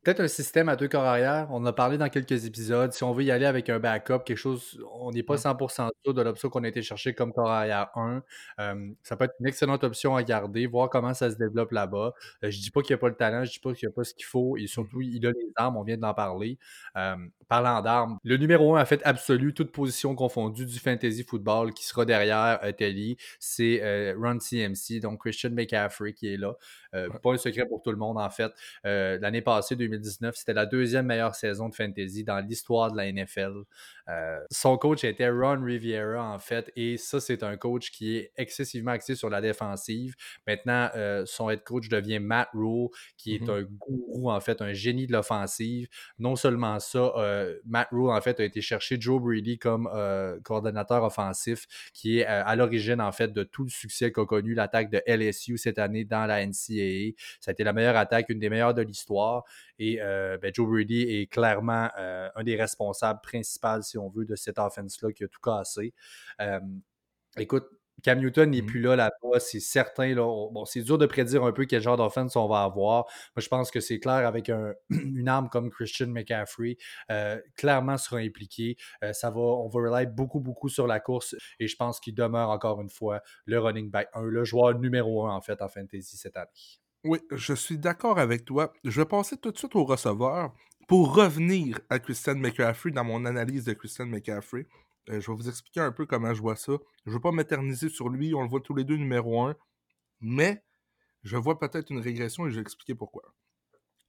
Peut-être 0.06 0.20
un 0.20 0.28
système 0.28 0.70
à 0.70 0.76
deux 0.76 0.88
corps 0.88 1.04
arrière. 1.04 1.48
On 1.50 1.56
en 1.56 1.66
a 1.66 1.74
parlé 1.74 1.98
dans 1.98 2.10
quelques 2.10 2.46
épisodes. 2.46 2.94
Si 2.94 3.04
on 3.04 3.12
veut 3.12 3.24
y 3.24 3.32
aller 3.32 3.48
avec 3.48 3.72
un 3.72 3.80
backup, 3.80 4.20
quelque 4.24 4.38
chose, 4.38 4.80
on 4.94 5.10
n'est 5.10 5.24
pas 5.24 5.34
Ouais. 5.34 5.40
100% 5.40 5.90
sûr 6.04 6.14
de 6.14 6.22
l'option 6.22 6.48
qu'on 6.50 6.64
a 6.64 6.68
été 6.68 6.84
chercher 6.84 7.16
comme 7.16 7.34
corps 7.34 7.50
arrière 7.50 7.90
1. 7.96 8.22
Euh, 8.60 8.92
ça 9.02 9.18
peut 9.18 9.26
être 9.26 9.34
une 9.40 9.48
excellente 9.48 9.84
option 9.84 10.16
à 10.16 10.22
garder, 10.22 10.68
voir 10.68 10.92
comment 10.92 11.16
ça 11.16 11.32
se 11.32 11.38
développe 11.38 11.72
là-bas. 11.72 12.14
Euh, 12.44 12.52
je 12.52 12.60
dis 12.62 12.70
pas 12.70 12.82
qu'il 12.84 12.94
n'y 12.94 13.00
a 13.00 13.02
pas 13.02 13.10
le 13.10 13.16
talent, 13.16 13.44
je 13.46 13.52
dis 13.54 13.60
pas 13.60 13.74
qu'il 13.74 13.88
n'y 13.88 13.92
a 13.94 13.96
pas 13.96 14.04
ce 14.04 14.14
qu'il 14.14 14.26
faut. 14.26 14.58
Et 14.58 14.68
surtout, 14.68 15.02
il 15.02 15.26
a 15.26 15.32
les 15.32 15.52
armes, 15.56 15.76
on 15.76 15.84
vient 15.84 15.98
d'en 15.98 16.14
parler. 16.14 16.60
Euh, 16.98 17.16
parlant 17.48 17.82
d'armes, 17.82 18.20
le 18.24 18.38
numéro 18.38 18.76
1, 18.76 18.82
en 18.84 18.86
fait, 18.86 19.02
absolu, 19.06 19.56
toute 19.56 19.72
position 19.72 20.14
confondue 20.14 20.68
du 20.68 20.78
fantasy 20.78 21.24
football 21.24 21.74
qui 21.74 21.84
sera 21.84 22.06
derrière 22.06 22.60
euh, 22.64 22.72
Telly, 22.72 23.18
c'est 23.40 23.82
Run 24.16 24.38
CMC, 24.38 25.00
donc 25.02 25.22
Christian 25.22 25.50
McCaffrey 25.50 26.14
qui 26.14 26.32
est 26.32 26.38
là. 26.38 26.54
Pas 26.92 27.34
un 27.34 27.38
secret 27.38 27.66
pour 27.68 27.82
tout 27.82 27.92
le 27.92 27.98
monde, 27.98 28.18
en 28.18 28.30
fait. 28.30 28.52
L'année 28.84 29.42
passée, 29.42 29.76
2019, 29.76 29.95
2019. 29.98 30.36
C'était 30.36 30.54
la 30.54 30.66
deuxième 30.66 31.06
meilleure 31.06 31.36
saison 31.36 31.70
de 31.70 31.76
fantasy 31.76 32.24
dans 32.24 32.40
l'histoire 32.40 32.92
de 32.92 32.98
la 32.98 33.12
NFL. 33.12 33.64
Euh, 34.08 34.40
son 34.52 34.78
coach 34.78 35.04
était 35.04 35.30
Ron 35.30 35.64
Riviera, 35.64 36.24
en 36.24 36.38
fait, 36.38 36.72
et 36.76 36.98
ça, 36.98 37.20
c'est 37.20 37.42
un 37.42 37.58
coach 37.58 37.90
qui 37.92 38.18
est 38.18 38.32
excessivement 38.38 38.92
axé 38.92 39.16
sur 39.16 39.30
la 39.30 39.42
défensive. 39.42 40.16
Maintenant, 40.46 40.90
euh, 40.96 41.24
son 41.26 41.50
head 41.50 41.64
coach 41.64 41.90
devient 41.90 42.20
Matt 42.20 42.50
Rule, 42.54 42.90
qui 43.18 43.36
est 43.36 43.44
mm-hmm. 43.44 43.62
un 43.62 43.64
gourou, 43.64 44.32
en 44.32 44.40
fait, 44.40 44.62
un 44.62 44.74
génie 44.74 45.08
de 45.08 45.12
l'offensive. 45.12 45.88
Non 46.20 46.36
seulement 46.36 46.80
ça, 46.80 47.14
euh, 47.18 47.58
Matt 47.66 47.90
Rule, 47.92 48.12
en 48.12 48.22
fait, 48.22 48.40
a 48.40 48.44
été 48.44 48.62
chercher 48.62 48.98
Joe 49.00 49.22
Brady 49.22 49.58
comme 49.58 49.90
coordonnateur 50.44 51.04
offensif, 51.04 51.66
qui 51.94 52.20
est 52.20 52.26
à 52.26 52.56
l'origine, 52.56 53.02
en 53.02 53.12
fait, 53.12 53.32
de 53.34 53.44
tout 53.44 53.64
le 53.64 53.70
succès 53.70 54.12
qu'a 54.12 54.26
connu 54.26 54.54
l'attaque 54.54 54.90
de 54.90 55.02
LSU 55.08 55.58
cette 55.58 55.80
année 55.80 56.06
dans 56.06 56.26
la 56.26 56.46
NCAA. 56.46 57.16
Ça 57.40 57.50
a 57.50 57.52
été 57.52 57.64
la 57.64 57.74
meilleure 57.74 57.98
attaque, 57.98 58.30
une 58.30 58.40
des 58.40 58.50
meilleures 58.50 58.74
de 58.74 58.82
l'histoire. 58.82 59.44
Et 59.80 59.98
ben, 59.98 60.52
Joe 60.54 60.68
Brady 60.68 61.02
est 61.02 61.28
clairement 61.28 61.90
un 61.96 62.44
des 62.44 62.56
responsables 62.56 63.20
principaux, 63.22 63.82
si 63.82 63.98
on 63.98 64.10
veut, 64.10 64.26
de 64.26 64.36
cette 64.36 64.60
offense-là 64.60 65.12
qui 65.12 65.24
a 65.24 65.28
tout 65.28 65.42
cassé. 65.42 65.94
écoute, 67.38 67.68
Cam 68.04 68.20
Newton 68.20 68.52
n'est 68.52 68.62
mmh 68.62 68.66
plus 68.66 68.82
là 68.82 68.96
là-bas, 68.96 69.40
c'est 69.40 69.60
certain. 69.60 70.14
Là, 70.14 70.24
bon, 70.52 70.66
c'est 70.66 70.82
dur 70.82 70.98
de 70.98 71.06
prédire 71.06 71.44
un 71.44 71.52
peu 71.52 71.66
quel 71.66 71.82
genre 71.82 71.98
d'offense 71.98 72.36
on 72.36 72.48
va 72.48 72.64
avoir. 72.64 73.06
Moi, 73.36 73.42
je 73.42 73.48
pense 73.48 73.72
que 73.72 73.80
c'est 73.80 74.00
clair 74.00 74.28
avec 74.28 74.50
une 74.90 75.28
arme 75.28 75.50
comme 75.50 75.70
Christian 75.70 76.08
McCaffrey, 76.08 76.78
clairement 77.56 77.98
sera 77.98 78.18
impliqué. 78.18 78.78
ça 79.14 79.30
va, 79.32 79.40
on 79.40 79.70
va 79.70 79.80
rely 79.80 80.08
beaucoup, 80.08 80.40
beaucoup 80.40 80.70
sur 80.70 80.88
la 80.88 81.00
course 81.00 81.36
et 81.60 81.68
je 81.68 81.76
pense 81.76 82.00
qu'il 82.00 82.16
demeure 82.16 82.50
encore 82.50 82.82
une 82.82 82.90
fois 82.90 83.22
le 83.46 83.60
running 83.60 83.90
back 83.90 84.10
1, 84.14 84.24
le 84.24 84.44
joueur 84.44 84.78
numéro 84.78 85.26
1 85.26 85.36
en 85.36 85.42
fait 85.42 85.62
en 85.62 85.70
fantasy 85.70 86.18
cette 86.18 86.38
année. 86.38 86.85
Oui, 87.08 87.20
je 87.30 87.54
suis 87.54 87.78
d'accord 87.78 88.18
avec 88.18 88.46
toi. 88.46 88.74
Je 88.84 89.00
vais 89.00 89.06
passer 89.06 89.38
tout 89.38 89.52
de 89.52 89.58
suite 89.60 89.76
au 89.76 89.86
receveur 89.86 90.52
pour 90.88 91.14
revenir 91.14 91.80
à 91.88 92.00
Christian 92.00 92.34
McCaffrey 92.34 92.90
dans 92.90 93.04
mon 93.04 93.26
analyse 93.26 93.66
de 93.66 93.74
Christian 93.74 94.08
McCaffrey. 94.08 94.66
Euh, 95.10 95.22
je 95.22 95.30
vais 95.30 95.38
vous 95.38 95.48
expliquer 95.48 95.82
un 95.82 95.92
peu 95.92 96.08
comment 96.08 96.34
je 96.34 96.42
vois 96.42 96.56
ça. 96.56 96.74
Je 97.06 97.12
ne 97.12 97.14
veux 97.14 97.22
pas 97.22 97.32
m'éterniser 97.32 97.90
sur 97.90 98.10
lui, 98.10 98.34
on 98.34 98.42
le 98.42 98.50
voit 98.50 98.60
tous 98.60 98.74
les 98.74 98.84
deux 98.84 98.96
numéro 98.96 99.40
un, 99.44 99.56
mais 100.20 100.64
je 101.22 101.38
vois 101.38 101.60
peut-être 101.60 101.92
une 101.92 102.00
régression 102.00 102.48
et 102.48 102.50
je 102.50 102.56
vais 102.56 102.62
expliquer 102.62 102.96
pourquoi. 102.96 103.22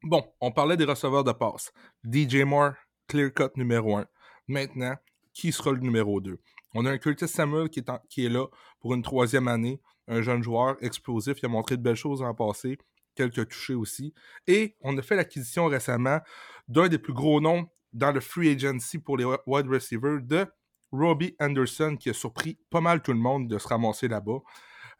Bon, 0.02 0.24
on 0.40 0.50
parlait 0.50 0.78
des 0.78 0.86
receveurs 0.86 1.24
de 1.24 1.32
passe. 1.32 1.74
DJ 2.02 2.44
Moore, 2.44 2.72
clear 3.08 3.30
cut 3.30 3.50
numéro 3.56 3.98
un. 3.98 4.06
Maintenant, 4.48 4.96
qui 5.34 5.52
sera 5.52 5.70
le 5.72 5.80
numéro 5.80 6.22
2? 6.22 6.40
On 6.72 6.86
a 6.86 6.92
un 6.92 6.98
Curtis 6.98 7.28
Samuel 7.28 7.68
qui 7.68 7.80
est, 7.80 7.90
qui 8.08 8.24
est 8.24 8.30
là 8.30 8.46
pour 8.80 8.94
une 8.94 9.02
troisième 9.02 9.48
année 9.48 9.82
un 10.08 10.22
jeune 10.22 10.42
joueur 10.42 10.76
explosif, 10.80 11.38
il 11.42 11.46
a 11.46 11.48
montré 11.48 11.76
de 11.76 11.82
belles 11.82 11.96
choses 11.96 12.22
en 12.22 12.34
passé, 12.34 12.78
quelques 13.14 13.48
touchés 13.48 13.74
aussi. 13.74 14.14
Et 14.46 14.76
on 14.82 14.96
a 14.98 15.02
fait 15.02 15.16
l'acquisition 15.16 15.66
récemment 15.66 16.20
d'un 16.68 16.88
des 16.88 16.98
plus 16.98 17.12
gros 17.12 17.40
noms 17.40 17.68
dans 17.92 18.12
le 18.12 18.20
free 18.20 18.50
agency 18.50 18.98
pour 18.98 19.16
les 19.16 19.24
wide 19.46 19.68
receivers 19.68 20.20
de 20.22 20.46
Robbie 20.92 21.34
Anderson, 21.40 21.96
qui 21.98 22.10
a 22.10 22.12
surpris 22.12 22.58
pas 22.70 22.80
mal 22.80 23.02
tout 23.02 23.12
le 23.12 23.18
monde 23.18 23.48
de 23.48 23.58
se 23.58 23.68
ramasser 23.68 24.08
là-bas. 24.08 24.38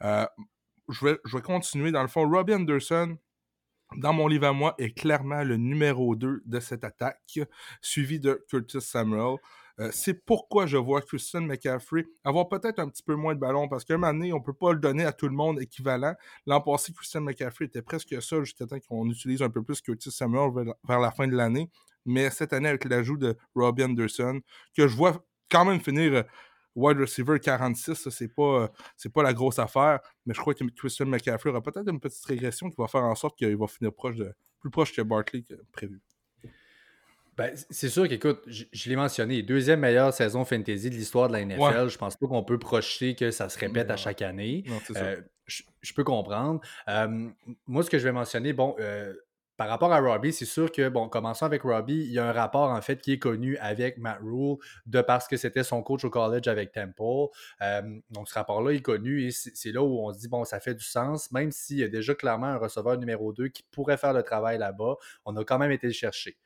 Euh, 0.03 0.27
je, 0.89 1.05
vais, 1.05 1.19
je 1.25 1.37
vais 1.37 1.43
continuer. 1.43 1.93
Dans 1.93 2.03
le 2.03 2.09
fond, 2.09 2.29
Robbie 2.29 2.55
Anderson, 2.55 3.17
dans 3.97 4.13
mon 4.13 4.27
livre 4.27 4.47
à 4.47 4.53
moi, 4.53 4.75
est 4.79 4.93
clairement 4.93 5.45
le 5.45 5.57
numéro 5.57 6.17
2 6.17 6.43
de 6.45 6.61
cette 6.61 6.85
attaque, 6.85 7.39
suivi 7.81 8.19
de 8.19 8.45
Curtis 8.49 8.81
Samuel. 8.81 9.37
Euh, 9.79 9.91
c'est 9.93 10.15
pourquoi 10.15 10.67
je 10.67 10.79
vois 10.79 11.03
Christian 11.03 11.43
McCaffrey 11.43 12.07
avoir 12.25 12.49
peut-être 12.49 12.79
un 12.79 12.89
petit 12.89 13.03
peu 13.03 13.15
moins 13.15 13.35
de 13.35 13.41
ballon 13.41 13.69
parce 13.69 13.85
qu'un 13.85 13.99
moment 13.99 14.13
donné, 14.13 14.33
on 14.33 14.39
ne 14.39 14.43
peut 14.43 14.55
pas 14.55 14.73
le 14.73 14.79
donner 14.79 15.05
à 15.05 15.13
tout 15.13 15.29
le 15.29 15.35
monde 15.35 15.61
équivalent. 15.61 16.15
L'an 16.47 16.61
passé, 16.63 16.93
Christian 16.93 17.21
McCaffrey 17.21 17.67
était 17.67 17.83
presque 17.83 18.23
seul 18.23 18.45
jusqu'à 18.45 18.67
temps 18.67 18.79
qu'on 18.89 19.09
utilise 19.11 19.43
un 19.43 19.51
peu 19.51 19.63
plus 19.63 19.81
Curtis 19.83 20.11
Samuel 20.11 20.51
vers 20.85 21.01
la 21.01 21.11
fin 21.11 21.29
de 21.29 21.37
l'année. 21.37 21.71
Mais 22.07 22.31
cette 22.31 22.53
année, 22.53 22.69
avec 22.69 22.85
l'ajout 22.85 23.19
de 23.19 23.37
Robbie 23.55 23.85
Anderson, 23.85 24.41
que 24.75 24.89
je 24.89 24.97
vois 24.97 25.23
quand 25.51 25.65
même 25.65 25.81
finir 25.81 26.15
euh, 26.15 26.23
wide 26.75 26.99
receiver 26.99 27.39
46, 27.39 28.09
c'est 28.09 28.29
pas, 28.29 28.71
c'est 28.97 29.13
pas 29.13 29.23
la 29.23 29.35
grosse 29.35 29.59
affaire, 29.59 30.01
mais 30.25 30.35
je 30.35 30.41
crois 30.41 30.55
que 30.55 30.65
Christian 30.65 31.07
McCaffrey 31.07 31.51
aura 31.51 31.63
peut-être 31.63 31.91
une 31.91 32.01
petite 32.01 32.25
régression 32.25 32.71
qui 32.71 32.77
va 32.79 32.87
faire 32.87 33.05
en 33.05 33.15
sorte 33.15 33.37
qu'il 33.37 33.57
va 33.57 33.67
finir 33.67 33.93
plus 33.93 34.71
proche 34.71 34.95
que 34.95 35.03
Barkley 35.03 35.43
que 35.43 35.55
prévu. 35.73 36.01
Ben, 37.37 37.53
c'est 37.69 37.91
sûr 37.91 38.09
qu'écoute, 38.09 38.43
je, 38.47 38.89
l'ai 38.89 38.97
mentionné, 38.97 39.43
deuxième 39.43 39.81
meilleure 39.81 40.13
saison 40.13 40.45
fantasy 40.47 40.89
de 40.89 40.95
l'histoire 40.95 41.29
de 41.29 41.35
la 41.35 41.45
NFL. 41.45 41.89
Je 41.89 41.99
pense 41.99 42.17
pas 42.17 42.27
qu'on 42.27 42.43
peut 42.43 42.59
projeter 42.59 43.15
que 43.15 43.31
ça 43.31 43.51
se 43.51 43.59
répète 43.59 43.91
à 43.91 43.97
chaque 43.97 44.23
année. 44.23 44.65
Euh, 44.97 45.21
je, 45.45 45.93
peux 45.95 46.05
comprendre. 46.05 46.61
moi, 47.67 47.83
ce 47.83 47.91
que 47.91 47.99
je 47.99 48.05
vais 48.05 48.13
mentionner, 48.13 48.55
bon, 48.55 48.75
euh, 48.81 49.13
par 49.59 49.69
rapport 49.69 49.93
à 49.93 50.01
Robbie, 50.01 50.33
c'est 50.33 50.47
sûr 50.47 50.73
que, 50.73 50.89
bon, 50.89 51.11
commençons 51.11 51.45
avec 51.45 51.63
Robbie, 51.63 52.05
il 52.07 52.13
y 52.13 52.19
a 52.19 52.27
un 52.27 52.33
rapport, 52.33 52.71
en 52.71 52.81
fait, 52.81 53.03
qui 53.03 53.13
est 53.13 53.19
connu 53.19 53.59
avec 53.59 53.99
Matt 53.99 54.19
Rule, 54.23 54.57
de 54.87 55.03
parce 55.03 55.29
que 55.29 55.37
c'était 55.37 55.63
son 55.63 55.83
coach 55.83 56.05
au 56.07 56.11
college 56.11 56.49
avec 56.49 56.73
Temple. 56.73 57.29
donc, 58.11 58.29
ce 58.29 58.35
rapport-là 58.35 58.73
est 58.73 58.81
connu 58.81 59.27
et 59.27 59.31
c'est 59.31 59.73
là 59.73 59.83
où 59.83 59.99
on 60.01 60.11
se 60.11 60.21
dit, 60.21 60.29
bon, 60.29 60.45
ça 60.45 60.59
fait 60.59 60.75
du 60.75 60.85
sens, 60.85 61.31
même 61.33 61.53
s'il 61.53 61.79
y 61.79 61.85
a 61.85 61.89
déjà 61.89 62.15
clairement 62.15 62.47
un 62.47 62.57
receveur 62.57 62.97
numéro 62.97 63.35
2 63.35 63.49
qui 63.49 63.63
pourrait 63.71 63.99
faire 63.99 64.15
le 64.15 64.23
travail 64.23 64.57
là-bas, 64.57 64.95
on 65.27 65.37
a 65.37 65.45
quand 65.45 65.59
même 65.59 65.73
été 65.73 65.87
le 65.87 65.93
chercher 65.93 66.39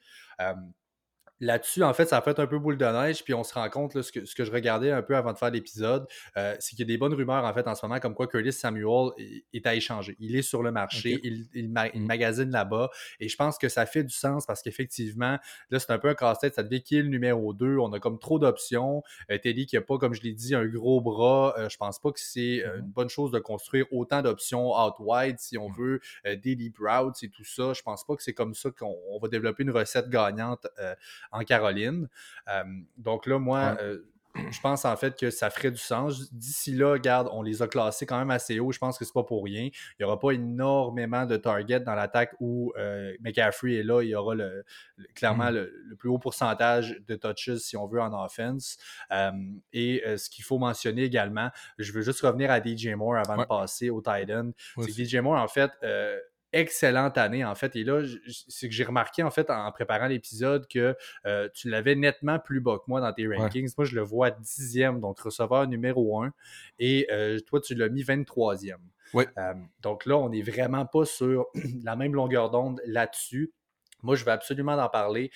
là-dessus, 1.40 1.82
en 1.82 1.92
fait, 1.94 2.06
ça 2.06 2.18
a 2.18 2.22
fait 2.22 2.38
un 2.38 2.46
peu 2.46 2.58
boule 2.58 2.76
de 2.76 2.84
neige, 2.84 3.24
puis 3.24 3.34
on 3.34 3.44
se 3.44 3.54
rend 3.54 3.68
compte, 3.68 3.94
là, 3.94 4.02
ce, 4.02 4.12
que, 4.12 4.24
ce 4.24 4.34
que 4.34 4.44
je 4.44 4.52
regardais 4.52 4.90
un 4.90 5.02
peu 5.02 5.16
avant 5.16 5.32
de 5.32 5.38
faire 5.38 5.50
l'épisode, 5.50 6.06
euh, 6.36 6.54
c'est 6.60 6.70
qu'il 6.70 6.80
y 6.80 6.82
a 6.82 6.86
des 6.86 6.98
bonnes 6.98 7.14
rumeurs, 7.14 7.44
en 7.44 7.54
fait, 7.54 7.66
en 7.66 7.74
ce 7.74 7.84
moment, 7.84 7.98
comme 8.00 8.14
quoi 8.14 8.26
Curtis 8.26 8.52
Samuel 8.52 9.10
est 9.52 9.66
à 9.66 9.74
échanger. 9.74 10.16
Il 10.20 10.36
est 10.36 10.42
sur 10.42 10.62
le 10.62 10.70
marché, 10.70 11.20
il, 11.24 11.46
il, 11.54 11.70
mm. 11.70 12.06
magasine 12.06 12.50
là-bas, 12.50 12.90
et 13.18 13.28
je 13.28 13.36
pense 13.36 13.58
que 13.58 13.68
ça 13.68 13.86
fait 13.86 14.04
du 14.04 14.14
sens 14.14 14.46
parce 14.46 14.62
qu'effectivement, 14.62 15.38
là, 15.70 15.78
c'est 15.78 15.90
un 15.90 15.98
peu 15.98 16.08
un 16.08 16.14
casse-tête, 16.14 16.54
ça 16.54 16.62
devient 16.62 16.82
qui 16.82 16.98
est 16.98 17.02
le 17.02 17.08
numéro 17.08 17.52
2, 17.54 17.78
on 17.78 17.92
a 17.92 18.00
comme 18.00 18.18
trop 18.18 18.38
d'options. 18.38 19.02
Euh, 19.30 19.38
Teddy 19.38 19.66
qui 19.66 19.76
n'a 19.76 19.82
pas, 19.82 19.98
comme 19.98 20.14
je 20.14 20.22
l'ai 20.22 20.32
dit, 20.32 20.54
un 20.54 20.66
gros 20.66 21.00
bras, 21.00 21.54
euh, 21.58 21.68
je 21.68 21.76
pense 21.76 21.98
pas 21.98 22.12
que 22.12 22.20
c'est 22.20 22.64
euh, 22.64 22.76
mm-hmm. 22.76 22.80
une 22.80 22.90
bonne 22.90 23.08
chose 23.08 23.30
de 23.30 23.38
construire 23.38 23.86
autant 23.92 24.22
d'options 24.22 24.72
out-wide, 24.76 25.38
si 25.38 25.58
on 25.58 25.68
mm. 25.70 25.74
veut, 25.76 26.00
des 26.24 26.56
deep 26.56 26.78
routes 26.78 27.22
et 27.22 27.28
tout 27.28 27.44
ça. 27.44 27.72
Je 27.72 27.82
pense 27.82 28.04
pas 28.04 28.16
que 28.16 28.22
c'est 28.22 28.34
comme 28.34 28.54
ça 28.54 28.70
qu'on 28.70 29.18
va 29.20 29.28
développer 29.28 29.62
une 29.62 29.70
recette 29.70 30.08
gagnante 30.08 30.66
en 31.32 31.44
Caroline. 31.44 32.08
Euh, 32.48 32.64
donc 32.96 33.26
là, 33.26 33.38
moi, 33.38 33.76
euh, 33.80 33.98
je 34.50 34.60
pense 34.60 34.84
en 34.84 34.96
fait 34.96 35.18
que 35.18 35.30
ça 35.30 35.50
ferait 35.50 35.70
du 35.70 35.78
sens. 35.78 36.32
D'ici 36.32 36.72
là, 36.72 36.92
regarde, 36.92 37.28
on 37.32 37.42
les 37.42 37.62
a 37.62 37.68
classés 37.68 38.06
quand 38.06 38.18
même 38.18 38.30
assez 38.30 38.60
haut. 38.60 38.70
Je 38.72 38.78
pense 38.78 38.98
que 38.98 39.04
c'est 39.04 39.12
pas 39.12 39.24
pour 39.24 39.44
rien. 39.44 39.64
Il 39.64 39.96
n'y 40.00 40.04
aura 40.04 40.18
pas 40.18 40.30
énormément 40.32 41.26
de 41.26 41.36
targets 41.36 41.80
dans 41.80 41.94
l'attaque 41.94 42.34
où 42.40 42.72
euh, 42.78 43.12
McCaffrey 43.20 43.74
est 43.74 43.82
là. 43.82 44.02
Il 44.02 44.08
y 44.08 44.14
aura 44.14 44.34
le, 44.34 44.64
clairement 45.14 45.50
mm. 45.50 45.54
le, 45.54 45.96
plus 45.98 46.08
haut 46.08 46.18
pourcentage 46.18 47.00
de 47.06 47.16
touches, 47.16 47.56
si 47.56 47.76
on 47.76 47.86
veut, 47.86 48.00
en 48.00 48.12
offense. 48.24 48.78
et 49.72 50.02
ce 50.16 50.30
qu'il 50.30 50.44
faut 50.44 50.58
mentionner 50.58 51.02
également, 51.02 51.50
je 51.78 51.92
veux 51.92 52.02
juste 52.02 52.20
revenir 52.20 52.50
à 52.50 52.62
DJ 52.62 52.88
Moore 52.96 53.16
avant 53.16 53.36
de 53.36 53.44
passer 53.44 53.90
au 53.90 54.00
Titan. 54.00 54.50
c'est 54.78 54.86
que 54.86 55.04
DJ 55.04 55.16
Moore, 55.16 55.40
en 55.40 55.48
fait, 55.48 55.72
excellente 56.52 57.18
année, 57.18 57.44
en 57.44 57.54
fait. 57.54 57.76
Et 57.76 57.84
là, 57.84 58.02
c'est 58.48 58.68
que 58.68 58.74
j'ai 58.74 58.84
remarqué, 58.84 59.22
en 59.22 59.30
fait, 59.30 59.50
en 59.50 59.70
préparant 59.72 60.06
l'épisode, 60.06 60.66
que 60.66 60.96
euh, 61.26 61.48
tu 61.54 61.68
l'avais 61.68 61.94
nettement 61.94 62.38
plus 62.38 62.60
bas 62.60 62.78
que 62.78 62.84
moi 62.88 63.00
dans 63.00 63.12
tes 63.12 63.26
rankings. 63.26 63.72
Moi, 63.76 63.84
je 63.84 63.94
le 63.94 64.02
vois 64.02 64.30
dixième, 64.30 65.00
donc 65.00 65.20
receveur 65.20 65.66
numéro 65.66 66.22
un. 66.22 66.32
Et 66.78 67.06
euh, 67.10 67.38
toi, 67.40 67.60
tu 67.60 67.74
l'as 67.74 67.88
mis 67.88 68.02
23e. 68.02 68.76
Ouais. 69.12 69.28
Euh, 69.38 69.54
donc 69.80 70.06
là, 70.06 70.16
on 70.16 70.28
n'est 70.28 70.42
vraiment 70.42 70.86
pas 70.86 71.04
sur 71.04 71.46
la 71.84 71.96
même 71.96 72.14
longueur 72.14 72.50
d'onde 72.50 72.80
là-dessus. 72.84 73.52
Moi, 74.02 74.16
je 74.16 74.24
veux 74.24 74.32
absolument 74.32 74.74
en 74.74 74.88
parler. 74.88 75.30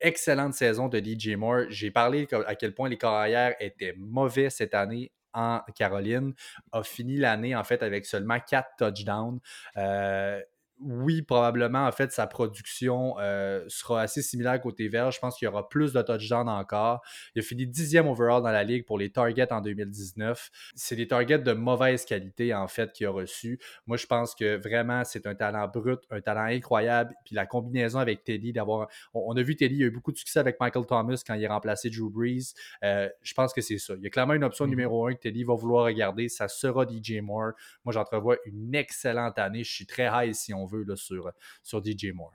Excellente 0.00 0.54
saison 0.54 0.88
de 0.88 0.98
DJ 0.98 1.36
Moore. 1.36 1.64
J'ai 1.70 1.90
parlé 1.90 2.26
à 2.46 2.54
quel 2.54 2.74
point 2.74 2.88
les 2.88 2.98
carrières 2.98 3.54
étaient 3.60 3.94
mauvais 3.96 4.50
cette 4.50 4.74
année 4.74 5.12
en 5.34 5.60
Caroline, 5.74 6.34
a 6.72 6.82
fini 6.82 7.16
l'année 7.16 7.54
en 7.54 7.64
fait 7.64 7.82
avec 7.82 8.06
seulement 8.06 8.38
quatre 8.40 8.70
touchdowns. 8.78 9.40
Euh, 9.76 10.40
oui, 10.80 11.22
probablement, 11.22 11.86
en 11.86 11.92
fait, 11.92 12.10
sa 12.10 12.26
production 12.26 13.14
euh, 13.20 13.64
sera 13.68 14.02
assez 14.02 14.22
similaire 14.22 14.60
côté 14.60 14.88
vert. 14.88 15.12
Je 15.12 15.20
pense 15.20 15.36
qu'il 15.36 15.46
y 15.46 15.48
aura 15.48 15.68
plus 15.68 15.92
de 15.92 16.02
touchdowns 16.02 16.48
encore. 16.48 17.00
Il 17.34 17.40
a 17.40 17.42
fini 17.42 17.66
dixième 17.66 18.08
overall 18.08 18.42
dans 18.42 18.50
la 18.50 18.64
ligue 18.64 18.84
pour 18.84 18.98
les 18.98 19.10
targets 19.10 19.52
en 19.52 19.60
2019. 19.60 20.50
C'est 20.74 20.96
des 20.96 21.06
targets 21.06 21.38
de 21.38 21.52
mauvaise 21.52 22.04
qualité, 22.04 22.52
en 22.52 22.66
fait, 22.66 22.92
qu'il 22.92 23.06
a 23.06 23.10
reçus. 23.10 23.60
Moi, 23.86 23.96
je 23.96 24.06
pense 24.06 24.34
que 24.34 24.56
vraiment, 24.56 25.04
c'est 25.04 25.26
un 25.26 25.34
talent 25.36 25.68
brut, 25.68 26.00
un 26.10 26.20
talent 26.20 26.44
incroyable. 26.44 27.14
Puis 27.24 27.36
la 27.36 27.46
combinaison 27.46 28.00
avec 28.00 28.24
Teddy, 28.24 28.52
d'avoir. 28.52 28.88
On, 29.14 29.36
a 29.36 29.42
vu 29.42 29.54
Teddy, 29.54 29.76
il 29.76 29.82
a 29.84 29.86
eu 29.86 29.90
beaucoup 29.90 30.12
de 30.12 30.18
succès 30.18 30.40
avec 30.40 30.58
Michael 30.58 30.86
Thomas 30.86 31.22
quand 31.24 31.34
il 31.34 31.46
a 31.46 31.52
remplacé 31.52 31.88
Drew 31.88 32.10
Brees. 32.10 32.52
Euh, 32.82 33.08
je 33.22 33.34
pense 33.34 33.52
que 33.52 33.60
c'est 33.60 33.78
ça. 33.78 33.94
Il 33.96 34.02
y 34.02 34.06
a 34.08 34.10
clairement 34.10 34.34
une 34.34 34.44
option 34.44 34.66
mm-hmm. 34.66 34.70
numéro 34.70 35.06
un 35.06 35.14
que 35.14 35.20
Teddy 35.20 35.44
va 35.44 35.54
vouloir 35.54 35.84
regarder. 35.84 36.28
Ça 36.28 36.48
sera 36.48 36.84
DJ 36.84 37.20
Moore. 37.22 37.52
Moi, 37.84 37.92
j'entrevois 37.92 38.36
une 38.44 38.74
excellente 38.74 39.38
année. 39.38 39.62
Je 39.62 39.72
suis 39.72 39.86
très 39.86 40.10
high 40.12 40.34
si 40.34 40.52
on 40.52 40.63
veut 40.66 40.84
là, 40.84 40.96
sur, 40.96 41.30
sur 41.62 41.82
DJ 41.84 42.12
Moore. 42.14 42.32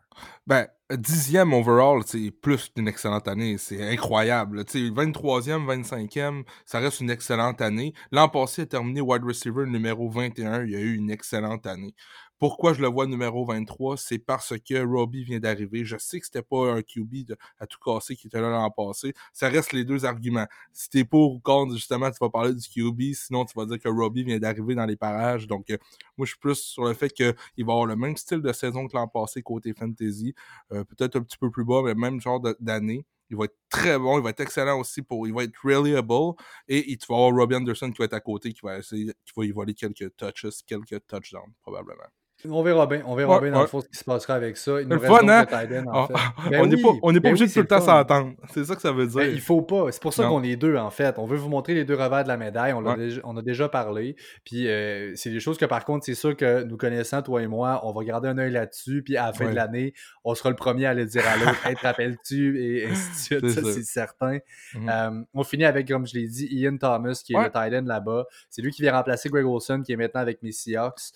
Ben, 0.47 0.67
dixième 0.91 1.53
overall, 1.53 2.01
c'est 2.05 2.31
plus 2.31 2.71
d'une 2.75 2.87
excellente 2.87 3.27
année. 3.27 3.57
C'est 3.57 3.87
incroyable. 3.89 4.61
23e, 4.61 5.65
25e, 5.65 6.43
ça 6.65 6.79
reste 6.79 7.01
une 7.01 7.09
excellente 7.09 7.61
année. 7.61 7.93
L'an 8.11 8.29
passé, 8.29 8.61
il 8.61 8.63
a 8.63 8.67
terminé 8.67 9.01
wide 9.01 9.23
receiver 9.23 9.65
numéro 9.65 10.09
21. 10.09 10.65
Il 10.65 10.75
a 10.75 10.79
eu 10.79 10.95
une 10.95 11.11
excellente 11.11 11.65
année. 11.67 11.93
Pourquoi 12.39 12.73
je 12.73 12.81
le 12.81 12.87
vois 12.87 13.05
numéro 13.05 13.43
23? 13.45 13.97
C'est 13.97 14.17
parce 14.17 14.53
que 14.57 14.81
Robbie 14.81 15.23
vient 15.25 15.39
d'arriver. 15.39 15.83
Je 15.83 15.97
sais 15.97 16.21
que 16.21 16.25
c'était 16.25 16.41
pas 16.41 16.71
un 16.71 16.81
QB 16.81 17.33
à 17.59 17.67
tout 17.67 17.77
casser 17.83 18.15
qui 18.15 18.27
était 18.27 18.39
là 18.39 18.49
l'an 18.49 18.71
passé. 18.71 19.13
Ça 19.33 19.49
reste 19.49 19.73
les 19.73 19.83
deux 19.83 20.05
arguments. 20.05 20.47
Si 20.71 20.89
t'es 20.89 21.03
pour 21.03 21.33
ou 21.33 21.39
contre, 21.39 21.73
justement, 21.75 22.09
tu 22.09 22.17
vas 22.21 22.29
parler 22.29 22.53
du 22.55 22.65
QB. 22.65 23.13
Sinon, 23.13 23.43
tu 23.43 23.53
vas 23.57 23.65
dire 23.65 23.77
que 23.77 23.89
Robbie 23.89 24.23
vient 24.23 24.39
d'arriver 24.39 24.73
dans 24.73 24.85
les 24.85 24.95
parages. 24.95 25.47
Donc, 25.47 25.69
euh, 25.69 25.77
moi, 26.17 26.25
je 26.25 26.31
suis 26.31 26.39
plus 26.39 26.55
sur 26.55 26.85
le 26.85 26.93
fait 26.93 27.09
qu'il 27.09 27.25
va 27.65 27.73
avoir 27.73 27.85
le 27.85 27.97
même 27.97 28.15
style 28.15 28.41
de 28.41 28.53
saison 28.53 28.87
que 28.87 28.95
l'an 28.95 29.09
passé 29.09 29.41
côté 29.41 29.73
fantasy. 29.73 30.33
Euh, 30.71 30.85
peut-être 30.85 31.17
un 31.17 31.21
petit 31.23 31.37
peu 31.37 31.51
plus 31.51 31.65
bas, 31.65 31.81
mais 31.83 31.93
même 31.93 32.21
genre 32.21 32.41
d'année. 32.61 33.05
Il 33.29 33.35
va 33.37 33.45
être 33.45 33.57
très 33.69 33.99
bon, 33.99 34.17
il 34.17 34.23
va 34.23 34.29
être 34.31 34.39
excellent 34.39 34.79
aussi 34.79 35.01
pour. 35.01 35.27
Il 35.27 35.33
va 35.33 35.43
être 35.43 35.57
reliable. 35.61 36.35
Et 36.69 36.97
tu 36.97 37.05
vas 37.09 37.15
avoir 37.15 37.33
Robbie 37.35 37.55
Anderson 37.55 37.91
qui 37.91 37.97
va 37.99 38.05
être 38.05 38.13
à 38.13 38.21
côté, 38.21 38.53
qui 38.53 38.61
va 38.63 38.77
essayer, 38.79 39.11
qui 39.25 39.33
va 39.35 39.45
y 39.45 39.51
voler 39.51 39.73
quelques 39.73 40.15
touches, 40.15 40.63
quelques 40.65 41.05
touchdowns, 41.05 41.51
probablement. 41.61 42.07
On 42.45 42.63
verra 42.63 42.87
bien, 42.87 43.01
on 43.05 43.15
verra 43.15 43.41
bien 43.41 43.51
dans 43.51 43.61
le 43.61 43.67
fond 43.67 43.81
ce 43.81 43.87
qui 43.89 43.97
se 43.97 44.03
passera 44.05 44.35
avec 44.35 44.55
ça. 44.55 44.79
Il 44.79 44.87
nous 44.87 44.97
reste 44.97 45.13
fun, 45.13 45.27
hein? 45.27 45.45
en 45.91 46.07
fait. 46.07 46.13
Ben 46.49 46.61
on 46.61 46.67
n'est 46.67 46.81
pas, 46.81 46.89
on 47.03 47.11
est 47.13 47.19
pas 47.19 47.23
ben 47.23 47.29
obligé 47.31 47.47
de 47.47 47.51
tout 47.51 47.59
le 47.59 47.67
temps 47.67 47.81
s'entendre. 47.81 48.33
C'est 48.53 48.63
ça 48.63 48.75
que 48.75 48.81
ça 48.81 48.93
veut 48.93 49.07
dire. 49.07 49.17
Ben, 49.17 49.31
il 49.31 49.41
faut 49.41 49.61
pas. 49.61 49.91
C'est 49.91 50.01
pour 50.01 50.13
ça 50.13 50.25
qu'on 50.25 50.41
est 50.43 50.55
deux, 50.55 50.77
en 50.77 50.89
fait. 50.89 51.19
On 51.19 51.25
veut 51.25 51.35
vous 51.35 51.49
montrer 51.49 51.73
les 51.73 51.83
deux 51.83 51.95
revers 51.95 52.23
de 52.23 52.29
la 52.29 52.37
médaille. 52.37 52.71
On, 52.71 52.85
a, 52.85 52.95
déjà, 52.95 53.21
on 53.25 53.35
a 53.35 53.41
déjà 53.41 53.67
parlé. 53.67 54.15
Puis 54.45 54.67
euh, 54.67 55.13
c'est 55.15 55.31
des 55.31 55.41
choses 55.41 55.57
que, 55.57 55.65
par 55.65 55.83
contre, 55.83 56.05
c'est 56.05 56.15
sûr 56.15 56.35
que 56.37 56.63
nous 56.63 56.77
connaissant, 56.77 57.21
toi 57.21 57.41
et 57.41 57.47
moi, 57.47 57.81
on 57.83 57.91
va 57.91 58.03
garder 58.05 58.29
un 58.29 58.37
œil 58.37 58.51
là-dessus. 58.51 59.03
Puis 59.03 59.17
à 59.17 59.27
la 59.27 59.33
fin 59.33 59.49
de 59.49 59.55
l'année, 59.55 59.93
on 60.23 60.33
sera 60.33 60.49
le 60.49 60.55
premier 60.55 60.85
à 60.85 60.93
le 60.93 61.05
dire 61.05 61.23
à 61.27 61.35
l'autre. 61.37 61.65
hey, 61.67 61.75
te 61.75 61.81
rappelles-tu? 61.81 62.63
Et 62.63 62.85
ainsi 62.89 63.35
de 63.35 63.49
suite. 63.49 63.49
Ça, 63.49 63.73
c'est 63.73 63.83
certain. 63.83 64.39
Mhm. 64.75 64.89
Euh, 64.89 65.23
on 65.33 65.43
finit 65.43 65.65
avec, 65.65 65.89
comme 65.89 66.07
je 66.07 66.13
l'ai 66.13 66.27
dit, 66.27 66.47
Ian 66.51 66.77
Thomas, 66.77 67.21
qui 67.23 67.33
est 67.33 67.37
le 67.37 67.51
tight 67.51 67.73
end 67.73 67.85
là-bas. 67.85 68.25
C'est 68.49 68.61
lui 68.61 68.71
qui 68.71 68.81
vient 68.81 68.93
remplacer 68.93 69.29
Greg 69.29 69.45
Olson, 69.45 69.81
qui 69.85 69.91
est 69.91 69.97
maintenant 69.97 70.21
avec 70.21 70.41
mes 70.41 70.53
Seahawks. 70.53 71.11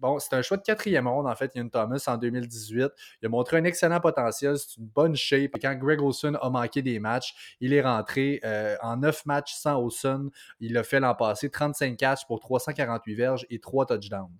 Bon, 0.00 0.18
c'est 0.20 0.32
un 0.34 0.42
choix 0.42 0.56
de 0.56 0.62
quatrième 0.62 1.08
ronde, 1.08 1.26
en 1.26 1.34
fait, 1.34 1.52
Ian 1.56 1.68
Thomas, 1.68 2.02
en 2.06 2.16
2018. 2.16 2.92
Il 3.20 3.26
a 3.26 3.28
montré 3.28 3.56
un 3.56 3.64
excellent 3.64 3.98
potentiel, 3.98 4.56
c'est 4.56 4.76
une 4.76 4.86
bonne 4.86 5.16
shape. 5.16 5.52
Quand 5.60 5.74
Greg 5.74 6.00
Olson 6.00 6.34
a 6.40 6.48
manqué 6.50 6.82
des 6.82 7.00
matchs, 7.00 7.56
il 7.60 7.72
est 7.72 7.82
rentré 7.82 8.40
euh, 8.44 8.76
en 8.80 8.96
neuf 8.98 9.26
matchs 9.26 9.54
sans 9.54 9.76
Olson. 9.82 10.30
Il 10.60 10.76
a 10.78 10.84
fait 10.84 11.00
l'an 11.00 11.14
passé 11.16 11.50
35 11.50 11.96
catches 11.96 12.26
pour 12.26 12.38
348 12.38 13.14
verges 13.14 13.46
et 13.50 13.58
3 13.58 13.86
touchdowns. 13.86 14.30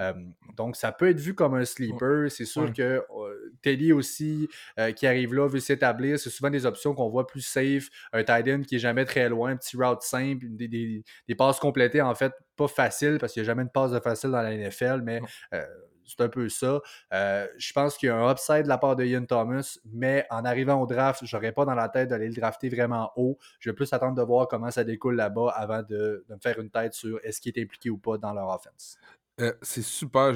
Euh, 0.00 0.12
donc, 0.56 0.76
ça 0.76 0.92
peut 0.92 1.08
être 1.08 1.20
vu 1.20 1.34
comme 1.34 1.54
un 1.54 1.64
sleeper. 1.64 2.30
C'est 2.30 2.44
sûr 2.44 2.72
que 2.72 2.82
euh, 2.82 3.52
Teddy 3.62 3.92
aussi, 3.92 4.48
qui 4.96 5.06
arrive 5.06 5.34
là, 5.34 5.48
veut 5.48 5.60
s'établir. 5.60 6.18
C'est 6.18 6.30
souvent 6.30 6.50
des 6.50 6.66
options 6.66 6.94
qu'on 6.94 7.08
voit 7.08 7.26
plus 7.26 7.40
safe. 7.40 7.88
Un 8.12 8.24
tight 8.24 8.48
end 8.48 8.62
qui 8.62 8.76
est 8.76 8.80
jamais 8.80 9.04
très 9.04 9.28
loin, 9.28 9.50
un 9.50 9.56
petit 9.56 9.76
route 9.76 10.02
simple, 10.02 10.46
des, 10.50 11.04
des 11.28 11.34
passes 11.34 11.58
complétées, 11.58 12.02
en 12.02 12.14
fait, 12.14 12.32
pas 12.56 12.68
facile 12.68 13.18
parce 13.20 13.32
qu'il 13.32 13.42
n'y 13.42 13.48
a 13.48 13.52
jamais 13.52 13.64
de 13.64 13.70
passe 13.70 13.92
de 13.92 14.00
facile 14.00 14.30
dans 14.30 14.42
la 14.42 14.56
NFL, 14.56 15.02
mais 15.02 15.20
euh, 15.52 15.64
c'est 16.04 16.20
un 16.22 16.28
peu 16.28 16.48
ça. 16.48 16.80
Euh, 17.12 17.46
je 17.58 17.72
pense 17.72 17.96
qu'il 17.96 18.08
y 18.08 18.10
a 18.10 18.16
un 18.16 18.32
upside 18.32 18.64
de 18.64 18.68
la 18.68 18.78
part 18.78 18.96
de 18.96 19.04
Ian 19.04 19.24
Thomas, 19.24 19.78
mais 19.84 20.26
en 20.30 20.44
arrivant 20.44 20.80
au 20.80 20.86
draft, 20.86 21.24
je 21.24 21.36
n'aurais 21.36 21.52
pas 21.52 21.64
dans 21.64 21.74
la 21.74 21.88
tête 21.88 22.08
d'aller 22.08 22.28
le 22.28 22.34
drafter 22.34 22.68
vraiment 22.68 23.12
haut. 23.16 23.38
Je 23.60 23.70
vais 23.70 23.74
plus 23.74 23.92
attendre 23.92 24.14
de 24.16 24.22
voir 24.22 24.48
comment 24.48 24.70
ça 24.70 24.84
découle 24.84 25.16
là-bas 25.16 25.52
avant 25.54 25.82
de, 25.82 26.24
me 26.28 26.38
faire 26.38 26.58
une 26.58 26.70
tête 26.70 26.94
sur 26.94 27.18
est-ce 27.22 27.40
qu'il 27.40 27.56
est 27.56 27.62
impliqué 27.62 27.90
ou 27.90 27.98
pas 27.98 28.18
dans 28.18 28.32
leur 28.32 28.48
offense. 28.48 28.98
Euh, 29.40 29.52
c'est 29.62 29.82
super. 29.82 30.32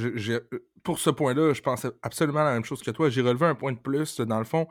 pour 0.82 0.98
ce 0.98 1.10
point-là, 1.10 1.54
je 1.54 1.60
pense 1.62 1.86
absolument 2.02 2.44
la 2.44 2.52
même 2.52 2.64
chose 2.64 2.82
que 2.82 2.90
toi. 2.90 3.08
J'ai 3.10 3.22
relevé 3.22 3.46
un 3.46 3.54
point 3.54 3.72
de 3.72 3.78
plus. 3.78 4.20
Dans 4.20 4.38
le 4.38 4.44
fond, 4.44 4.66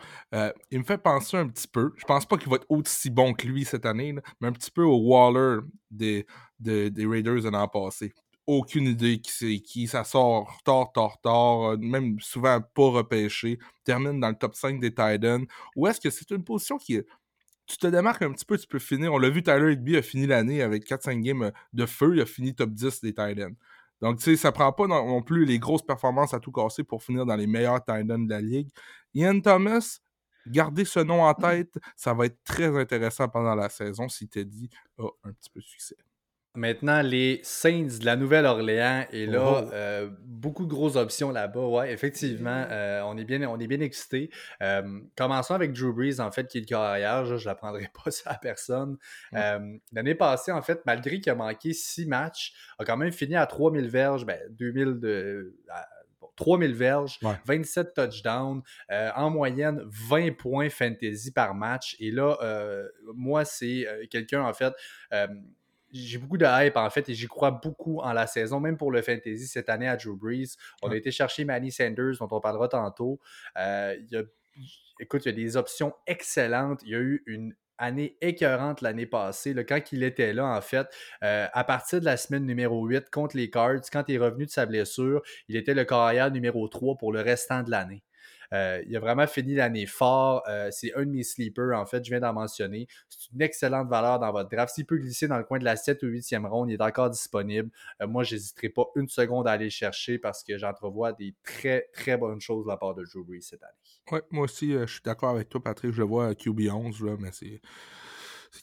il 0.72 0.80
me 0.80 0.84
fait 0.84 0.98
penser 0.98 1.38
un 1.38 1.48
petit 1.48 1.68
peu. 1.68 1.94
Je 1.98 2.06
pense 2.06 2.26
pas 2.26 2.38
qu'il 2.38 2.50
va 2.50 2.58
être 2.58 2.68
aussi 2.70 3.10
bon 3.10 3.34
que 3.34 3.48
lui 3.48 3.66
cette 3.66 3.86
année, 3.86 4.14
mais 4.40 4.48
un 4.48 4.52
petit 4.52 4.72
peu 4.72 4.84
au 4.84 4.98
Waller 4.98 5.60
des, 5.92 6.26
Raiders 6.66 7.44
de 7.44 7.50
l'an 7.50 7.68
passé. 7.68 8.14
Aucune 8.48 8.86
idée 8.86 9.20
qui 9.22 9.32
c'est 9.32 9.60
qui. 9.60 9.88
Ça 9.88 10.04
sort 10.04 10.58
tard, 10.66 10.92
tard, 10.92 11.22
tard, 11.22 11.74
euh, 11.74 11.78
même 11.78 12.20
souvent 12.20 12.60
pas 12.62 12.90
repêché. 12.90 13.60
Termine 13.84 14.20
dans 14.20 14.30
le 14.30 14.36
top 14.36 14.56
5 14.56 14.80
des 14.80 14.90
Titans. 14.90 15.46
Ou 15.76 15.88
est-ce 15.88 16.02
que 16.02 16.10
c'est 16.10 16.32
une 16.32 16.44
position 16.44 16.80
qui 16.80 17.00
tu 17.68 17.78
te 17.78 17.86
démarques 17.86 18.24
un 18.24 18.32
petit 18.32 18.46
peu, 18.46 18.58
tu 18.58 18.66
peux 18.66 18.80
finir. 18.80 19.14
On 19.14 19.20
l'a 19.20 19.30
vu, 19.30 19.44
Tyler 19.44 19.74
Higby 19.74 19.98
a 19.98 20.02
fini 20.02 20.26
l'année 20.26 20.64
avec 20.64 20.88
4-5 20.88 21.22
games 21.22 21.44
euh, 21.44 21.52
de 21.74 21.86
feu. 21.86 22.16
Il 22.16 22.22
a 22.22 22.26
fini 22.26 22.56
top 22.56 22.72
10 22.72 23.02
des 23.02 23.10
Titans. 23.14 23.56
Donc, 24.02 24.18
tu 24.18 24.24
sais, 24.24 24.36
ça 24.38 24.52
prend 24.52 24.72
pas 24.72 24.88
non, 24.88 25.22
plus 25.22 25.46
les 25.46 25.60
grosses 25.60 25.86
performances 25.86 26.34
à 26.34 26.40
tout 26.40 26.52
casser 26.52 26.84
pour 26.84 27.04
finir 27.04 27.26
dans 27.26 27.36
les 27.36 27.48
meilleurs 27.48 27.80
Titans 27.80 28.26
de 28.26 28.30
la 28.30 28.42
ligue. 28.42 28.70
Ian 29.14 29.40
Thomas, 29.42 30.00
gardez 30.48 30.86
ce 30.86 31.00
nom 31.00 31.24
en 31.24 31.34
tête. 31.34 31.78
Ça 31.96 32.14
va 32.14 32.26
être 32.26 32.38
très 32.44 32.76
intéressant 32.78 33.28
pendant 33.28 33.56
la 33.56 33.70
saison 33.70 34.08
si 34.08 34.28
Teddy 34.28 34.70
a 34.98 35.04
un 35.24 35.34
petit 35.34 35.50
peu 35.50 35.60
de 35.60 35.66
succès. 35.66 35.98
Maintenant, 36.56 37.04
les 37.04 37.42
Saints 37.44 38.00
de 38.00 38.06
la 38.06 38.16
Nouvelle-Orléans, 38.16 39.06
et 39.12 39.28
là, 39.28 39.64
oh. 39.64 39.70
euh, 39.72 40.10
beaucoup 40.26 40.66
de 40.66 40.70
grosses 40.70 40.96
options 40.96 41.30
là-bas. 41.30 41.68
Ouais, 41.68 41.94
effectivement, 41.94 42.66
euh, 42.72 43.02
on 43.06 43.18
est 43.18 43.24
bien, 43.24 43.48
on 43.48 43.60
est 43.60 43.68
bien 43.68 43.82
excités. 43.82 44.32
Euh, 44.64 45.00
commençons 45.16 45.54
avec 45.54 45.74
Drew 45.74 45.94
Brees, 45.94 46.20
en 46.20 46.32
fait, 46.32 46.48
qui 46.48 46.58
est 46.58 46.62
le 46.62 46.66
carrière. 46.66 47.26
Je 47.26 47.36
ne 47.36 47.46
l'apprendrai 47.46 47.88
pas 48.04 48.10
ça 48.10 48.32
à 48.32 48.38
personne. 48.40 48.98
L'année 49.32 50.16
passée, 50.16 50.52
en 50.52 50.64
fait, 50.64 50.82
malgré 50.88 51.20
qu'il 51.20 51.32
a 51.32 51.36
manqué 51.36 51.72
six 51.72 52.08
matchs, 52.08 52.54
a 52.80 52.84
quand 52.84 52.98
même 52.98 53.12
fini 53.12 53.36
à 53.36 53.46
3000 53.46 53.88
verges, 53.88 54.26
ben, 54.26 54.40
2000 54.50 55.00
de. 55.00 55.56
3000 56.36 56.74
verges, 56.74 57.20
27 57.46 57.94
touchdowns, 57.94 58.62
en 58.90 59.30
moyenne 59.30 59.82
20 59.86 60.38
points 60.38 60.70
fantasy 60.70 61.32
par 61.32 61.54
match. 61.54 61.98
Et 62.00 62.12
là, 62.12 62.38
moi, 63.14 63.44
c'est 63.44 63.86
quelqu'un, 64.10 64.44
en 64.44 64.54
fait, 64.54 64.74
j'ai 65.92 66.18
beaucoup 66.18 66.38
de 66.38 66.46
hype 66.46 66.78
en 66.78 66.90
fait 66.90 67.10
et 67.10 67.14
j'y 67.14 67.28
crois 67.28 67.52
beaucoup 67.52 68.00
en 68.00 68.14
la 68.14 68.28
saison, 68.28 68.60
même 68.60 68.78
pour 68.78 68.92
le 68.92 69.02
fantasy 69.02 69.48
cette 69.48 69.70
année 69.70 69.88
à 69.88 69.96
Drew 69.96 70.16
Brees. 70.16 70.56
On 70.82 70.92
a 70.92 70.96
été 70.96 71.12
chercher 71.12 71.46
Manny 71.46 71.72
Sanders, 71.72 72.18
dont 72.20 72.28
on 72.32 72.40
parlera 72.40 72.68
tantôt. 72.68 73.20
Euh, 73.58 73.96
il 74.00 74.12
y 74.12 74.18
a, 74.18 74.24
écoute, 75.00 75.26
il 75.26 75.30
y 75.30 75.32
a 75.32 75.36
des 75.36 75.58
options 75.58 75.94
excellentes. 76.08 76.82
Il 76.84 76.90
y 76.90 76.96
a 76.96 77.00
eu 77.00 77.24
une 77.26 77.56
année 77.78 78.18
écœurante 78.22 78.82
l'année 78.82 79.06
passée. 79.06 79.56
quand 79.66 79.92
il 79.92 80.04
était 80.04 80.34
là, 80.34 80.46
en 80.46 80.62
fait, 80.62 80.88
euh, 81.24 81.48
à 81.52 81.64
partir 81.64 82.00
de 82.00 82.06
la 82.06 82.18
semaine 82.18 82.46
numéro 82.46 82.86
8 82.86 83.10
contre 83.10 83.38
les 83.38 83.50
Cards, 83.50 83.82
quand 83.92 84.04
il 84.08 84.16
est 84.16 84.20
revenu 84.20 84.46
de 84.46 84.52
sa 84.52 84.66
blessure, 84.66 85.22
il 85.48 85.56
était 85.56 85.74
le 85.74 85.86
carrière 85.86 86.30
numéro 86.32 86.68
3 86.68 86.98
pour 86.98 87.14
le 87.14 87.22
restant 87.22 87.64
de 87.64 87.72
l'année. 87.72 88.04
Euh, 88.54 88.82
il 88.88 88.96
a 88.96 89.00
vraiment 89.00 89.28
fini 89.28 89.56
l'année 89.56 89.86
fort. 89.86 90.44
Euh, 90.48 90.70
c'est 90.72 90.94
un 90.96 91.06
de 91.06 91.12
mes 91.12 91.24
sleepers, 91.24 91.78
en 91.78 91.86
fait, 91.86 92.04
je 92.04 92.10
viens 92.10 92.20
d'en 92.20 92.34
mentionner. 92.34 92.88
C'est 93.10 93.32
une 93.32 93.42
excellente 93.42 93.90
valeur 93.90 94.20
dans 94.20 94.32
votre 94.32 94.50
draft. 94.50 94.74
S'il 94.74 94.86
peut 94.86 94.98
glisser 94.98 95.28
dans 95.28 95.38
le 95.38 95.44
coin 95.44 95.60
de 95.60 95.66
la 95.66 95.76
7 95.76 96.02
ou 96.04 96.08
8e 96.08 96.48
ronde, 96.48 96.70
il 96.70 96.74
est 96.74 96.82
encore 96.82 97.10
disponible. 97.10 97.70
Euh, 98.02 98.08
moi, 98.08 98.24
je 98.24 98.36
n'hésiterai 98.36 98.70
pas 98.70 98.86
une 98.96 99.08
seconde 99.08 99.48
à 99.48 99.52
aller 99.52 99.66
le 99.66 99.72
chercher 99.72 100.18
parce 100.18 100.44
que 100.44 100.58
j'entrevois 100.58 101.14
des 101.14 101.36
très, 101.44 101.90
très 101.94 102.18
bonnes 102.18 102.42
choses 102.42 102.66
de 102.66 102.70
la 102.70 102.78
part 102.78 102.96
de 102.96 103.04
Drew 103.04 103.26
cette 103.42 103.64
année. 103.64 103.72
Oui, 104.12 104.20
moi 104.32 104.46
aussi, 104.46 104.72
je 104.72 104.86
suis 104.86 105.02
d'accord 105.04 105.30
avec 105.30 105.50
toi, 105.50 105.62
Patrick. 105.62 105.94
Je 105.94 106.00
le 106.00 106.08
vois 106.08 106.28
à 106.28 106.34
QB11, 106.34 107.06
là, 107.06 107.16
mais 107.20 107.30
c'est 107.32 107.62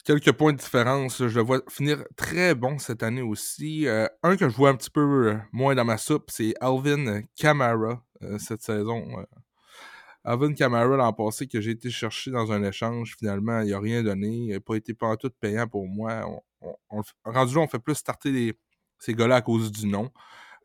quelques 0.03 0.33
points 0.33 0.51
de 0.51 0.57
différence. 0.57 1.25
Je 1.25 1.39
le 1.39 1.45
vois 1.45 1.61
finir 1.69 2.03
très 2.17 2.53
bon 2.55 2.77
cette 2.77 3.03
année 3.03 3.21
aussi. 3.21 3.87
un 3.87 4.35
que 4.35 4.49
je 4.49 4.55
vois 4.55 4.69
un 4.69 4.75
petit 4.75 4.89
peu 4.89 5.37
moins 5.53 5.75
dans 5.75 5.85
ma 5.85 5.97
soupe, 5.97 6.29
c'est 6.29 6.53
Alvin 6.59 7.21
Kamara 7.37 8.03
cette 8.39 8.61
saison. 8.61 9.25
Alvin 10.27 10.53
Kamara 10.53 10.97
l'an 10.97 11.13
passé 11.13 11.47
que 11.47 11.61
j'ai 11.61 11.71
été 11.71 11.89
chercher 11.89 12.31
dans 12.31 12.51
un 12.51 12.61
échange, 12.61 13.15
finalement, 13.17 13.61
il 13.61 13.71
n'a 13.71 13.79
rien 13.79 14.03
donné. 14.03 14.27
Il 14.27 14.51
n'a 14.51 14.59
pas 14.59 14.75
été 14.75 14.93
pas 14.93 15.15
tout 15.15 15.31
payant 15.39 15.69
pour 15.69 15.87
moi. 15.87 16.25
On, 16.89 17.01
rendu 17.23 17.55
là, 17.55 17.61
on 17.61 17.67
fait 17.67 17.79
plus 17.79 17.95
starter 17.95 18.53
ces 18.99 19.13
gars-là 19.13 19.37
à 19.37 19.41
cause 19.41 19.71
du 19.71 19.87
nom. 19.87 20.11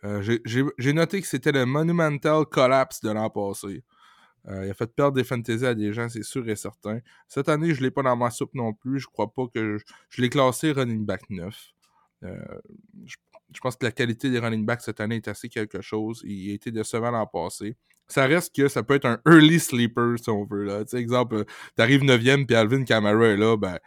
Euh, 0.03 0.21
j'ai 0.45 0.93
noté 0.93 1.21
que 1.21 1.29
c'était 1.29 1.53
le 1.53 1.65
Monumental 1.65 2.45
Collapse 2.45 3.03
de 3.03 3.11
l'an 3.11 3.31
passé. 3.31 3.85
Euh, 4.49 4.67
il 4.67 4.71
a 4.71 4.75
fait 4.75 4.93
perdre 4.93 5.13
des 5.13 5.23
fantaisies 5.23 5.67
à 5.67 5.75
des 5.75 5.93
gens, 5.93 6.09
c'est 6.09 6.25
sûr 6.25 6.49
et 6.49 6.57
certain. 6.57 6.99
Cette 7.29 7.49
année, 7.49 7.73
je 7.73 7.79
ne 7.79 7.85
l'ai 7.85 7.93
pas 7.93 8.03
dans 8.03 8.17
ma 8.17 8.33
soupe 8.33 8.55
non 8.55 8.73
plus. 8.73 8.99
Je 8.99 9.07
crois 9.07 9.33
pas 9.33 9.47
que 9.47 9.79
je, 10.09 10.21
l'ai 10.21 10.29
classé 10.29 10.73
running 10.73 11.07
back 11.07 11.31
9. 11.31 11.57
Euh, 12.25 12.37
je, 13.05 13.15
je, 13.55 13.61
pense 13.61 13.77
que 13.77 13.85
la 13.85 13.93
qualité 13.93 14.29
des 14.29 14.41
running 14.41 14.67
backs 14.67 14.81
cette 14.81 14.99
année 14.99 15.17
est 15.17 15.29
assez 15.29 15.49
quelque 15.49 15.81
chose. 15.81 16.21
Il 16.25 16.51
a 16.51 16.55
été 16.55 16.73
décevant 16.73 17.13
l'an 17.13 17.29
passé 17.29 17.77
ça 18.13 18.27
reste 18.27 18.55
que 18.55 18.69
ça 18.69 18.83
peut 18.83 18.95
être 18.95 19.07
un 19.07 19.19
early 19.27 19.59
sleeper, 19.59 20.19
si 20.19 20.31
on 20.31 20.45
veut. 20.45 20.65
Là. 20.65 20.83
exemple, 20.93 21.45
t'arrives 21.77 22.03
9e 22.03 22.47
puis 22.47 22.55
Alvin 22.55 22.85
Kamara 22.85 23.27
est 23.27 23.37
là, 23.37 23.57
ben, 23.57 23.79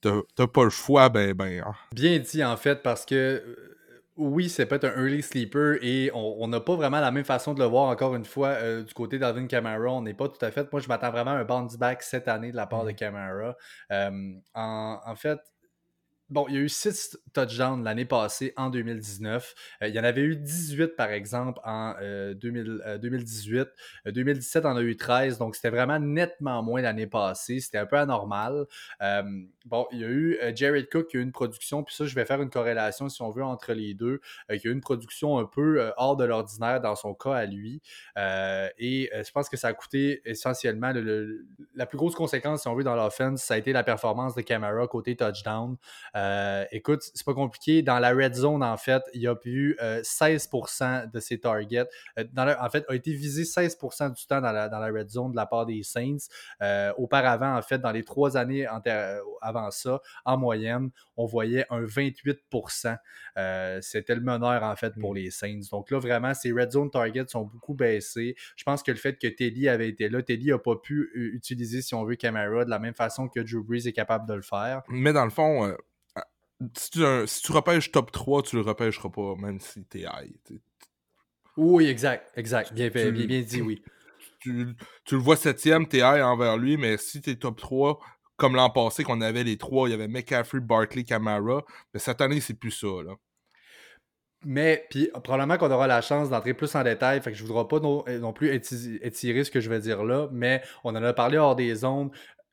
t'as 0.00 0.46
pas 0.46 0.64
le 0.64 0.70
choix, 0.70 1.08
ben, 1.08 1.32
ben. 1.34 1.62
Ah. 1.64 1.74
Bien 1.92 2.18
dit, 2.18 2.44
en 2.44 2.56
fait, 2.56 2.82
parce 2.82 3.06
que 3.06 3.14
euh, 3.14 3.70
oui, 4.16 4.50
c'est 4.50 4.66
peut-être 4.66 4.84
un 4.84 5.02
early 5.02 5.22
sleeper 5.22 5.78
et 5.82 6.10
on 6.12 6.46
n'a 6.48 6.60
pas 6.60 6.76
vraiment 6.76 7.00
la 7.00 7.10
même 7.10 7.24
façon 7.24 7.54
de 7.54 7.60
le 7.60 7.64
voir 7.64 7.84
encore 7.84 8.14
une 8.14 8.24
fois 8.24 8.48
euh, 8.48 8.82
du 8.82 8.92
côté 8.92 9.18
d'Alvin 9.18 9.46
Kamara. 9.46 9.90
On 9.90 10.02
n'est 10.02 10.14
pas 10.14 10.28
tout 10.28 10.44
à 10.44 10.50
fait. 10.50 10.70
Moi, 10.72 10.82
je 10.82 10.88
m'attends 10.88 11.10
vraiment 11.10 11.30
à 11.30 11.36
un 11.36 11.44
bounce 11.44 11.78
back 11.78 12.02
cette 12.02 12.28
année 12.28 12.50
de 12.50 12.56
la 12.56 12.66
part 12.66 12.84
de 12.84 12.90
mm. 12.90 12.96
Kamara. 12.96 13.56
Euh, 13.92 14.32
en, 14.54 15.00
en, 15.06 15.16
fait, 15.16 15.38
Bon, 16.30 16.46
il 16.48 16.54
y 16.54 16.58
a 16.58 16.60
eu 16.60 16.68
6 16.68 17.18
touchdowns 17.34 17.82
l'année 17.82 18.04
passée 18.04 18.52
en 18.56 18.70
2019. 18.70 19.52
Euh, 19.82 19.88
il 19.88 19.94
y 19.96 19.98
en 19.98 20.04
avait 20.04 20.20
eu 20.20 20.36
18 20.36 20.94
par 20.94 21.10
exemple 21.10 21.60
en 21.64 21.94
2018. 22.40 23.68
2017 24.06 24.64
en 24.64 24.76
a 24.76 24.80
eu 24.80 24.96
13, 24.96 25.38
donc 25.38 25.56
c'était 25.56 25.70
vraiment 25.70 25.98
nettement 25.98 26.62
moins 26.62 26.82
l'année 26.82 27.08
passée. 27.08 27.58
C'était 27.58 27.78
un 27.78 27.86
peu 27.86 27.96
anormal. 27.96 28.66
Euh, 29.02 29.22
bon, 29.64 29.88
il 29.90 29.98
y 29.98 30.04
a 30.04 30.06
eu 30.06 30.38
euh, 30.40 30.52
Jared 30.54 30.88
Cook 30.88 31.08
qui 31.08 31.16
a 31.16 31.20
eu 31.20 31.24
une 31.24 31.32
production, 31.32 31.82
puis 31.82 31.96
ça, 31.96 32.04
je 32.06 32.14
vais 32.14 32.24
faire 32.24 32.40
une 32.40 32.50
corrélation 32.50 33.08
si 33.08 33.20
on 33.22 33.30
veut 33.30 33.42
entre 33.42 33.72
les 33.72 33.94
deux, 33.94 34.20
qui 34.48 34.68
a 34.68 34.70
eu 34.70 34.72
une 34.72 34.80
production 34.80 35.36
un 35.36 35.46
peu 35.46 35.90
hors 35.96 36.16
de 36.16 36.24
l'ordinaire 36.24 36.80
dans 36.80 36.94
son 36.94 37.12
cas 37.12 37.34
à 37.34 37.46
lui. 37.46 37.82
et 38.16 39.10
je 39.12 39.30
pense 39.32 39.48
que 39.48 39.56
ça 39.56 39.68
a 39.68 39.72
coûté 39.72 40.22
essentiellement 40.24 40.92
la 41.74 41.86
plus 41.86 41.98
grosse 41.98 42.14
conséquence, 42.14 42.62
si 42.62 42.68
on 42.68 42.76
veut, 42.76 42.84
dans 42.84 42.94
l'offense, 42.94 43.42
ça 43.42 43.54
a 43.54 43.56
été 43.58 43.72
la 43.72 43.82
performance 43.82 44.36
de 44.36 44.42
Camara 44.42 44.86
côté 44.86 45.16
touchdown. 45.16 45.76
Euh, 46.20 46.64
écoute, 46.70 47.02
c'est 47.02 47.24
pas 47.24 47.34
compliqué. 47.34 47.82
Dans 47.82 47.98
la 47.98 48.10
red 48.10 48.34
zone, 48.34 48.62
en 48.62 48.76
fait, 48.76 49.02
il 49.14 49.22
y 49.22 49.28
a 49.28 49.34
eu 49.44 49.76
16% 49.80 51.10
de 51.10 51.20
ses 51.20 51.38
targets. 51.38 51.88
Euh, 52.18 52.24
en 52.36 52.68
fait, 52.68 52.84
a 52.88 52.94
été 52.94 53.12
visé 53.12 53.44
16% 53.44 54.14
du 54.14 54.26
temps 54.26 54.40
dans 54.40 54.52
la, 54.52 54.90
red 54.92 55.08
zone 55.08 55.32
de 55.32 55.36
la 55.36 55.46
part 55.46 55.66
des 55.66 55.82
Saints. 55.82 56.28
Euh, 56.62 56.92
auparavant, 56.98 57.56
en 57.56 57.62
fait, 57.62 57.78
dans 57.78 57.92
les 57.92 58.04
trois 58.04 58.36
années 58.36 58.66
avant 59.40 59.70
ça, 59.70 60.00
en 60.24 60.36
moyenne, 60.36 60.90
on 61.16 61.26
voyait 61.26 61.66
un 61.70 61.84
28%. 61.84 62.96
C'était 63.80 64.14
le 64.14 64.20
meneur, 64.20 64.62
en 64.62 64.76
fait, 64.76 64.92
pour 64.98 65.12
mm. 65.12 65.16
les 65.16 65.30
Saints. 65.30 65.60
Donc 65.70 65.90
là, 65.90 65.98
vraiment, 65.98 66.34
ces 66.34 66.52
red 66.52 66.70
zone 66.70 66.90
targets 66.90 67.28
sont 67.28 67.44
beaucoup 67.44 67.74
baissés. 67.74 68.36
Je 68.56 68.64
pense 68.64 68.82
que 68.82 68.90
le 68.90 68.98
fait 68.98 69.16
que 69.18 69.28
Teddy 69.28 69.68
avait 69.68 69.88
été 69.88 70.08
là, 70.08 70.22
Teddy 70.22 70.48
n'a 70.48 70.58
pas 70.58 70.76
pu 70.76 71.10
utiliser, 71.14 71.82
si 71.82 71.94
on 71.94 72.04
veut, 72.04 72.16
Camara 72.16 72.64
de 72.64 72.70
la 72.70 72.78
même 72.78 72.94
façon 72.94 73.28
que 73.28 73.40
Drew 73.40 73.62
Brees 73.64 73.86
est 73.86 73.92
capable 73.92 74.28
de 74.28 74.34
le 74.34 74.42
faire. 74.42 74.82
Mais 74.88 75.12
dans 75.12 75.24
le 75.24 75.30
fond, 75.30 75.74
si 76.76 76.90
tu, 76.90 77.00
si 77.26 77.42
tu 77.42 77.52
repêches 77.52 77.90
top 77.90 78.12
3, 78.12 78.42
tu 78.42 78.56
le 78.56 78.62
repêcheras 78.62 79.08
pas, 79.08 79.34
même 79.36 79.60
si 79.60 79.84
t'es 79.84 80.00
high. 80.00 80.34
Oui, 81.56 81.86
exact, 81.86 82.30
exact. 82.36 82.72
Bien, 82.72 82.88
bien, 82.88 83.10
bien, 83.10 83.40
dit, 83.42 83.62
oui. 83.62 83.82
Tu, 84.40 84.74
tu, 85.04 85.16
le 85.16 85.20
vois 85.20 85.36
septième, 85.36 85.86
t'es 85.86 85.98
high 85.98 86.22
envers 86.22 86.56
lui, 86.56 86.76
mais 86.76 86.96
si 86.96 87.20
t'es 87.20 87.36
top 87.36 87.60
3, 87.60 87.98
comme 88.36 88.56
l'an 88.56 88.70
passé, 88.70 89.04
qu'on 89.04 89.20
avait 89.20 89.44
les 89.44 89.58
trois, 89.58 89.88
il 89.88 89.92
y 89.92 89.94
avait 89.94 90.08
McCaffrey, 90.08 90.60
Barkley, 90.60 91.04
Camara, 91.04 91.62
mais 91.92 92.00
cette 92.00 92.20
année, 92.22 92.40
c'est 92.40 92.54
plus 92.54 92.70
ça, 92.70 93.02
là. 93.04 93.12
Mais, 94.46 94.86
puis 94.88 95.10
probablement 95.22 95.58
qu'on 95.58 95.70
aura 95.70 95.86
la 95.86 96.00
chance 96.00 96.30
d'entrer 96.30 96.54
plus 96.54 96.74
en 96.74 96.82
détail, 96.82 97.20
fait 97.20 97.30
que 97.30 97.36
je 97.36 97.42
ne 97.42 97.48
voudrais 97.48 97.68
pas 97.68 97.78
non, 97.78 98.04
non, 98.20 98.32
plus 98.32 98.50
étirer 98.54 99.44
ce 99.44 99.50
que 99.50 99.60
je 99.60 99.68
vais 99.68 99.80
dire 99.80 100.02
là, 100.02 100.28
mais 100.32 100.62
on 100.82 100.96
en 100.96 101.02
a 101.02 101.12
parlé 101.12 101.36
hors 101.36 101.54
des 101.54 101.84
ondes 101.84 102.10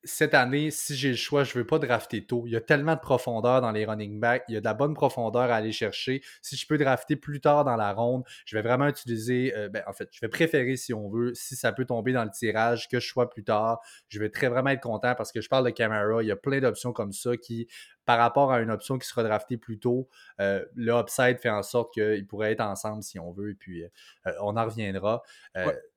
cette 0.08 0.34
année, 0.34 0.72
si 0.72 0.96
j'ai 0.96 1.10
le 1.10 1.16
choix, 1.16 1.44
je 1.44 1.52
ne 1.52 1.60
veux 1.60 1.66
pas 1.68 1.80
drafter 1.80 2.26
tôt. 2.26 2.44
Il 2.46 2.54
y 2.54 2.56
a 2.56 2.62
tellement 2.62 2.96
de 2.96 3.00
profondeur 3.00 3.62
dans 3.62 3.72
les 3.72 3.86
running 3.86 4.20
backs. 4.20 4.44
Il 4.48 4.56
y 4.56 4.58
a 4.58 4.60
de 4.60 4.66
la 4.66 4.74
bonne 4.74 4.94
profondeur 4.94 5.44
à 5.44 5.56
aller 5.56 5.72
chercher. 5.72 6.24
Si 6.42 6.56
je 6.56 6.66
peux 6.66 6.78
drafter 6.78 7.16
plus 7.16 7.42
tard 7.42 7.66
dans 7.66 7.76
la 7.76 7.94
ronde, 7.94 8.24
je 8.46 8.56
vais 8.56 8.62
vraiment 8.62 8.88
utiliser. 8.88 9.54
Euh, 9.56 9.70
ben, 9.70 9.84
en 9.86 9.94
fait, 9.94 10.10
je 10.12 10.20
vais 10.22 10.30
préférer, 10.30 10.78
si 10.78 10.94
on 10.94 11.10
veut, 11.10 11.34
si 11.36 11.56
ça 11.56 11.72
peut 11.72 11.86
tomber 11.86 12.14
dans 12.14 12.24
le 12.24 12.32
tirage, 12.32 12.88
que 12.88 13.00
je 13.00 13.08
sois 13.08 13.30
plus 13.30 13.44
tard. 13.44 13.80
Je 14.08 14.20
vais 14.20 14.30
très 14.30 14.48
vraiment 14.48 14.70
être 14.70 14.82
content 14.82 15.14
parce 15.16 15.32
que 15.32 15.42
je 15.42 15.50
parle 15.50 15.66
de 15.66 15.72
Camara. 15.72 16.24
Il 16.24 16.28
y 16.28 16.32
a 16.32 16.38
plein 16.38 16.60
d'options 16.60 16.94
comme 16.94 17.12
ça 17.12 17.36
qui, 17.38 17.68
par 18.06 18.18
rapport 18.18 18.52
à 18.52 18.62
une 18.62 18.72
option 18.72 18.98
qui 18.98 19.08
sera 19.08 19.24
draftée 19.24 19.58
plus 19.58 19.80
tôt, 19.80 20.08
euh, 20.40 20.64
le 20.76 20.94
upside 20.94 21.40
fait 21.40 21.50
en 21.50 21.64
sorte 21.64 21.94
qu'ils 21.94 22.26
pourraient 22.26 22.54
être 22.54 22.62
ensemble 22.62 23.04
si 23.04 23.20
on 23.20 23.32
veut. 23.32 23.52
Et 23.52 23.56
puis, 23.56 23.84
euh, 23.84 24.32
on 24.42 24.56
en 24.56 24.66
reviendra 24.66 25.22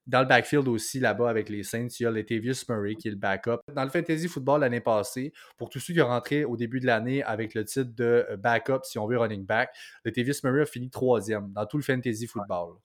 dans 0.07 0.21
le 0.21 0.27
backfield 0.27 0.67
aussi, 0.69 0.99
là-bas, 0.99 1.29
avec 1.29 1.49
les 1.49 1.63
Saints, 1.63 1.89
il 1.99 2.03
y 2.03 2.07
a 2.07 2.11
Latavius 2.11 2.69
Murray 2.69 2.97
qui 2.97 3.09
est 3.09 3.13
le 3.13 3.17
backup. 3.17 3.59
Dans 3.75 3.85
le 3.85 3.91
fantasy 3.91 4.29
football 4.29 4.61
l'année 4.61 4.81
passée, 4.81 5.33
pour 5.57 5.69
tous 5.69 5.79
ceux 5.79 5.95
qui 5.95 6.01
ont 6.01 6.09
rentré 6.09 6.45
au 6.45 6.57
début 6.57 6.81
de 6.81 6.87
l'année 6.87 7.23
avec 7.23 7.55
le 7.55 7.65
titre 7.65 7.95
de 7.95 8.27
euh, 8.31 8.37
backup, 8.37 8.81
si 8.85 8.99
on 8.99 9.07
veut 9.07 9.19
running 9.19 9.47
back, 9.47 9.71
Latavius 10.05 10.43
Murray 10.43 10.63
a 10.63 10.67
fini 10.67 10.91
troisième 10.91 11.53
dans 11.53 11.67
tout 11.67 11.77
le 11.77 11.83
fantasy 11.83 12.27
football. 12.27 12.77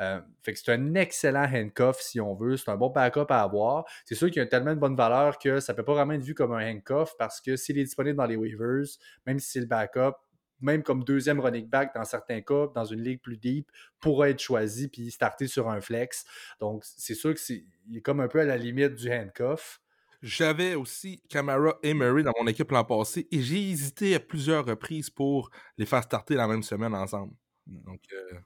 Euh, 0.00 0.20
fait 0.42 0.52
que 0.52 0.58
c'est 0.58 0.72
un 0.72 0.94
excellent 0.94 1.44
handcuff 1.44 2.00
si 2.00 2.20
on 2.20 2.34
veut. 2.34 2.56
C'est 2.56 2.70
un 2.70 2.76
bon 2.76 2.90
backup 2.90 3.26
à 3.28 3.42
avoir. 3.42 3.84
C'est 4.04 4.14
sûr 4.14 4.30
qu'il 4.30 4.42
a 4.42 4.46
tellement 4.46 4.74
de 4.74 4.80
bonne 4.80 4.96
valeur 4.96 5.38
que 5.38 5.60
ça 5.60 5.72
ne 5.72 5.76
peut 5.76 5.84
pas 5.84 5.94
vraiment 5.94 6.14
être 6.14 6.22
vu 6.22 6.34
comme 6.34 6.52
un 6.52 6.72
handcuff 6.72 7.14
parce 7.18 7.40
que 7.40 7.56
s'il 7.56 7.78
est 7.78 7.84
disponible 7.84 8.16
dans 8.16 8.26
les 8.26 8.36
waivers, 8.36 8.86
même 9.26 9.38
si 9.38 9.50
c'est 9.50 9.60
le 9.60 9.66
backup, 9.66 10.14
même 10.62 10.82
comme 10.82 11.04
deuxième 11.04 11.40
running 11.40 11.68
back 11.68 11.94
dans 11.94 12.04
certains 12.04 12.40
cas, 12.40 12.68
dans 12.74 12.84
une 12.84 13.02
ligue 13.02 13.20
plus 13.20 13.36
deep, 13.36 13.70
pourra 14.00 14.30
être 14.30 14.40
choisi 14.40 14.88
puis 14.88 15.10
starter 15.10 15.46
sur 15.46 15.68
un 15.68 15.80
flex. 15.80 16.24
Donc, 16.60 16.82
c'est 16.84 17.14
sûr 17.14 17.34
qu'il 17.34 17.64
est 17.94 18.00
comme 18.00 18.20
un 18.20 18.28
peu 18.28 18.40
à 18.40 18.44
la 18.44 18.56
limite 18.56 18.94
du 18.94 19.12
handcuff. 19.12 19.80
J'avais 20.22 20.76
aussi 20.76 21.20
Camara 21.28 21.78
et 21.82 21.94
Murray 21.94 22.22
dans 22.22 22.32
mon 22.40 22.46
équipe 22.46 22.70
l'an 22.70 22.84
passé 22.84 23.26
et 23.32 23.40
j'ai 23.40 23.70
hésité 23.70 24.14
à 24.14 24.20
plusieurs 24.20 24.64
reprises 24.64 25.10
pour 25.10 25.50
les 25.78 25.86
faire 25.86 26.02
starter 26.02 26.34
la 26.34 26.46
même 26.46 26.62
semaine 26.62 26.94
ensemble. 26.94 27.34
Donc, 27.66 28.00
euh, 28.12 28.38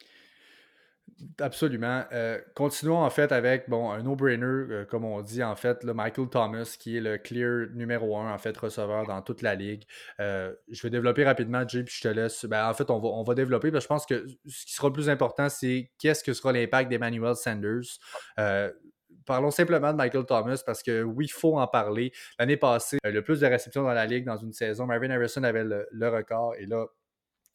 Absolument. 1.40 2.04
Euh, 2.12 2.38
continuons 2.54 2.98
en 2.98 3.08
fait 3.08 3.32
avec 3.32 3.70
bon, 3.70 3.90
un 3.90 4.02
no-brainer, 4.02 4.44
euh, 4.44 4.84
comme 4.84 5.04
on 5.04 5.22
dit 5.22 5.42
en 5.42 5.56
fait, 5.56 5.82
le 5.82 5.94
Michael 5.94 6.28
Thomas, 6.28 6.76
qui 6.78 6.96
est 6.96 7.00
le 7.00 7.16
clear 7.16 7.68
numéro 7.74 8.18
un 8.18 8.32
en 8.32 8.38
fait 8.38 8.56
receveur 8.56 9.06
dans 9.06 9.22
toute 9.22 9.40
la 9.40 9.54
ligue. 9.54 9.84
Euh, 10.20 10.52
je 10.70 10.82
vais 10.82 10.90
développer 10.90 11.24
rapidement, 11.24 11.66
Jay, 11.66 11.84
puis 11.84 11.94
je 11.96 12.08
te 12.08 12.08
laisse. 12.08 12.44
Ben, 12.44 12.68
en 12.68 12.74
fait, 12.74 12.90
on 12.90 12.98
va, 12.98 13.08
on 13.08 13.22
va 13.22 13.34
développer. 13.34 13.70
je 13.72 13.86
pense 13.86 14.04
que 14.04 14.26
ce 14.46 14.66
qui 14.66 14.74
sera 14.74 14.88
le 14.88 14.92
plus 14.92 15.08
important, 15.08 15.48
c'est 15.48 15.90
qu'est-ce 15.98 16.22
que 16.22 16.34
sera 16.34 16.52
l'impact 16.52 16.90
d'Emmanuel 16.90 17.34
Sanders. 17.34 17.98
Parlons 19.24 19.50
simplement 19.50 19.92
de 19.92 19.96
Michael 19.96 20.24
Thomas 20.24 20.62
parce 20.64 20.82
que 20.82 21.02
oui, 21.02 21.24
il 21.24 21.32
faut 21.32 21.58
en 21.58 21.66
parler. 21.66 22.12
L'année 22.38 22.56
passée, 22.56 22.98
le 23.02 23.22
plus 23.22 23.40
de 23.40 23.46
réceptions 23.46 23.82
dans 23.82 23.92
la 23.92 24.06
ligue 24.06 24.24
dans 24.24 24.36
une 24.36 24.52
saison, 24.52 24.86
Marvin 24.86 25.10
Harrison 25.10 25.42
avait 25.42 25.64
le 25.64 26.08
record 26.08 26.54
et 26.56 26.66
là, 26.66 26.86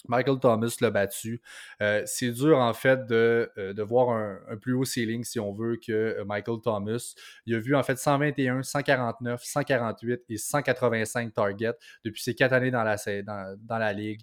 Michael 0.08 0.40
Thomas 0.40 0.76
l'a 0.82 0.92
battu. 0.92 1.42
Euh, 1.82 2.04
c'est 2.06 2.32
dur, 2.32 2.58
en 2.60 2.74
fait, 2.74 3.06
de, 3.06 3.52
euh, 3.58 3.74
voir 3.84 4.10
un, 4.10 4.58
plus 4.58 4.74
haut 4.74 4.86
ceiling, 4.86 5.24
si 5.24 5.40
on 5.40 5.54
veut, 5.54 5.78
que 5.78 5.92
euh, 5.92 6.26
Michael 6.26 6.62
Thomas. 6.62 7.14
Il 7.46 7.56
a 7.56 7.60
vu, 7.60 7.76
en 7.76 7.84
fait, 7.84 7.98
121, 7.98 8.64
149, 8.64 9.44
148 9.44 10.22
et 10.30 10.38
185 10.38 11.34
targets 11.34 11.74
depuis 12.04 12.22
ses 12.22 12.36
quatre 12.36 12.54
années 12.54 12.72
dans 12.72 12.84
la, 12.84 12.96
dans, 13.24 13.58
dans 13.62 13.78
la 13.78 13.94
ligue. 13.94 14.22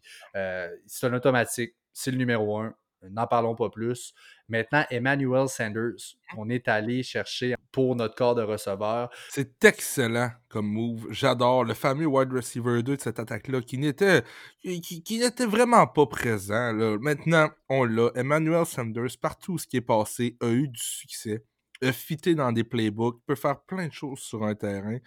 c'est 0.87 1.07
un 1.07 1.15
automatique. 1.15 1.75
C'est 1.93 2.11
le 2.11 2.17
numéro 2.17 2.59
un. 2.59 2.75
N'en 3.03 3.27
parlons 3.27 3.55
pas 3.55 3.71
plus. 3.71 4.13
Maintenant, 4.49 4.85
Emmanuel 4.91 5.49
Sanders, 5.49 6.17
on 6.37 6.51
est 6.51 6.67
allé 6.67 7.03
chercher 7.03 7.55
pour 7.71 7.95
notre 7.95 8.17
corps 8.17 8.35
de 8.35 8.43
receveur. 8.43 9.09
C'est 9.29 9.65
excellent 9.65 10.31
comme 10.49 10.67
move. 10.67 11.07
J'adore 11.11 11.65
le 11.65 11.75
fameux 11.75 12.07
wide 12.07 12.33
receiver 12.33 12.83
2 12.83 12.97
de 12.97 13.01
cette 13.01 13.21
attaque-là 13.21 13.61
qui 13.61 13.79
n'était 13.79 14.25
qui, 14.63 15.19
n'était 15.19 15.47
vraiment 15.47 15.87
pas 15.87 16.07
présent. 16.07 16.73
Maintenant, 17.01 17.51
on 17.69 17.85
l'a. 17.85 18.11
Emmanuel 18.17 18.67
Sanders, 18.67 19.17
partout 19.21 19.59
ce 19.59 19.67
qui 19.67 19.77
est 19.77 19.83
passé, 19.83 20.37
a 20.41 20.49
eu 20.49 20.67
du 20.67 20.81
succès, 20.81 21.45
a 21.83 21.93
fité 21.93 22.35
dans 22.35 22.51
des 22.51 22.65
playbooks, 22.65 23.23
peut 23.27 23.37
faire 23.37 23.61
plein 23.61 23.87
de 23.87 23.93
choses 23.93 24.19
sur 24.19 24.43
un 24.43 24.55
terrain. 24.55 24.99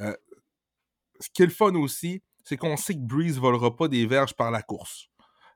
Euh, 0.00 0.16
ce 1.20 1.28
qui 1.30 1.42
est 1.42 1.46
le 1.46 1.52
fun 1.52 1.74
aussi, 1.74 2.22
c'est 2.44 2.56
qu'on 2.56 2.76
sait 2.76 2.94
que 2.94 3.00
Breeze 3.00 3.36
ne 3.36 3.40
volera 3.40 3.74
pas 3.74 3.88
des 3.88 4.06
verges 4.06 4.34
par 4.34 4.50
la 4.50 4.62
course. 4.62 5.08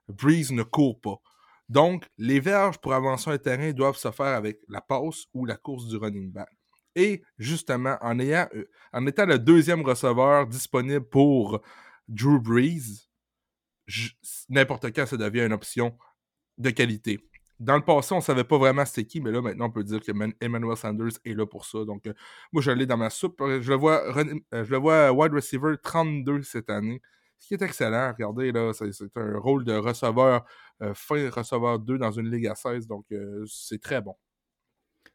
Breeze 0.07 0.51
ne 0.51 0.63
court 0.63 0.99
pas. 0.99 1.21
Donc, 1.71 2.05
les 2.17 2.41
verges 2.41 2.77
pour 2.79 2.91
avancer 2.93 3.29
un 3.29 3.37
terrain 3.37 3.71
doivent 3.71 3.95
se 3.95 4.11
faire 4.11 4.35
avec 4.35 4.59
la 4.67 4.81
passe 4.81 5.27
ou 5.33 5.45
la 5.45 5.55
course 5.55 5.87
du 5.87 5.95
running 5.95 6.29
back. 6.29 6.49
Et 6.97 7.23
justement, 7.37 7.97
en, 8.01 8.19
euh, 8.19 8.45
étant 9.07 9.25
le 9.25 9.39
deuxième 9.39 9.81
receveur 9.81 10.47
disponible 10.47 11.07
pour 11.07 11.61
Drew 12.09 12.41
Brees, 12.41 13.07
n'importe 14.49 14.93
quand, 14.93 15.05
ça 15.05 15.15
devient 15.15 15.45
une 15.45 15.53
option 15.53 15.97
de 16.57 16.71
qualité. 16.71 17.21
Dans 17.57 17.77
le 17.77 17.85
passé, 17.85 18.13
on 18.15 18.17
ne 18.17 18.21
savait 18.21 18.43
pas 18.43 18.57
vraiment 18.57 18.83
c'était 18.83 19.05
qui, 19.05 19.21
mais 19.21 19.31
là, 19.31 19.41
maintenant, 19.41 19.67
on 19.67 19.71
peut 19.71 19.85
dire 19.85 20.01
que 20.01 20.11
Emmanuel 20.41 20.75
Sanders 20.75 21.19
est 21.23 21.33
là 21.33 21.45
pour 21.45 21.63
ça. 21.63 21.85
Donc, 21.85 22.05
euh, 22.05 22.13
moi, 22.51 22.61
je 22.61 22.71
l'ai 22.71 22.85
dans 22.85 22.97
ma 22.97 23.09
soupe. 23.09 23.41
Je 23.61 23.71
vois, 23.71 24.17
euh, 24.17 24.35
je 24.51 24.71
le 24.71 24.77
vois 24.77 25.13
wide 25.13 25.31
receiver 25.31 25.75
32 25.81 26.41
cette 26.41 26.69
année 26.69 27.01
ce 27.41 27.47
qui 27.47 27.53
est 27.55 27.61
excellent. 27.63 28.13
Regardez, 28.13 28.51
là, 28.51 28.71
c'est 28.71 29.17
un 29.17 29.37
rôle 29.39 29.65
de 29.65 29.73
receveur, 29.73 30.45
euh, 30.83 30.93
fin 30.93 31.29
receveur 31.29 31.79
2 31.79 31.97
dans 31.97 32.11
une 32.11 32.29
Ligue 32.29 32.47
à 32.47 32.55
16, 32.55 32.87
donc 32.87 33.05
euh, 33.11 33.43
c'est 33.47 33.81
très 33.81 33.99
bon. 33.99 34.15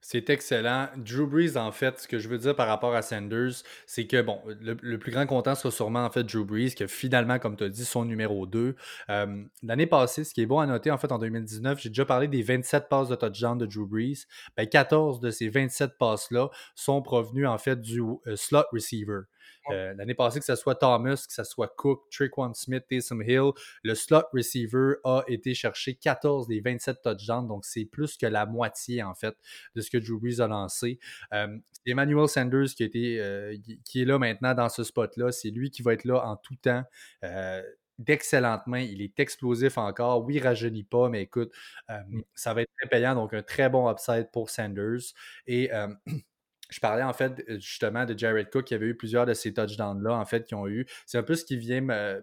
C'est 0.00 0.28
excellent. 0.30 0.88
Drew 0.96 1.26
Brees, 1.26 1.56
en 1.56 1.72
fait, 1.72 2.00
ce 2.00 2.08
que 2.08 2.18
je 2.18 2.28
veux 2.28 2.38
dire 2.38 2.54
par 2.54 2.68
rapport 2.68 2.94
à 2.94 3.02
Sanders, 3.02 3.62
c'est 3.86 4.06
que, 4.06 4.22
bon, 4.22 4.40
le, 4.60 4.98
plus 4.98 5.10
grand 5.10 5.26
content 5.26 5.54
sera 5.54 5.70
sûrement, 5.70 6.04
en 6.04 6.10
fait, 6.10 6.24
Drew 6.24 6.44
Brees, 6.44 6.74
qui 6.74 6.84
a 6.84 6.88
finalement, 6.88 7.38
comme 7.38 7.56
tu 7.56 7.64
as 7.64 7.68
dit, 7.68 7.84
son 7.84 8.04
numéro 8.04 8.46
2. 8.46 8.76
Euh, 9.08 9.44
l'année 9.62 9.86
passée, 9.86 10.22
ce 10.24 10.34
qui 10.34 10.42
est 10.42 10.46
bon 10.46 10.58
à 10.58 10.66
noter, 10.66 10.90
en 10.90 10.98
fait, 10.98 11.10
en 11.10 11.18
2019, 11.18 11.80
j'ai 11.80 11.88
déjà 11.88 12.04
parlé 12.04 12.28
des 12.28 12.42
27 12.42 12.88
passes 12.88 13.08
de 13.08 13.14
touchdown 13.16 13.56
de 13.56 13.66
Drew 13.66 13.86
Brees. 13.86 14.26
Ben, 14.56 14.66
14 14.66 15.20
de 15.20 15.30
ces 15.30 15.48
27 15.48 15.96
passes-là 15.98 16.50
sont 16.74 17.02
provenues, 17.02 17.46
en 17.46 17.58
fait, 17.58 17.80
du 17.80 18.00
slot 18.34 18.64
receiver. 18.72 19.22
Euh, 19.70 19.94
l'année 19.94 20.14
passée, 20.14 20.38
que 20.38 20.44
ce 20.44 20.56
soit 20.56 20.74
Thomas, 20.76 21.24
que 21.26 21.32
ce 21.32 21.44
soit 21.44 21.68
Cook, 21.76 22.02
Trick-One 22.10 22.54
Smith, 22.54 22.84
Taysom 22.88 23.22
Hill, 23.22 23.50
le 23.82 23.94
slot 23.94 24.22
receiver 24.32 24.94
a 25.04 25.24
été 25.28 25.54
cherché 25.54 25.94
14 25.94 26.46
des 26.48 26.60
27 26.60 27.02
touchdowns, 27.02 27.48
donc 27.48 27.64
c'est 27.64 27.84
plus 27.84 28.16
que 28.16 28.26
la 28.26 28.46
moitié, 28.46 29.02
en 29.02 29.14
fait, 29.14 29.36
de 29.74 29.80
ce 29.80 29.90
que 29.90 29.98
Drew 29.98 30.18
Brees 30.20 30.40
a 30.40 30.46
lancé. 30.46 30.98
Euh, 31.32 31.58
c'est 31.72 31.90
Emmanuel 31.90 32.28
Sanders 32.28 32.68
qui, 32.76 32.90
euh, 33.18 33.56
qui 33.84 34.02
est 34.02 34.04
là 34.04 34.18
maintenant 34.18 34.54
dans 34.54 34.68
ce 34.68 34.84
spot-là. 34.84 35.32
C'est 35.32 35.50
lui 35.50 35.70
qui 35.70 35.82
va 35.82 35.92
être 35.94 36.04
là 36.04 36.26
en 36.26 36.36
tout 36.36 36.56
temps. 36.56 36.84
d'excellentes 37.98 38.66
mains. 38.66 38.80
Il 38.80 39.00
est 39.02 39.18
explosif 39.20 39.78
encore. 39.78 40.24
Oui, 40.24 40.34
il 40.36 40.42
rajeunit 40.42 40.84
pas, 40.84 41.08
mais 41.08 41.22
écoute, 41.22 41.52
euh, 41.90 41.98
Mm. 42.08 42.22
ça 42.34 42.54
va 42.54 42.62
être 42.62 42.70
très 42.78 42.88
payant. 42.88 43.14
Donc, 43.14 43.32
un 43.34 43.42
très 43.42 43.68
bon 43.70 43.90
upside 43.90 44.30
pour 44.32 44.50
Sanders. 44.50 45.00
Et 45.46 45.72
euh, 45.72 45.88
je 46.68 46.80
parlais 46.80 47.02
en 47.02 47.12
fait 47.12 47.42
justement 47.58 48.04
de 48.04 48.16
Jared 48.16 48.50
Cook 48.50 48.64
qui 48.64 48.74
avait 48.74 48.86
eu 48.86 48.96
plusieurs 48.96 49.26
de 49.26 49.34
ces 49.34 49.52
touchdowns-là, 49.54 50.14
en 50.14 50.24
fait, 50.24 50.44
qui 50.44 50.54
ont 50.54 50.66
eu. 50.66 50.86
C'est 51.06 51.18
un 51.18 51.22
peu 51.22 51.34
ce 51.34 51.44
qui 51.44 51.56
vient 51.56 51.80
me 51.80 52.22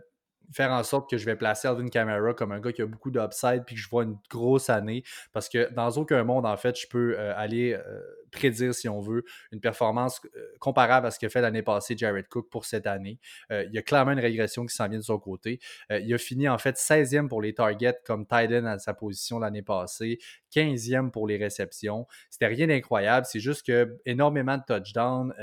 faire 0.51 0.71
en 0.71 0.83
sorte 0.83 1.09
que 1.09 1.17
je 1.17 1.25
vais 1.25 1.35
placer 1.35 1.67
Alvin 1.67 1.87
Kamara 1.87 2.33
comme 2.33 2.51
un 2.51 2.59
gars 2.59 2.71
qui 2.71 2.81
a 2.81 2.85
beaucoup 2.85 3.11
d'upside 3.11 3.63
puis 3.65 3.75
que 3.75 3.81
je 3.81 3.89
vois 3.89 4.03
une 4.03 4.17
grosse 4.29 4.69
année 4.69 5.03
parce 5.31 5.49
que 5.49 5.71
dans 5.73 5.89
aucun 5.91 6.23
monde, 6.23 6.45
en 6.45 6.57
fait, 6.57 6.79
je 6.79 6.87
peux 6.87 7.17
euh, 7.17 7.33
aller 7.35 7.73
euh, 7.73 8.01
prédire, 8.33 8.75
si 8.75 8.89
on 8.89 8.99
veut, 8.99 9.23
une 9.51 9.61
performance 9.61 10.19
euh, 10.35 10.39
comparable 10.59 11.07
à 11.07 11.11
ce 11.11 11.19
que 11.19 11.29
fait 11.29 11.39
l'année 11.39 11.61
passée 11.61 11.95
Jared 11.97 12.27
Cook 12.27 12.49
pour 12.49 12.65
cette 12.65 12.87
année. 12.87 13.19
Euh, 13.51 13.63
il 13.63 13.73
y 13.73 13.77
a 13.77 13.81
clairement 13.81 14.11
une 14.11 14.19
régression 14.19 14.65
qui 14.65 14.75
s'en 14.75 14.89
vient 14.89 14.99
de 14.99 15.03
son 15.03 15.19
côté. 15.19 15.59
Euh, 15.91 15.99
il 15.99 16.13
a 16.13 16.17
fini 16.17 16.49
en 16.49 16.57
fait 16.57 16.75
16e 16.75 17.29
pour 17.29 17.41
les 17.41 17.53
targets 17.53 17.99
comme 18.05 18.25
Titan 18.25 18.65
à 18.65 18.79
sa 18.79 18.93
position 18.93 19.39
l'année 19.39 19.61
passée, 19.61 20.19
15e 20.53 21.11
pour 21.11 21.27
les 21.27 21.37
réceptions. 21.37 22.07
C'était 22.29 22.47
rien 22.47 22.67
d'incroyable, 22.67 23.25
c'est 23.29 23.39
juste 23.39 23.65
que 23.65 23.97
énormément 24.05 24.57
de 24.57 24.63
touchdowns 24.67 25.33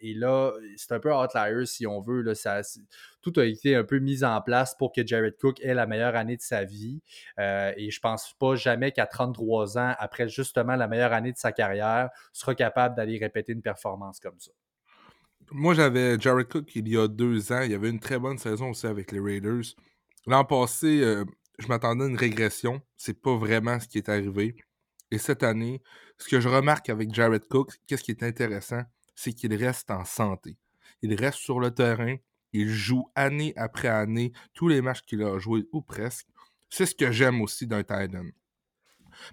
et 0.00 0.14
là, 0.14 0.52
c'est 0.76 0.92
un 0.92 1.00
peu 1.00 1.12
outlier 1.14 1.66
si 1.66 1.86
on 1.86 2.00
veut. 2.00 2.24
Tout 3.22 3.32
a 3.36 3.44
été 3.44 3.74
un 3.74 3.84
peu 3.84 3.98
mis 3.98 4.24
en 4.24 4.40
place 4.40 4.74
pour 4.74 4.92
que 4.92 5.06
Jared 5.06 5.36
Cook 5.38 5.60
ait 5.62 5.74
la 5.74 5.86
meilleure 5.86 6.16
année 6.16 6.36
de 6.36 6.42
sa 6.42 6.64
vie. 6.64 7.00
Et 7.38 7.90
je 7.90 8.00
pense 8.00 8.34
pas 8.38 8.54
jamais 8.54 8.92
qu'à 8.92 9.06
33 9.06 9.78
ans, 9.78 9.94
après 9.98 10.28
justement 10.28 10.76
la 10.76 10.88
meilleure 10.88 11.12
année 11.12 11.32
de 11.32 11.38
sa 11.38 11.52
carrière, 11.52 12.10
sera 12.32 12.54
capable 12.54 12.96
d'aller 12.96 13.18
répéter 13.18 13.52
une 13.52 13.62
performance 13.62 14.20
comme 14.20 14.38
ça. 14.38 14.52
Moi, 15.50 15.74
j'avais 15.74 16.18
Jared 16.18 16.48
Cook 16.48 16.74
il 16.74 16.88
y 16.88 16.96
a 16.96 17.06
deux 17.06 17.52
ans. 17.52 17.62
Il 17.62 17.70
y 17.70 17.74
avait 17.74 17.90
une 17.90 18.00
très 18.00 18.18
bonne 18.18 18.38
saison 18.38 18.70
aussi 18.70 18.86
avec 18.86 19.12
les 19.12 19.20
Raiders. 19.20 19.74
L'an 20.26 20.44
passé, 20.44 21.02
euh, 21.02 21.24
je 21.58 21.66
m'attendais 21.68 22.04
à 22.04 22.08
une 22.08 22.16
régression. 22.16 22.80
C'est 22.96 23.20
pas 23.20 23.36
vraiment 23.36 23.78
ce 23.78 23.86
qui 23.86 23.98
est 23.98 24.08
arrivé. 24.08 24.56
Et 25.10 25.18
cette 25.18 25.42
année, 25.42 25.82
ce 26.18 26.28
que 26.28 26.40
je 26.40 26.48
remarque 26.48 26.88
avec 26.88 27.12
Jared 27.14 27.46
Cook, 27.46 27.72
qu'est-ce 27.86 28.02
qui 28.02 28.10
est 28.10 28.22
intéressant, 28.22 28.82
c'est 29.14 29.32
qu'il 29.32 29.54
reste 29.54 29.90
en 29.90 30.04
santé. 30.04 30.56
Il 31.02 31.14
reste 31.14 31.38
sur 31.38 31.60
le 31.60 31.70
terrain. 31.70 32.16
Il 32.52 32.68
joue 32.70 33.08
année 33.14 33.52
après 33.56 33.88
année 33.88 34.32
tous 34.54 34.68
les 34.68 34.80
matchs 34.80 35.02
qu'il 35.02 35.22
a 35.22 35.38
joués 35.38 35.66
ou 35.72 35.82
presque. 35.82 36.26
C'est 36.70 36.86
ce 36.86 36.94
que 36.94 37.12
j'aime 37.12 37.42
aussi 37.42 37.66
d'un 37.66 37.82
Titan. 37.82 38.24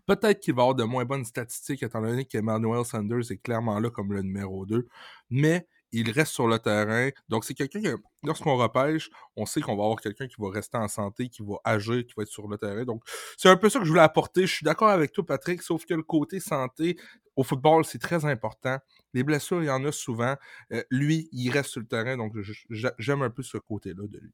Peut-être 0.05 0.39
qu'il 0.39 0.53
va 0.55 0.63
avoir 0.63 0.75
de 0.75 0.83
moins 0.83 1.05
bonnes 1.05 1.25
statistiques 1.25 1.83
étant 1.83 2.01
donné 2.01 2.25
qu'Emmanuel 2.25 2.85
Sanders 2.85 3.31
est 3.31 3.41
clairement 3.41 3.79
là 3.79 3.89
comme 3.89 4.13
le 4.13 4.21
numéro 4.21 4.65
2, 4.65 4.87
mais 5.29 5.67
il 5.91 6.09
reste 6.11 6.33
sur 6.33 6.47
le 6.47 6.57
terrain. 6.59 7.09
Donc, 7.29 7.45
c'est 7.45 7.53
quelqu'un 7.53 7.81
que, 7.81 7.97
lorsqu'on 8.23 8.55
repêche, 8.55 9.09
on 9.35 9.45
sait 9.45 9.61
qu'on 9.61 9.75
va 9.75 9.83
avoir 9.83 9.99
quelqu'un 9.99 10.27
qui 10.27 10.35
va 10.39 10.49
rester 10.49 10.77
en 10.77 10.87
santé, 10.87 11.29
qui 11.29 11.43
va 11.43 11.55
agir, 11.63 12.05
qui 12.05 12.13
va 12.15 12.23
être 12.23 12.29
sur 12.29 12.47
le 12.47 12.57
terrain. 12.57 12.85
Donc, 12.85 13.03
c'est 13.37 13.49
un 13.49 13.57
peu 13.57 13.69
ça 13.69 13.79
que 13.79 13.85
je 13.85 13.89
voulais 13.89 14.01
apporter. 14.01 14.47
Je 14.47 14.53
suis 14.53 14.63
d'accord 14.63 14.89
avec 14.89 15.11
toi, 15.11 15.25
Patrick, 15.25 15.61
sauf 15.61 15.85
que 15.85 15.93
le 15.93 16.03
côté 16.03 16.39
santé 16.39 16.97
au 17.35 17.43
football, 17.43 17.85
c'est 17.85 17.99
très 17.99 18.25
important. 18.25 18.77
Les 19.13 19.23
blessures, 19.23 19.63
il 19.63 19.67
y 19.67 19.69
en 19.69 19.83
a 19.85 19.91
souvent. 19.91 20.35
Euh, 20.71 20.83
lui, 20.89 21.29
il 21.31 21.49
reste 21.51 21.71
sur 21.71 21.81
le 21.81 21.87
terrain, 21.87 22.17
donc 22.17 22.33
j'aime 22.69 23.21
un 23.21 23.29
peu 23.29 23.43
ce 23.43 23.57
côté-là 23.57 24.07
de 24.07 24.19
lui. 24.19 24.31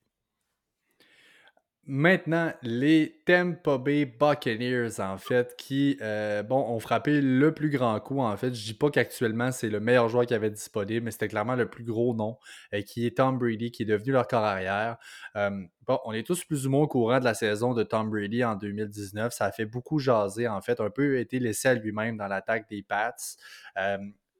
Maintenant, 1.89 2.51
les 2.63 3.21
Tampa 3.25 3.77
Bay 3.77 4.03
Buccaneers, 4.03 4.99
en 4.99 5.17
fait, 5.17 5.55
qui, 5.57 5.97
euh, 6.01 6.43
bon, 6.43 6.57
ont 6.57 6.81
frappé 6.81 7.21
le 7.21 7.53
plus 7.53 7.69
grand 7.69 7.97
coup, 8.01 8.19
en 8.19 8.35
fait. 8.35 8.53
Je 8.53 8.65
dis 8.65 8.73
pas 8.73 8.89
qu'actuellement, 8.89 9.53
c'est 9.53 9.69
le 9.69 9.79
meilleur 9.79 10.09
joueur 10.09 10.25
qui 10.25 10.33
avait 10.33 10.49
disponible, 10.49 11.05
mais 11.05 11.11
c'était 11.11 11.29
clairement 11.29 11.55
le 11.55 11.69
plus 11.69 11.85
gros 11.85 12.13
nom, 12.13 12.37
euh, 12.73 12.81
qui 12.81 13.05
est 13.05 13.15
Tom 13.15 13.37
Brady, 13.39 13.71
qui 13.71 13.83
est 13.83 13.85
devenu 13.85 14.11
leur 14.11 14.27
corps 14.27 14.43
arrière. 14.43 14.97
Euh, 15.37 15.49
bon, 15.85 15.97
on 16.03 16.11
est 16.11 16.27
tous 16.27 16.43
plus 16.43 16.67
ou 16.67 16.71
moins 16.71 16.81
au 16.81 16.87
courant 16.87 17.19
de 17.19 17.23
la 17.23 17.33
saison 17.33 17.73
de 17.73 17.83
Tom 17.83 18.09
Brady 18.09 18.43
en 18.43 18.57
2019. 18.57 19.31
Ça 19.33 19.45
a 19.45 19.53
fait 19.53 19.65
beaucoup 19.65 19.97
jaser, 19.97 20.49
en 20.49 20.59
fait, 20.59 20.81
un 20.81 20.89
peu 20.89 21.19
été 21.19 21.39
laissé 21.39 21.69
à 21.69 21.73
lui-même 21.73 22.17
dans 22.17 22.27
l'attaque 22.27 22.69
des 22.69 22.83
Pats 22.83 23.15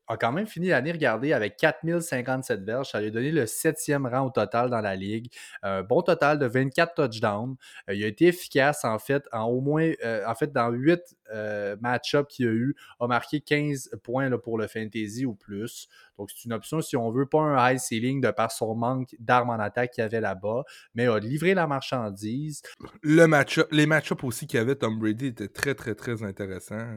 a 0.07 0.17
quand 0.17 0.31
même 0.31 0.47
fini 0.47 0.67
l'année, 0.67 0.91
regardez, 0.91 1.33
avec 1.33 1.57
4057 1.57 2.61
verges. 2.61 2.91
Ça 2.91 2.99
lui 2.99 3.07
a 3.07 3.11
donné 3.11 3.31
le 3.31 3.45
septième 3.45 4.05
rang 4.05 4.25
au 4.27 4.29
total 4.29 4.69
dans 4.69 4.81
la 4.81 4.95
ligue. 4.95 5.31
Un 5.63 5.83
bon 5.83 6.01
total 6.01 6.39
de 6.39 6.45
24 6.45 6.93
touchdowns. 6.95 7.55
Euh, 7.89 7.93
il 7.93 8.03
a 8.03 8.07
été 8.07 8.27
efficace, 8.27 8.85
en 8.85 8.99
fait, 8.99 9.23
en 9.31 9.45
au 9.45 9.61
moins, 9.61 9.91
euh, 10.03 10.23
en 10.25 10.35
fait, 10.35 10.51
dans 10.51 10.69
8 10.69 11.01
euh, 11.33 11.75
match-ups 11.81 12.33
qu'il 12.33 12.47
a 12.47 12.51
eu, 12.51 12.75
a 12.99 13.07
marqué 13.07 13.41
15 13.41 13.91
points 14.03 14.29
là, 14.29 14.37
pour 14.37 14.57
le 14.57 14.67
fantasy 14.67 15.25
ou 15.25 15.35
plus. 15.35 15.87
Donc, 16.17 16.31
c'est 16.31 16.45
une 16.45 16.53
option 16.53 16.81
si 16.81 16.97
on 16.97 17.11
veut 17.11 17.27
pas 17.27 17.39
un 17.39 17.71
high 17.71 17.79
ceiling 17.79 18.21
de 18.21 18.31
par 18.31 18.51
son 18.51 18.75
manque 18.75 19.15
d'armes 19.19 19.51
en 19.51 19.59
attaque 19.59 19.91
qu'il 19.91 20.01
y 20.01 20.05
avait 20.05 20.21
là-bas, 20.21 20.63
mais 20.95 21.07
a 21.07 21.19
livré 21.19 21.53
la 21.53 21.67
marchandise. 21.67 22.61
Le 23.01 23.25
match 23.25 23.59
les 23.71 23.85
match-ups 23.85 24.23
aussi 24.23 24.47
qu'il 24.47 24.57
y 24.57 24.61
avait 24.61 24.75
Tom 24.75 24.97
Brady 24.99 25.27
étaient 25.27 25.47
très, 25.47 25.75
très, 25.75 25.95
très 25.95 26.23
intéressants. 26.23 26.87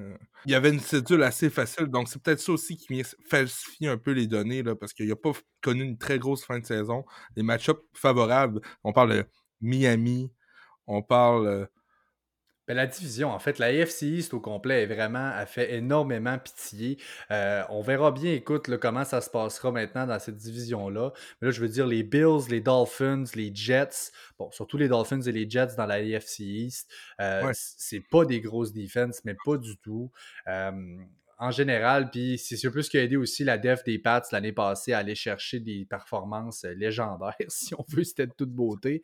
Il 0.47 0.53
y 0.53 0.55
avait 0.55 0.71
une 0.71 0.81
cédule 0.81 1.23
assez 1.23 1.51
facile, 1.51 1.87
donc 1.87 2.09
c'est 2.09 2.23
peut-être 2.23 2.41
ça 2.41 2.53
aussi 2.53 2.77
qui 2.77 2.95
vient 2.95 3.05
falsifier 3.29 3.89
un 3.89 3.99
peu 3.99 4.13
les 4.13 4.27
données, 4.27 4.63
là, 4.63 4.75
parce 4.75 4.93
qu'il 4.93 5.09
n'a 5.09 5.17
pas 5.17 5.33
connu 5.63 5.83
une 5.83 5.99
très 5.99 6.19
grosse 6.19 6.45
fin 6.45 6.59
de 6.59 6.67
saison. 6.67 7.05
Les 7.37 7.43
match-ups 7.43 7.81
favorables, 7.95 8.61
on 8.85 8.93
parle 8.93 9.13
de 9.15 9.25
Miami, 9.61 10.33
on 10.87 11.03
parle 11.03 11.69
ben, 12.71 12.77
la 12.77 12.87
division, 12.87 13.31
en 13.31 13.39
fait, 13.41 13.59
la 13.59 13.67
AFC 13.67 14.03
East 14.03 14.33
au 14.33 14.39
complet 14.39 14.85
est 14.85 14.87
vraiment 14.87 15.33
a 15.35 15.45
fait 15.45 15.75
énormément 15.75 16.39
pitié. 16.39 16.99
Euh, 17.33 17.65
on 17.69 17.83
verra 17.83 18.13
bien, 18.13 18.33
écoute, 18.33 18.69
là, 18.69 18.79
comment 18.79 19.05
ça 19.05 19.21
se 19.21 19.29
passera 19.29 19.73
maintenant 19.73 20.07
dans 20.07 20.21
cette 20.21 20.37
division-là. 20.37 21.13
Mais 21.43 21.49
là, 21.49 21.51
je 21.51 21.61
veux 21.61 21.69
dire, 21.69 21.89
les 21.89 22.05
Bills, 22.05 22.49
les 22.49 22.61
Dolphins, 22.61 23.25
les 23.35 23.53
Jets, 23.53 24.13
bon, 24.39 24.53
surtout 24.53 24.77
les 24.77 24.87
Dolphins 24.87 25.21
et 25.23 25.33
les 25.33 25.51
Jets 25.51 25.75
dans 25.77 25.87
la 25.87 25.97
AFC 25.97 26.39
East, 26.41 26.89
euh, 27.21 27.45
Ouais. 27.47 27.53
c'est 27.55 27.99
pas 28.09 28.25
des 28.25 28.41
grosses 28.41 28.73
defenses, 28.73 29.21
mais 29.25 29.35
pas 29.45 29.57
du 29.57 29.77
tout. 29.79 30.13
Euh, 30.47 30.71
en 31.43 31.51
général, 31.51 32.11
puis 32.11 32.37
c'est 32.37 32.71
peu 32.71 32.83
ce 32.83 32.91
qui 32.91 32.99
a 32.99 33.03
aidé 33.03 33.17
aussi 33.17 33.45
la 33.45 33.57
def 33.57 33.83
des 33.83 33.99
Pats 33.99 34.23
l'année 34.31 34.53
passée 34.53 34.93
à 34.93 34.99
aller 34.99 35.15
chercher 35.15 35.59
des 35.59 35.87
performances 35.87 36.65
euh, 36.65 36.75
légendaires, 36.75 37.35
si 37.49 37.75
on 37.75 37.85
veut, 37.89 38.05
c'était 38.05 38.27
de 38.27 38.33
toute 38.37 38.53
beauté. 38.53 39.03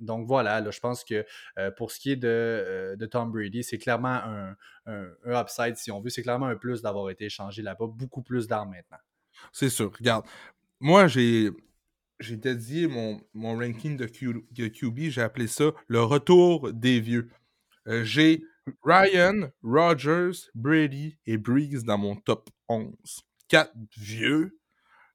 Donc 0.00 0.26
voilà, 0.26 0.62
là, 0.62 0.70
je 0.70 0.80
pense 0.80 1.04
que 1.04 1.26
euh, 1.58 1.70
pour 1.70 1.90
ce 1.90 2.00
qui 2.00 2.12
est 2.12 2.16
de, 2.16 2.26
euh, 2.26 2.96
de 2.96 3.04
Tom 3.04 3.30
Brady, 3.30 3.62
c'est 3.62 3.76
clairement 3.76 4.08
un, 4.08 4.56
un, 4.86 5.08
upside, 5.26 5.76
si 5.76 5.90
on 5.90 6.00
veut. 6.00 6.08
C'est 6.08 6.22
clairement 6.22 6.46
un 6.46 6.56
plus 6.56 6.80
d'avoir 6.80 7.10
été 7.10 7.26
échangé 7.26 7.60
là-bas, 7.60 7.86
beaucoup 7.86 8.22
plus 8.22 8.46
d'armes 8.48 8.70
maintenant. 8.70 8.98
C'est 9.52 9.68
sûr. 9.68 9.92
Regarde, 9.96 10.24
moi, 10.80 11.06
j'ai. 11.06 11.50
J'ai 12.18 12.38
dédié 12.38 12.86
mon, 12.86 13.20
ranking 13.34 13.98
de, 13.98 14.06
QB, 14.06 14.98
j'ai 15.10 15.20
appelé 15.20 15.46
ça 15.46 15.72
le 15.86 16.02
retour 16.02 16.72
des 16.72 16.98
vieux. 16.98 17.28
J'ai 17.84 18.42
Ryan, 18.82 19.50
Rogers, 19.62 20.48
Brady 20.54 21.18
et 21.26 21.36
Breeze 21.36 21.84
dans 21.84 21.98
mon 21.98 22.16
top 22.16 22.50
11. 22.68 22.94
Quatre 23.48 23.72
vieux 23.96 24.58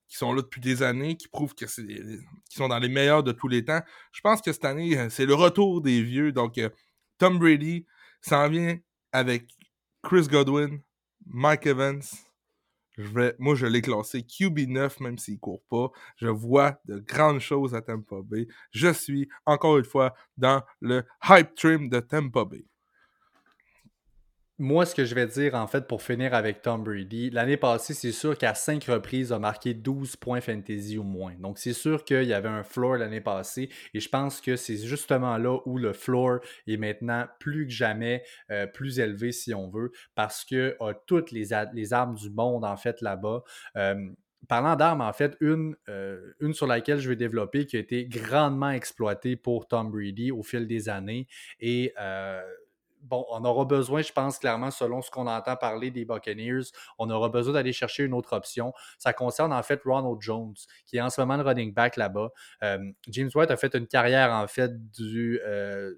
qui 0.08 0.18
sont 0.18 0.34
là 0.34 0.42
depuis 0.42 0.62
des 0.62 0.84
années, 0.84 1.16
qui 1.16 1.28
prouvent 1.28 1.56
que 1.56 1.68
c'est 1.68 1.86
qui 1.86 2.56
sont 2.58 2.68
dans 2.68 2.80
les 2.80 2.90
meilleurs 2.90 3.24
de 3.24 3.32
tous 3.32 3.48
les 3.48 3.64
temps. 3.64 3.82
Je 4.12 4.22
pense 4.22 4.42
que 4.42 4.52
cette 4.52 4.66
année, 4.66 5.10
c'est 5.10 5.26
le 5.26 5.34
retour 5.34 5.82
des 5.82 6.02
vieux. 6.02 6.32
Donc, 6.34 6.58
euh, 6.58 6.70
Tom 7.18 7.40
Brady 7.40 7.86
s'en 8.22 8.50
vient 8.50 8.78
avec 9.14 9.48
Chris 10.04 10.28
Godwin, 10.28 10.82
Mike 11.26 11.66
Evans. 11.66 12.02
Je 12.98 13.34
moi, 13.40 13.56
je 13.56 13.66
l'ai 13.66 13.82
classé 13.82 14.20
QB9, 14.20 15.02
même 15.02 15.18
s'il 15.18 15.36
ne 15.36 15.40
court 15.40 15.64
pas. 15.70 15.92
Je 16.18 16.28
vois 16.28 16.82
de 16.86 17.00
grandes 17.00 17.40
choses 17.40 17.74
à 17.74 17.82
Tampa 17.82 18.18
Bay. 18.22 18.48
Je 18.72 18.92
suis, 18.92 19.30
encore 19.46 19.78
une 19.78 19.86
fois, 19.86 20.14
dans 20.36 20.62
le 20.82 21.04
hype 21.30 21.56
trim 21.56 21.90
de 21.90 22.02
Tampa 22.02 22.44
Bay 22.44 22.66
moi, 24.62 24.86
ce 24.86 24.94
que 24.94 25.06
je 25.06 25.16
vais 25.16 25.26
dire, 25.26 25.56
en 25.56 25.66
fait, 25.66 25.88
pour 25.88 26.04
finir 26.04 26.36
avec 26.36 26.62
Tom 26.62 26.84
Brady, 26.84 27.32
l'année 27.32 27.58
passée, 27.58 27.96
c'est 27.96 28.12
sûr 28.12 28.38
qu'à 28.38 28.54
cinq 28.54 28.84
reprises, 28.84 29.30
il 29.30 29.34
a 29.34 29.40
marqué 29.40 29.74
12 29.74 30.18
points 30.18 30.40
fantasy 30.40 31.00
ou 31.00 31.04
moins. 31.04 31.34
Donc, 31.40 31.58
c'est 31.58 31.74
sûr 31.74 32.06
qu'il 32.06 32.26
y 32.26 32.34
avait 32.34 32.48
un 32.48 32.64
floor 32.64 32.98
l'année 32.98 33.22
passée. 33.22 33.70
Et 33.96 34.00
je 34.00 34.08
pense 34.08 34.40
que 34.40 34.56
c'est 34.56 34.78
justement 34.78 35.38
là 35.40 35.58
où 35.66 35.80
le 35.80 35.94
floor 35.94 36.42
est 36.68 36.78
maintenant 36.78 37.26
plus 37.40 37.66
que 37.66 37.74
jamais 37.74 38.24
euh, 38.52 38.68
plus 38.68 39.00
élevé, 39.00 39.32
si 39.32 39.52
on 39.56 39.68
veut, 39.68 39.92
parce 40.14 40.46
qu'il 40.46 40.76
a 40.80 40.94
toutes 41.08 41.32
les, 41.32 41.54
armes 41.54 42.14
du 42.14 42.30
monde, 42.30 42.64
en 42.64 42.78
fait, 42.78 43.02
là-bas. 43.02 43.44
Euh, 43.78 44.12
Parlant 44.48 44.76
d'armes, 44.76 45.02
en 45.02 45.14
fait, 45.14 45.38
une, 45.40 45.76
euh, 45.88 46.34
une 46.40 46.54
sur 46.54 46.66
laquelle 46.66 46.98
je 46.98 47.08
vais 47.08 47.16
développer 47.16 47.68
qui 47.68 47.78
a 47.78 47.80
été 47.80 48.06
grandement 48.06 48.72
exploitée 48.72 49.36
pour 49.36 49.68
Tom 49.68 49.92
Brady 49.92 50.32
au 50.32 50.42
fil 50.42 50.66
des 50.66 50.90
années 50.90 51.28
et 51.60 51.94
euh, 52.00 52.42
bon, 53.04 53.26
on 53.30 53.44
aura 53.46 53.66
besoin, 53.66 54.02
je 54.02 54.12
pense 54.12 54.40
clairement, 54.40 54.72
selon 54.72 55.02
ce 55.02 55.12
qu'on 55.12 55.28
entend 55.28 55.56
parler 55.56 55.92
des 55.92 56.06
Buccaneers, 56.06 56.64
on 56.98 57.10
aura 57.10 57.30
besoin 57.30 57.54
d'aller 57.54 57.74
chercher 57.74 58.04
une 58.04 58.14
autre 58.14 58.34
option. 58.36 58.74
Ça 58.98 59.14
concerne 59.14 59.54
en 59.54 59.64
fait 59.64 59.82
Ronald 59.86 60.22
Jones, 60.22 60.56
qui 60.86 60.98
est 60.98 61.02
en 61.02 61.10
ce 61.10 61.22
moment 61.22 61.38
le 61.38 61.44
running 61.44 61.74
back 61.74 61.98
là-bas. 61.98 62.30
Euh, 62.64 62.80
James 63.08 63.30
White 63.34 63.52
a 63.52 63.58
fait 63.58 63.76
une 63.76 63.88
carrière 63.88 64.32
en 64.32 64.48
fait 64.48 64.72
du, 64.92 65.40
euh, 65.46 65.94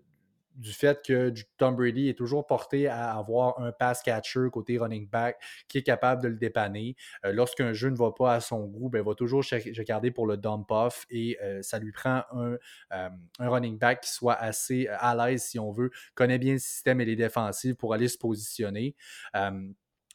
du 0.55 0.71
fait 0.71 1.01
que 1.05 1.33
Tom 1.57 1.75
Brady 1.75 2.09
est 2.09 2.17
toujours 2.17 2.45
porté 2.45 2.87
à 2.87 3.15
avoir 3.15 3.59
un 3.59 3.71
pass 3.71 4.01
catcher 4.01 4.47
côté 4.51 4.77
running 4.77 5.07
back 5.09 5.41
qui 5.67 5.77
est 5.77 5.83
capable 5.83 6.21
de 6.21 6.27
le 6.27 6.35
dépanner. 6.35 6.95
Euh, 7.25 7.31
lorsqu'un 7.31 7.73
jeu 7.73 7.89
ne 7.89 7.95
va 7.95 8.11
pas 8.11 8.35
à 8.35 8.39
son 8.39 8.65
goût, 8.65 8.89
ben, 8.89 8.99
il 8.99 9.05
va 9.05 9.15
toujours 9.15 9.43
regarder 9.51 10.11
pour 10.11 10.27
le 10.27 10.37
dump 10.37 10.69
off 10.71 11.05
et 11.09 11.37
euh, 11.41 11.61
ça 11.61 11.79
lui 11.79 11.91
prend 11.91 12.23
un, 12.31 12.57
euh, 12.93 13.09
un, 13.39 13.49
running 13.49 13.77
back 13.77 14.01
qui 14.01 14.11
soit 14.11 14.35
assez 14.35 14.87
à 14.87 15.15
l'aise, 15.15 15.43
si 15.43 15.59
on 15.59 15.71
veut, 15.71 15.91
connaît 16.15 16.39
bien 16.39 16.53
le 16.53 16.59
système 16.59 17.01
et 17.01 17.05
les 17.05 17.15
défensives 17.15 17.75
pour 17.75 17.93
aller 17.93 18.07
se 18.07 18.17
positionner. 18.17 18.95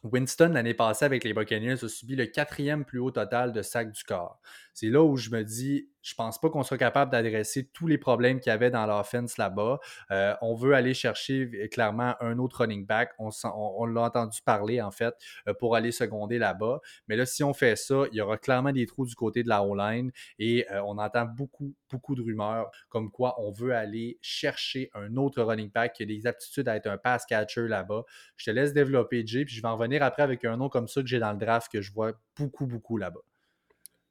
Winston, 0.05 0.51
l'année 0.53 0.75
passée 0.75 1.05
avec 1.05 1.25
les 1.25 1.35
Buccaneers, 1.35 1.85
a 1.85 1.89
subi 1.89 2.15
le 2.15 2.27
quatrième 2.27 2.85
plus 2.85 3.01
haut 3.01 3.11
total 3.11 3.53
de 3.53 3.63
sacs 3.63 3.91
du 3.91 4.05
corps. 4.05 4.41
C'est 4.73 4.91
là 4.91 5.03
où 5.03 5.17
je 5.17 5.31
me 5.31 5.43
dis, 5.43 5.91
je 6.09 6.15
pense 6.15 6.41
pas 6.41 6.49
qu'on 6.49 6.63
soit 6.63 6.79
capable 6.79 7.13
d'adresser 7.13 7.69
tous 7.69 7.87
les 7.87 7.99
problèmes 7.99 8.41
qu'il 8.41 8.51
y 8.51 8.53
avait 8.53 8.71
dans 8.71 8.87
l'offense 8.87 9.37
là-bas. 9.37 9.79
Euh, 10.11 10.35
on 10.41 10.55
veut 10.55 10.75
aller 10.75 10.95
chercher 10.95 11.51
euh, 11.55 11.69
clairement 11.69 12.15
un 12.21 12.39
autre 12.39 12.61
running 12.61 12.87
back. 12.87 13.13
On, 13.19 13.85
l'a 13.85 14.01
entendu 14.01 14.41
parler, 14.43 14.81
en 14.81 14.91
fait, 14.91 15.15
euh, 15.47 15.55
pour 15.55 15.77
aller 15.77 15.93
seconder 15.93 16.39
là-bas. 16.39 16.81
Mais 17.09 17.17
là, 17.17 17.27
si 17.27 17.45
on 17.45 17.53
fait 17.53 17.77
ça, 17.77 18.05
il 18.11 18.17
y 18.17 18.21
aura 18.23 18.39
clairement 18.39 18.73
des 18.73 18.87
trous 18.87 19.05
du 19.05 19.15
côté 19.15 19.43
de 19.43 19.49
la 19.49 19.63
O-line 19.63 20.11
et 20.39 20.67
on 20.85 20.99
entend 20.99 21.27
beaucoup, 21.27 21.75
beaucoup 21.91 22.15
de 22.15 22.23
rumeurs 22.23 22.71
comme 22.89 23.11
quoi 23.11 23.35
on 23.41 23.53
veut 23.53 23.75
aller 23.75 24.19
chercher 24.23 24.91
un 24.95 25.17
autre 25.17 25.43
running 25.43 25.71
back 25.71 25.93
qui 25.95 26.05
a 26.05 26.07
des 26.07 26.27
aptitudes 26.27 26.69
à 26.69 26.77
être 26.77 26.87
un 26.87 26.97
pass 26.97 27.27
catcher 27.27 27.69
là-bas. 27.69 28.05
Je 28.37 28.47
te 28.47 28.51
laisse 28.51 28.73
développer, 28.73 29.27
Jay, 29.27 29.45
puis 29.45 29.55
je 29.55 29.63
vais 29.63 29.69
en 29.69 29.77
revenir 29.77 30.03
après 30.03 30.23
avec 30.23 30.45
un 30.45 30.57
nom 30.57 30.69
comme 30.69 30.89
ça 30.89 31.03
que 31.03 31.07
j'ai 31.07 31.19
dans 31.19 31.33
le 31.33 31.39
draft 31.39 31.71
que 31.71 31.83
je 31.83 31.93
vois 31.93 32.13
beaucoup, 32.37 32.67
beaucoup 32.67 32.97
là-bas. 32.97 33.21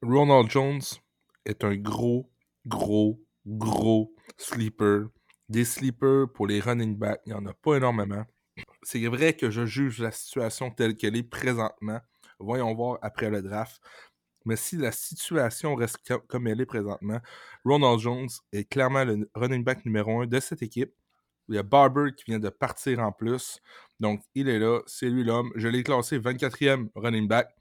Ronald 0.02 0.48
Jones 0.50 0.82
est 1.48 1.64
un 1.64 1.74
gros, 1.74 2.30
gros, 2.66 3.20
gros 3.46 4.14
sleeper. 4.36 5.08
Des 5.48 5.64
sleepers 5.64 6.30
pour 6.34 6.46
les 6.46 6.60
running 6.60 6.96
backs, 6.96 7.20
il 7.26 7.32
n'y 7.32 7.38
en 7.38 7.46
a 7.46 7.54
pas 7.54 7.76
énormément. 7.76 8.24
C'est 8.82 9.04
vrai 9.06 9.34
que 9.34 9.50
je 9.50 9.64
juge 9.64 9.98
la 9.98 10.12
situation 10.12 10.70
telle 10.70 10.96
qu'elle 10.96 11.16
est 11.16 11.22
présentement. 11.22 12.00
Voyons 12.38 12.74
voir 12.74 12.98
après 13.02 13.30
le 13.30 13.42
draft. 13.42 13.80
Mais 14.44 14.56
si 14.56 14.76
la 14.76 14.92
situation 14.92 15.74
reste 15.74 15.98
comme 16.28 16.46
elle 16.46 16.60
est 16.60 16.66
présentement, 16.66 17.20
Ronald 17.64 17.98
Jones 17.98 18.28
est 18.52 18.64
clairement 18.64 19.04
le 19.04 19.28
running 19.34 19.64
back 19.64 19.84
numéro 19.84 20.20
un 20.20 20.26
de 20.26 20.40
cette 20.40 20.62
équipe. 20.62 20.92
Il 21.48 21.54
y 21.54 21.58
a 21.58 21.62
Barber 21.62 22.10
qui 22.14 22.24
vient 22.26 22.38
de 22.38 22.50
partir 22.50 23.00
en 23.00 23.10
plus. 23.10 23.60
Donc, 24.00 24.22
il 24.34 24.48
est 24.48 24.58
là, 24.58 24.80
c'est 24.86 25.08
lui 25.08 25.24
l'homme. 25.24 25.50
Je 25.56 25.68
l'ai 25.68 25.82
classé 25.82 26.18
24e 26.18 26.88
running 26.94 27.26
back 27.26 27.57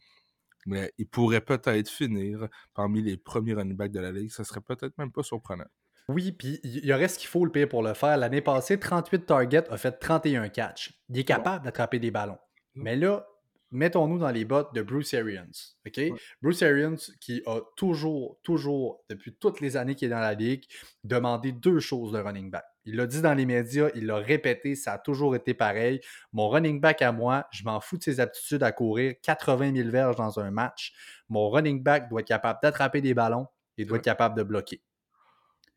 mais 0.67 0.91
il 0.97 1.07
pourrait 1.07 1.41
peut-être 1.41 1.89
finir 1.89 2.47
parmi 2.75 3.01
les 3.01 3.17
premiers 3.17 3.53
running 3.53 3.75
backs 3.75 3.91
de 3.91 3.99
la 3.99 4.11
ligue. 4.11 4.29
Ça 4.29 4.43
serait 4.43 4.61
peut-être 4.61 4.95
même 4.97 5.11
pas 5.11 5.23
surprenant. 5.23 5.65
Oui, 6.09 6.31
puis 6.31 6.59
il 6.63 6.85
y 6.85 6.93
aurait 6.93 7.07
ce 7.07 7.17
qu'il 7.17 7.27
faut 7.27 7.43
le 7.43 7.51
pire 7.51 7.67
pour 7.67 7.83
le 7.83 7.93
faire. 7.93 8.17
L'année 8.17 8.41
passée, 8.41 8.79
38 8.79 9.25
targets, 9.25 9.69
a 9.69 9.77
fait 9.77 9.91
31 9.91 10.47
catchs. 10.49 11.01
Il 11.09 11.17
est 11.19 11.23
capable 11.23 11.65
d'attraper 11.65 11.99
des 11.99 12.11
ballons. 12.11 12.37
Mmh. 12.75 12.83
Mais 12.83 12.95
là, 12.95 13.27
mettons-nous 13.71 14.19
dans 14.19 14.29
les 14.29 14.45
bottes 14.45 14.73
de 14.73 14.81
Bruce 14.81 15.13
Arians. 15.13 15.75
OK? 15.85 15.99
Bruce 16.41 16.61
Arians, 16.61 16.97
qui 17.19 17.41
a 17.45 17.59
toujours, 17.75 18.39
toujours, 18.43 19.03
depuis 19.09 19.35
toutes 19.35 19.59
les 19.59 19.75
années 19.75 19.95
qu'il 19.95 20.07
est 20.07 20.11
dans 20.11 20.19
la 20.19 20.33
ligue, 20.33 20.63
demandé 21.03 21.51
deux 21.51 21.79
choses 21.79 22.13
de 22.13 22.19
running 22.19 22.49
back. 22.49 22.65
Il 22.87 22.95
l'a 22.95 23.05
dit 23.05 23.21
dans 23.21 23.33
les 23.33 23.45
médias, 23.45 23.89
il 23.95 24.05
l'a 24.05 24.15
répété, 24.15 24.73
ça 24.73 24.93
a 24.93 24.97
toujours 24.97 25.35
été 25.35 25.53
pareil. 25.53 25.99
Mon 26.31 26.47
running 26.47 26.79
back 26.79 27.01
à 27.01 27.11
moi, 27.11 27.45
je 27.51 27.65
m'en 27.65 27.81
fous 27.81 27.97
de 27.97 28.03
ses 28.03 28.21
aptitudes 28.21 28.63
à 28.63 28.71
courir 28.71 29.15
80 29.23 29.75
000 29.75 29.89
verges 29.89 30.15
dans 30.15 30.39
un 30.39 30.51
match. 30.51 30.93
Mon 31.27 31.49
running 31.49 31.83
back 31.83 32.07
doit 32.09 32.21
être 32.21 32.27
capable 32.27 32.59
d'attraper 32.63 33.01
des 33.01 33.13
ballons 33.13 33.47
et 33.77 33.83
doit 33.83 33.97
être 33.97 34.05
capable 34.05 34.37
de 34.37 34.43
bloquer. 34.43 34.81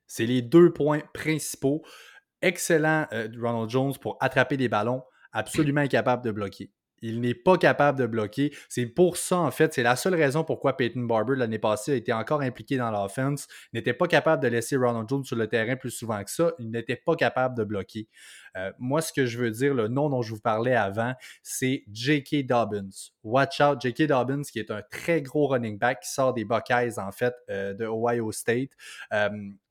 C'est 0.06 0.24
les 0.24 0.40
deux 0.40 0.72
points 0.72 1.02
principaux. 1.12 1.82
Excellent 2.42 3.08
euh, 3.12 3.28
Ronald 3.42 3.70
Jones 3.70 3.94
pour 4.00 4.16
attraper 4.20 4.56
des 4.56 4.68
ballons, 4.68 5.02
absolument 5.32 5.80
incapable 5.80 6.24
de 6.24 6.30
bloquer. 6.30 6.70
Il 7.02 7.20
n'est 7.20 7.34
pas 7.34 7.56
capable 7.56 7.98
de 7.98 8.06
bloquer. 8.06 8.54
C'est 8.68 8.86
pour 8.86 9.16
ça, 9.16 9.38
en 9.38 9.50
fait, 9.50 9.74
c'est 9.74 9.82
la 9.82 9.96
seule 9.96 10.14
raison 10.14 10.44
pourquoi 10.44 10.76
Peyton 10.76 11.00
Barber, 11.00 11.36
l'année 11.36 11.58
passée, 11.58 11.92
a 11.92 11.94
été 11.94 12.12
encore 12.12 12.42
impliqué 12.42 12.76
dans 12.76 12.90
l'offense. 12.90 13.46
N'était 13.72 13.94
pas 13.94 14.06
capable 14.06 14.42
de 14.42 14.48
laisser 14.48 14.76
Ronald 14.76 15.08
Jones 15.08 15.24
sur 15.24 15.36
le 15.36 15.46
terrain 15.46 15.76
plus 15.76 15.90
souvent 15.90 16.22
que 16.22 16.30
ça. 16.30 16.52
Il 16.58 16.70
n'était 16.70 16.96
pas 16.96 17.16
capable 17.16 17.56
de 17.56 17.64
bloquer. 17.64 18.08
Euh, 18.56 18.72
moi, 18.78 19.00
ce 19.00 19.12
que 19.12 19.26
je 19.26 19.38
veux 19.38 19.50
dire, 19.50 19.74
le 19.74 19.88
nom 19.88 20.08
dont 20.08 20.22
je 20.22 20.34
vous 20.34 20.40
parlais 20.40 20.74
avant, 20.74 21.14
c'est 21.42 21.84
J.K. 21.92 22.46
Dobbins. 22.46 22.90
Watch 23.22 23.60
out, 23.60 23.80
J.K. 23.80 24.06
Dobbins, 24.08 24.42
qui 24.42 24.58
est 24.58 24.70
un 24.70 24.82
très 24.90 25.22
gros 25.22 25.48
running 25.48 25.78
back 25.78 26.00
qui 26.00 26.10
sort 26.10 26.34
des 26.34 26.44
Buckeyes, 26.44 26.98
en 26.98 27.12
fait, 27.12 27.34
euh, 27.48 27.74
de 27.74 27.86
Ohio 27.86 28.32
State. 28.32 28.70
Euh, 29.12 29.28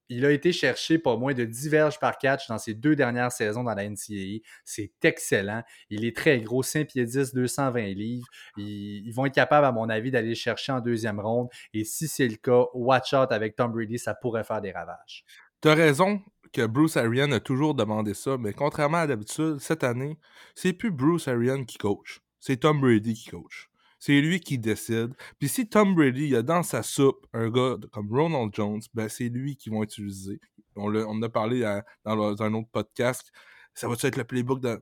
il 0.09 0.25
a 0.25 0.31
été 0.31 0.51
cherché 0.51 0.97
pas 0.97 1.15
moins 1.15 1.33
de 1.33 1.45
10 1.45 1.69
verges 1.69 1.99
par 1.99 2.17
catch 2.17 2.47
dans 2.47 2.57
ses 2.57 2.73
deux 2.73 2.95
dernières 2.95 3.31
saisons 3.31 3.63
dans 3.63 3.75
la 3.75 3.87
NCAA. 3.87 4.39
C'est 4.65 4.91
excellent. 5.03 5.63
Il 5.89 6.03
est 6.03 6.15
très 6.15 6.39
gros, 6.41 6.63
5 6.63 6.87
pieds 6.87 7.05
10, 7.05 7.33
220 7.33 7.81
livres. 7.93 8.27
Ils, 8.57 9.11
vont 9.11 9.27
être 9.27 9.35
capables, 9.35 9.65
à 9.65 9.71
mon 9.71 9.87
avis, 9.87 10.11
d'aller 10.11 10.29
le 10.29 10.35
chercher 10.35 10.71
en 10.71 10.81
deuxième 10.81 11.19
ronde. 11.19 11.49
Et 11.73 11.83
si 11.83 12.07
c'est 12.07 12.27
le 12.27 12.37
cas, 12.37 12.65
watch 12.73 13.13
out 13.13 13.31
avec 13.31 13.55
Tom 13.55 13.71
Brady, 13.71 13.99
ça 13.99 14.15
pourrait 14.15 14.43
faire 14.43 14.61
des 14.61 14.71
ravages. 14.71 15.23
Tu 15.61 15.69
as 15.69 15.75
raison 15.75 16.21
que 16.51 16.65
Bruce 16.65 16.97
Arian 16.97 17.31
a 17.31 17.39
toujours 17.39 17.75
demandé 17.75 18.13
ça, 18.13 18.37
mais 18.37 18.53
contrairement 18.53 18.97
à 18.97 19.07
d'habitude, 19.07 19.57
cette 19.59 19.83
année, 19.83 20.17
c'est 20.55 20.73
plus 20.73 20.91
Bruce 20.91 21.27
Arian 21.27 21.63
qui 21.63 21.77
coach, 21.77 22.21
c'est 22.39 22.57
Tom 22.57 22.81
Brady 22.81 23.13
qui 23.13 23.29
coach. 23.29 23.68
C'est 23.99 24.21
lui 24.21 24.39
qui 24.39 24.57
décide. 24.57 25.13
Puis 25.39 25.49
si 25.49 25.67
Tom 25.67 25.93
Brady 25.93 26.35
a 26.35 26.41
dans 26.41 26.63
sa 26.63 26.83
soupe 26.83 27.27
un 27.33 27.49
gars 27.49 27.75
comme 27.91 28.09
Ronald 28.09 28.53
Jones, 28.53 28.81
ben 28.93 29.09
c'est 29.09 29.29
lui 29.29 29.57
qu'ils 29.57 29.73
vont 29.73 29.83
utiliser. 29.83 30.39
On, 30.75 31.21
a 31.21 31.29
parlé 31.29 31.61
dans, 32.05 32.41
un 32.41 32.53
autre 32.53 32.69
podcast. 32.71 33.31
Ça 33.73 33.87
va 33.87 33.95
être 34.01 34.15
le 34.15 34.23
playbook 34.23 34.61
de... 34.61 34.81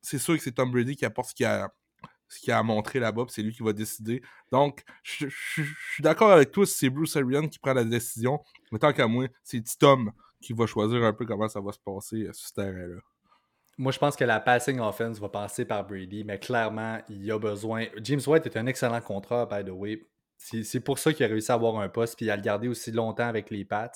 C'est 0.00 0.18
sûr 0.18 0.36
que 0.36 0.42
c'est 0.42 0.52
Tom 0.52 0.70
Brady 0.70 0.94
qui 0.94 1.04
apporte 1.04 1.30
ce 1.30 1.34
qu'il 1.34 1.46
a, 1.46 1.72
ce 2.28 2.98
là-bas, 2.98 3.26
c'est 3.28 3.42
lui 3.42 3.52
qui 3.52 3.62
va 3.62 3.72
décider. 3.72 4.22
Donc, 4.50 4.82
je, 5.02 5.26
suis 5.28 6.02
d'accord 6.02 6.30
avec 6.30 6.50
toi 6.50 6.64
c'est 6.66 6.90
Bruce 6.90 7.16
Arian 7.16 7.48
qui 7.48 7.58
prend 7.58 7.74
la 7.74 7.84
décision. 7.84 8.40
Mais 8.70 8.78
tant 8.78 8.92
qu'à 8.92 9.06
moi, 9.06 9.26
c'est 9.42 9.62
Tom 9.78 10.12
qui 10.40 10.52
va 10.52 10.66
choisir 10.66 11.02
un 11.04 11.12
peu 11.12 11.24
comment 11.26 11.48
ça 11.48 11.60
va 11.60 11.72
se 11.72 11.78
passer 11.78 12.22
euh, 12.24 12.32
sur 12.32 12.48
ce 12.48 12.54
terrain-là. 12.54 13.00
Moi, 13.82 13.90
je 13.90 13.98
pense 13.98 14.14
que 14.14 14.22
la 14.22 14.38
passing 14.38 14.78
offense 14.78 15.18
va 15.18 15.28
passer 15.28 15.64
par 15.64 15.84
Brady, 15.84 16.22
mais 16.22 16.38
clairement, 16.38 17.00
il 17.08 17.24
y 17.24 17.32
a 17.32 17.38
besoin. 17.40 17.86
James 18.00 18.20
White 18.24 18.46
est 18.46 18.56
un 18.56 18.66
excellent 18.66 19.00
contrat, 19.00 19.44
by 19.44 19.64
the 19.64 19.74
way. 19.74 20.00
C'est 20.36 20.78
pour 20.78 21.00
ça 21.00 21.12
qu'il 21.12 21.26
a 21.26 21.28
réussi 21.28 21.50
à 21.50 21.56
avoir 21.56 21.80
un 21.80 21.88
poste 21.88 22.14
puis 22.16 22.30
à 22.30 22.36
le 22.36 22.42
garder 22.42 22.68
aussi 22.68 22.92
longtemps 22.92 23.26
avec 23.26 23.50
les 23.50 23.64
Pats 23.64 23.90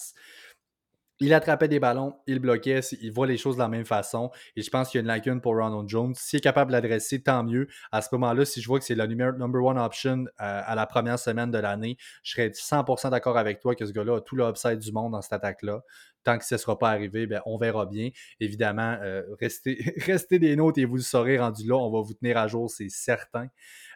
il 1.21 1.33
attrapait 1.33 1.69
des 1.69 1.81
ballons, 1.81 2.15
il 2.27 2.41
bloquait, 2.41 2.81
il 3.01 3.11
voit 3.11 3.27
les 3.27 3.37
choses 3.37 3.57
de 3.57 3.61
la 3.61 3.69
même 3.69 3.85
façon. 3.85 4.31
Et 4.55 4.63
je 4.63 4.71
pense 4.71 4.91
qu'il 4.91 4.99
y 4.99 5.01
a 5.01 5.03
une 5.03 5.09
lacune 5.09 5.41
pour 5.41 5.57
Ronald 5.57 5.89
Jones. 5.89 6.15
S'il 6.15 6.39
est 6.39 6.41
capable 6.41 6.71
de 6.71 6.77
l'adresser, 6.77 7.23
tant 7.23 7.43
mieux. 7.43 7.69
À 7.91 8.03
ce 8.03 8.09
moment-là, 8.13 8.45
si 8.45 8.61
je 8.61 8.67
vois 8.69 8.79
que 8.79 8.85
c'est 8.85 8.95
la 8.95 9.07
number 9.07 9.65
one 9.65 9.79
option 9.79 10.25
euh, 10.27 10.27
à 10.39 10.75
la 10.75 10.87
première 10.87 11.19
semaine 11.19 11.51
de 11.51 11.59
l'année, 11.59 11.97
je 12.23 12.33
serais 12.33 12.49
100% 12.49 13.11
d'accord 13.11 13.39
avec 13.39 13.61
toi 13.61 13.75
que 13.75 13.87
ce 13.87 13.93
gars-là 13.93 14.17
a 14.17 14.21
tout 14.21 14.37
l'upside 14.37 14.79
du 14.79 14.93
monde 14.93 15.13
dans 15.13 15.23
cette 15.23 15.33
attaque-là. 15.33 15.81
Tant 16.23 16.39
que 16.39 16.45
ce 16.45 16.57
ne 16.57 16.59
sera 16.59 16.79
pas 16.79 16.91
arrivé, 16.91 17.27
ben, 17.27 17.41
on 17.47 17.57
verra 17.57 17.87
bien. 17.87 18.11
Évidemment, 18.41 18.99
euh, 19.03 19.23
restez, 19.41 19.79
restez, 20.07 20.39
des 20.39 20.57
notes 20.57 20.77
et 20.77 20.85
vous 20.85 20.97
le 20.97 21.03
saurez 21.03 21.39
rendu 21.39 21.67
là. 21.67 21.77
On 21.77 21.91
va 21.91 22.01
vous 22.03 22.15
tenir 22.15 22.37
à 22.37 22.49
jour, 22.49 22.69
c'est 22.69 22.91
certain. 22.91 23.47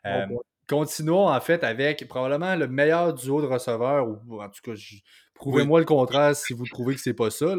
Euh, 0.07 0.27
continuons 0.69 1.29
en 1.29 1.41
fait 1.41 1.65
avec 1.65 2.07
probablement 2.07 2.55
le 2.55 2.69
meilleur 2.69 3.13
duo 3.13 3.43
de 3.43 3.47
receveurs, 3.47 4.09
ou 4.09 4.41
en 4.41 4.49
tout 4.49 4.63
cas, 4.63 4.75
je, 4.75 4.97
Prouvez-moi 5.41 5.81
le 5.81 5.87
contraire 5.87 6.37
si 6.37 6.53
vous 6.53 6.67
trouvez 6.67 6.95
que 6.95 7.01
c'est 7.01 7.15
pas 7.15 7.31
ça. 7.31 7.55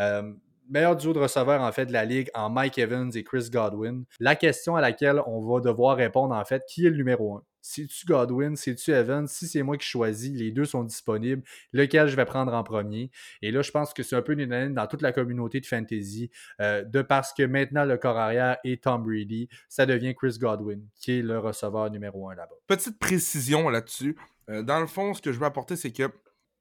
Euh, 0.00 0.32
meilleur 0.68 0.96
duo 0.96 1.12
de 1.12 1.18
receveurs 1.18 1.60
en 1.60 1.70
fait 1.70 1.86
de 1.86 1.92
la 1.92 2.04
ligue 2.04 2.30
en 2.34 2.50
Mike 2.50 2.78
Evans 2.78 3.10
et 3.14 3.22
Chris 3.22 3.48
Godwin. 3.52 4.04
La 4.20 4.36
question 4.36 4.74
à 4.74 4.80
laquelle 4.80 5.20
on 5.26 5.40
va 5.40 5.60
devoir 5.60 5.96
répondre 5.96 6.34
en 6.34 6.44
fait, 6.44 6.64
qui 6.66 6.86
est 6.86 6.90
le 6.90 6.96
numéro 6.96 7.36
un? 7.36 7.42
C'est-tu 7.60 8.06
Godwin, 8.06 8.54
c'est-tu 8.54 8.92
Evans? 8.92 9.26
Si 9.26 9.48
c'est 9.48 9.62
moi 9.64 9.76
qui 9.76 9.86
choisis, 9.86 10.32
les 10.32 10.52
deux 10.52 10.64
sont 10.64 10.84
disponibles. 10.84 11.42
Lequel 11.72 12.06
je 12.06 12.14
vais 12.14 12.24
prendre 12.24 12.54
en 12.54 12.62
premier? 12.62 13.10
Et 13.42 13.50
là, 13.50 13.60
je 13.62 13.72
pense 13.72 13.92
que 13.92 14.04
c'est 14.04 14.14
un 14.14 14.22
peu 14.22 14.34
une 14.34 14.40
unanime 14.40 14.74
dans 14.74 14.86
toute 14.86 15.02
la 15.02 15.10
communauté 15.10 15.60
de 15.60 15.66
fantasy. 15.66 16.30
Euh, 16.60 16.84
de 16.84 17.02
parce 17.02 17.32
que 17.32 17.42
maintenant 17.42 17.84
le 17.84 17.96
corps 17.96 18.18
arrière 18.18 18.58
est 18.62 18.84
Tom 18.84 19.02
Brady, 19.02 19.48
ça 19.68 19.84
devient 19.84 20.14
Chris 20.14 20.38
Godwin, 20.38 20.80
qui 20.94 21.18
est 21.18 21.22
le 21.22 21.40
receveur 21.40 21.90
numéro 21.90 22.30
un 22.30 22.36
là-bas. 22.36 22.54
Petite 22.68 23.00
précision 23.00 23.68
là-dessus. 23.68 24.16
Euh, 24.48 24.62
dans 24.62 24.78
le 24.78 24.86
fond, 24.86 25.12
ce 25.12 25.20
que 25.20 25.32
je 25.32 25.40
veux 25.40 25.46
apporter, 25.46 25.74
c'est 25.74 25.90
que 25.90 26.08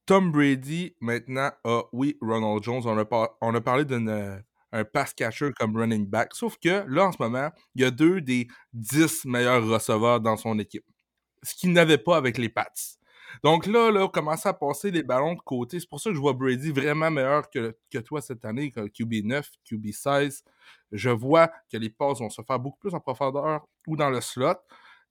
Tom 0.06 0.32
Brady, 0.32 0.96
maintenant, 1.02 1.52
a, 1.64 1.84
oui, 1.92 2.18
Ronald 2.22 2.64
Jones. 2.64 2.84
On 2.86 3.56
a, 3.56 3.62
parlé 3.62 3.86
d'un 3.86 4.08
euh, 4.08 4.84
pass 4.94 5.14
catcher 5.14 5.52
comme 5.58 5.76
running 5.76 6.06
back. 6.06 6.36
Sauf 6.36 6.58
que 6.58 6.86
là, 6.88 7.08
en 7.08 7.12
ce 7.12 7.18
moment, 7.20 7.50
il 7.74 7.82
y 7.82 7.86
a 7.86 7.92
deux 7.92 8.22
des 8.22 8.48
dix 8.72 9.26
meilleurs 9.26 9.66
receveurs 9.66 10.22
dans 10.22 10.38
son 10.38 10.60
équipe. 10.60 10.86
Ce 11.42 11.56
qu'il 11.56 11.72
n'avait 11.74 11.98
pas 11.98 12.18
avec 12.18 12.38
les 12.38 12.50
Pats. 12.50 12.72
Donc 13.44 13.66
là, 13.66 13.92
là, 13.92 14.08
commence 14.08 14.46
à 14.46 14.54
passer 14.54 14.92
les 14.92 15.04
ballons 15.04 15.34
de 15.34 15.42
côté. 15.42 15.80
C'est 15.80 15.90
pour 15.90 16.00
ça 16.00 16.10
que 16.10 16.16
je 16.16 16.22
vois 16.22 16.34
Brady 16.34 16.72
vraiment 16.72 17.10
meilleur 17.12 17.50
que, 17.50 17.76
que 17.92 17.98
toi 17.98 18.22
cette 18.22 18.46
année, 18.46 18.72
QB 18.72 19.26
9, 19.26 19.50
QB 19.66 19.92
16. 19.92 20.44
Je 20.92 21.10
vois 21.10 21.48
que 21.72 21.78
les 21.78 21.90
passes 21.90 22.20
vont 22.20 22.30
se 22.30 22.42
faire 22.44 22.60
beaucoup 22.60 22.80
plus 22.80 22.94
en 22.94 23.00
profondeur 23.00 23.66
ou 23.88 23.96
dans 23.96 24.10
le 24.10 24.22
slot. 24.22 24.56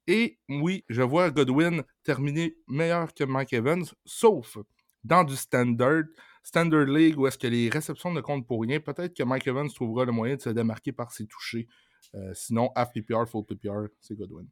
Et 0.06 0.38
oui, 0.48 0.84
je 0.88 1.02
vois 1.02 1.30
Godwin 1.30 1.82
terminer 2.02 2.56
meilleur 2.68 3.12
que 3.14 3.24
Mike 3.24 3.54
Evans, 3.54 3.84
sauf 4.04 4.58
dans 5.04 5.24
du 5.24 5.36
standard, 5.36 6.04
Standard 6.42 6.84
League 6.84 7.18
où 7.18 7.26
est-ce 7.26 7.38
que 7.38 7.46
les 7.46 7.68
réceptions 7.68 8.12
ne 8.12 8.20
comptent 8.20 8.46
pour 8.46 8.62
rien, 8.62 8.80
peut-être 8.80 9.14
que 9.14 9.22
Mike 9.22 9.46
Evans 9.46 9.68
trouvera 9.72 10.04
le 10.04 10.12
moyen 10.12 10.36
de 10.36 10.42
se 10.42 10.50
démarquer 10.50 10.92
par 10.92 11.10
ses 11.10 11.26
touchés. 11.26 11.68
Euh, 12.14 12.32
sinon, 12.34 12.70
half 12.74 12.92
PPR, 12.92 13.26
full 13.26 13.44
PPR, 13.44 13.86
c'est 14.00 14.14
Godwin. 14.14 14.46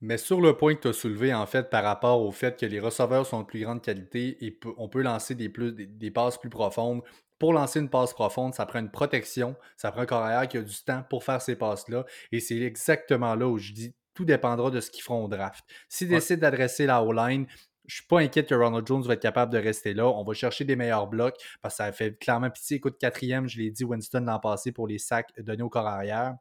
Mais 0.00 0.18
sur 0.18 0.40
le 0.40 0.56
point 0.56 0.74
que 0.74 0.80
tu 0.80 0.88
as 0.88 0.92
soulevé, 0.92 1.32
en 1.32 1.46
fait, 1.46 1.70
par 1.70 1.84
rapport 1.84 2.20
au 2.20 2.32
fait 2.32 2.58
que 2.58 2.66
les 2.66 2.80
receveurs 2.80 3.26
sont 3.26 3.40
de 3.40 3.46
plus 3.46 3.60
grande 3.60 3.80
qualité 3.80 4.44
et 4.44 4.58
on 4.76 4.88
peut 4.88 5.02
lancer 5.02 5.34
des, 5.34 5.48
plus, 5.48 5.72
des, 5.72 6.10
passes 6.10 6.38
plus 6.38 6.50
profondes, 6.50 7.02
pour 7.38 7.52
lancer 7.52 7.80
une 7.80 7.90
passe 7.90 8.12
profonde, 8.12 8.54
ça 8.54 8.66
prend 8.66 8.80
une 8.80 8.90
protection, 8.90 9.56
ça 9.76 9.92
prend 9.92 10.02
un 10.02 10.06
carrière 10.06 10.48
qui 10.48 10.58
a 10.58 10.62
du 10.62 10.74
temps 10.84 11.04
pour 11.08 11.24
faire 11.24 11.40
ces 11.40 11.56
passes-là. 11.56 12.04
Et 12.32 12.40
c'est 12.40 12.60
exactement 12.60 13.34
là 13.34 13.46
où 13.46 13.58
je 13.58 13.72
dis 13.72 13.94
tout 14.14 14.24
dépendra 14.24 14.70
de 14.70 14.80
ce 14.80 14.90
qu'ils 14.90 15.02
feront 15.02 15.24
au 15.24 15.28
draft. 15.28 15.64
S'ils 15.88 16.08
décident 16.08 16.40
d'adresser 16.40 16.86
la 16.86 17.02
O-line, 17.02 17.46
je 17.86 17.96
suis 17.96 18.06
pas 18.06 18.20
inquiet 18.20 18.44
que 18.44 18.54
Ronald 18.54 18.86
Jones 18.86 19.02
va 19.02 19.14
être 19.14 19.22
capable 19.22 19.52
de 19.52 19.58
rester 19.58 19.94
là. 19.94 20.06
On 20.06 20.24
va 20.24 20.34
chercher 20.34 20.64
des 20.64 20.76
meilleurs 20.76 21.06
blocs 21.06 21.36
parce 21.62 21.74
que 21.74 21.84
ça 21.84 21.92
fait 21.92 22.18
clairement 22.18 22.50
pitié. 22.50 22.78
Écoute, 22.78 22.96
quatrième, 22.98 23.48
je 23.48 23.58
l'ai 23.58 23.70
dit, 23.70 23.84
Winston 23.84 24.20
l'an 24.20 24.38
passé 24.38 24.72
pour 24.72 24.86
les 24.86 24.98
sacs 24.98 25.30
donnés 25.38 25.62
au 25.62 25.68
corps 25.68 25.86
arrière 25.86 26.36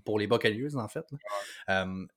pour 0.00 0.18
les 0.18 0.26
Buccaneers, 0.26 0.76
en 0.76 0.88
fait. 0.88 1.06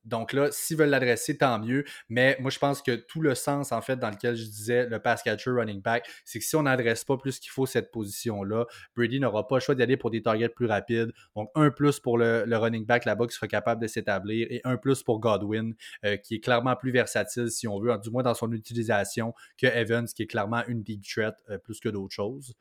donc 0.03 0.33
là, 0.33 0.49
s'ils 0.51 0.77
veulent 0.77 0.89
l'adresser, 0.89 1.37
tant 1.37 1.59
mieux. 1.59 1.83
Mais 2.09 2.37
moi, 2.39 2.51
je 2.51 2.59
pense 2.59 2.81
que 2.81 2.95
tout 2.95 3.21
le 3.21 3.35
sens, 3.35 3.71
en 3.71 3.81
fait, 3.81 3.97
dans 3.97 4.09
lequel 4.09 4.35
je 4.35 4.45
disais 4.45 4.87
le 4.87 4.99
pass 4.99 5.23
catcher 5.23 5.51
running 5.51 5.81
back, 5.81 6.07
c'est 6.23 6.39
que 6.39 6.45
si 6.45 6.55
on 6.55 6.63
n'adresse 6.63 7.03
pas 7.03 7.17
plus 7.17 7.39
qu'il 7.39 7.51
faut 7.51 7.65
cette 7.65 7.91
position-là, 7.91 8.65
Brady 8.95 9.19
n'aura 9.19 9.47
pas 9.47 9.57
le 9.57 9.61
choix 9.61 9.75
d'y 9.75 9.83
aller 9.83 9.97
pour 9.97 10.11
des 10.11 10.21
targets 10.21 10.49
plus 10.49 10.65
rapides. 10.65 11.11
Donc, 11.35 11.49
un 11.55 11.71
plus 11.71 11.99
pour 11.99 12.17
le, 12.17 12.45
running 12.55 12.85
back 12.85 13.05
là-bas 13.05 13.27
qui 13.27 13.35
sera 13.35 13.47
capable 13.47 13.81
de 13.81 13.87
s'établir 13.87 14.47
et 14.49 14.61
un 14.63 14.77
plus 14.77 15.03
pour 15.03 15.19
Godwin, 15.19 15.73
euh, 16.05 16.17
qui 16.17 16.35
est 16.35 16.39
clairement 16.39 16.75
plus 16.75 16.91
versatile, 16.91 17.49
si 17.49 17.67
on 17.67 17.79
veut, 17.79 17.97
du 17.97 18.09
moins 18.09 18.23
dans 18.23 18.33
son 18.33 18.51
utilisation, 18.51 19.33
que 19.57 19.67
Evans, 19.67 20.07
qui 20.07 20.23
est 20.23 20.27
clairement 20.27 20.63
une 20.67 20.83
deep 20.83 21.03
threat 21.03 21.35
euh, 21.49 21.57
plus 21.57 21.79
que 21.79 21.89
d'autres 21.89 22.13
choses 22.13 22.55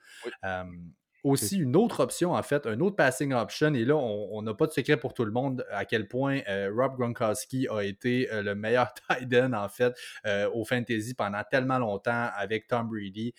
aussi 1.24 1.56
une 1.56 1.74
autre 1.74 2.00
option, 2.00 2.32
en 2.32 2.42
fait, 2.42 2.66
un 2.66 2.78
autre 2.80 2.96
passing 2.96 3.32
option. 3.32 3.72
Et 3.74 3.84
là, 3.84 3.96
on 3.96 4.40
n'a 4.42 4.54
pas 4.54 4.66
de 4.66 4.72
secret 4.72 4.98
pour 4.98 5.14
tout 5.14 5.24
le 5.24 5.32
monde 5.32 5.66
à 5.70 5.86
quel 5.86 6.06
point 6.06 6.40
euh, 6.48 6.70
Rob 6.74 6.96
Gronkowski 6.96 7.66
a 7.68 7.80
été 7.80 8.30
euh, 8.30 8.42
le 8.42 8.54
meilleur 8.54 8.92
tight 9.08 9.34
end, 9.34 9.54
en 9.54 9.68
fait, 9.68 9.94
euh, 10.26 10.50
au 10.52 10.64
fantasy 10.64 11.14
pendant 11.14 11.42
tellement 11.50 11.78
longtemps 11.78 12.28
avec 12.36 12.66
Tom 12.66 12.88
Brady, 12.88 13.34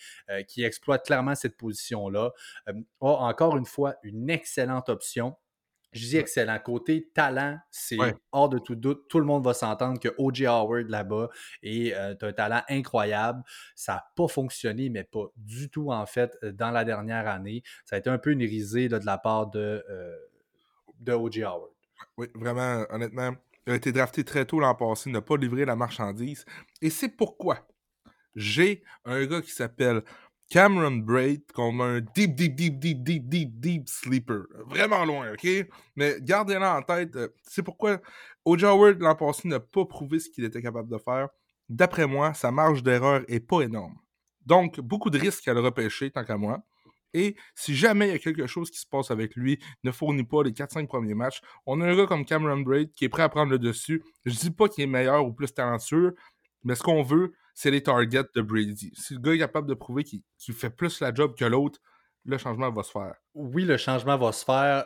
qui 0.48 0.64
exploite 0.64 1.06
clairement 1.06 1.34
cette 1.34 1.56
position-là. 1.56 2.32
a 2.66 2.72
encore 3.00 3.56
une 3.56 3.64
fois 3.64 3.94
une 4.02 4.28
excellente 4.28 4.88
option. 4.88 5.36
Je 5.96 6.06
dis 6.06 6.16
excellent. 6.16 6.58
Côté 6.58 7.10
talent, 7.14 7.58
c'est 7.70 7.96
hors 8.32 8.48
de 8.48 8.58
tout 8.58 8.74
doute. 8.74 9.08
Tout 9.08 9.18
le 9.18 9.24
monde 9.24 9.44
va 9.44 9.54
s'entendre 9.54 9.98
que 9.98 10.08
O.J. 10.18 10.46
Howard 10.46 10.88
là-bas 10.88 11.30
est 11.62 11.94
euh, 11.94 12.14
un 12.20 12.32
talent 12.32 12.62
incroyable. 12.68 13.42
Ça 13.74 13.94
n'a 13.94 14.04
pas 14.14 14.28
fonctionné, 14.28 14.90
mais 14.90 15.04
pas 15.04 15.26
du 15.36 15.70
tout, 15.70 15.90
en 15.90 16.04
fait, 16.06 16.36
euh, 16.42 16.52
dans 16.52 16.70
la 16.70 16.84
dernière 16.84 17.26
année. 17.26 17.62
Ça 17.84 17.96
a 17.96 17.98
été 17.98 18.10
un 18.10 18.18
peu 18.18 18.30
une 18.32 18.42
risée 18.42 18.88
de 18.88 18.98
la 19.04 19.18
part 19.18 19.48
de, 19.48 19.84
euh, 19.88 20.16
de 21.00 21.12
O.J. 21.12 21.44
Howard. 21.44 21.72
Oui, 22.18 22.26
vraiment, 22.34 22.84
honnêtement, 22.90 23.34
il 23.66 23.72
a 23.72 23.76
été 23.76 23.90
drafté 23.90 24.22
très 24.22 24.44
tôt 24.44 24.60
l'an 24.60 24.74
passé, 24.74 25.10
n'a 25.10 25.22
pas 25.22 25.36
livré 25.36 25.64
la 25.64 25.76
marchandise. 25.76 26.44
Et 26.82 26.90
c'est 26.90 27.08
pourquoi 27.08 27.66
j'ai 28.34 28.82
un 29.06 29.24
gars 29.24 29.40
qui 29.40 29.50
s'appelle 29.50 30.02
Cameron 30.48 30.98
Braid 30.98 31.42
comme 31.52 31.80
un 31.80 32.00
deep, 32.00 32.34
deep, 32.36 32.54
deep, 32.54 32.78
deep, 32.78 33.02
deep, 33.02 33.28
deep, 33.28 33.60
deep 33.60 33.88
sleeper. 33.88 34.44
Vraiment 34.66 35.04
loin, 35.04 35.32
OK? 35.32 35.46
Mais 35.96 36.16
gardez-le 36.20 36.64
en 36.64 36.82
tête. 36.82 37.16
Euh, 37.16 37.28
c'est 37.42 37.62
pourquoi 37.62 38.00
O.J. 38.44 38.64
Howard, 38.64 39.00
l'an 39.00 39.16
passé, 39.16 39.48
n'a 39.48 39.58
pas 39.58 39.84
prouvé 39.84 40.20
ce 40.20 40.30
qu'il 40.30 40.44
était 40.44 40.62
capable 40.62 40.88
de 40.88 40.98
faire. 40.98 41.28
D'après 41.68 42.06
moi, 42.06 42.32
sa 42.32 42.52
marge 42.52 42.82
d'erreur 42.82 43.22
est 43.26 43.40
pas 43.40 43.62
énorme. 43.62 43.96
Donc, 44.44 44.78
beaucoup 44.78 45.10
de 45.10 45.18
risques 45.18 45.48
à 45.48 45.54
le 45.54 45.60
repêcher, 45.60 46.12
tant 46.12 46.24
qu'à 46.24 46.36
moi. 46.36 46.62
Et 47.12 47.34
si 47.54 47.74
jamais 47.74 48.08
il 48.08 48.12
y 48.12 48.14
a 48.14 48.18
quelque 48.18 48.46
chose 48.46 48.70
qui 48.70 48.78
se 48.78 48.86
passe 48.86 49.10
avec 49.10 49.34
lui, 49.34 49.58
ne 49.82 49.90
fournit 49.90 50.22
pas 50.22 50.42
les 50.42 50.52
4-5 50.52 50.86
premiers 50.86 51.14
matchs, 51.14 51.40
on 51.64 51.80
a 51.80 51.86
un 51.86 51.96
gars 51.96 52.06
comme 52.06 52.24
Cameron 52.24 52.60
Braid 52.60 52.92
qui 52.92 53.06
est 53.06 53.08
prêt 53.08 53.22
à 53.22 53.28
prendre 53.28 53.50
le 53.50 53.58
dessus. 53.58 54.04
Je 54.24 54.38
dis 54.38 54.50
pas 54.50 54.68
qu'il 54.68 54.84
est 54.84 54.88
meilleur 54.88 55.26
ou 55.26 55.32
plus 55.32 55.52
talentueux, 55.52 56.14
mais 56.62 56.74
ce 56.74 56.82
qu'on 56.82 57.02
veut, 57.02 57.32
c'est 57.56 57.70
les 57.70 57.82
targets 57.82 58.22
de 58.34 58.42
Brady. 58.42 58.92
Si 58.94 59.14
le 59.14 59.20
gars 59.20 59.32
est 59.32 59.38
capable 59.38 59.66
de 59.66 59.72
prouver 59.74 60.04
qu'il 60.04 60.22
fait 60.54 60.68
plus 60.68 61.00
la 61.00 61.12
job 61.12 61.34
que 61.34 61.46
l'autre, 61.46 61.80
le 62.26 62.36
changement 62.36 62.70
va 62.70 62.82
se 62.82 62.90
faire. 62.90 63.14
Oui, 63.34 63.64
le 63.64 63.78
changement 63.78 64.18
va 64.18 64.30
se 64.32 64.44
faire 64.44 64.84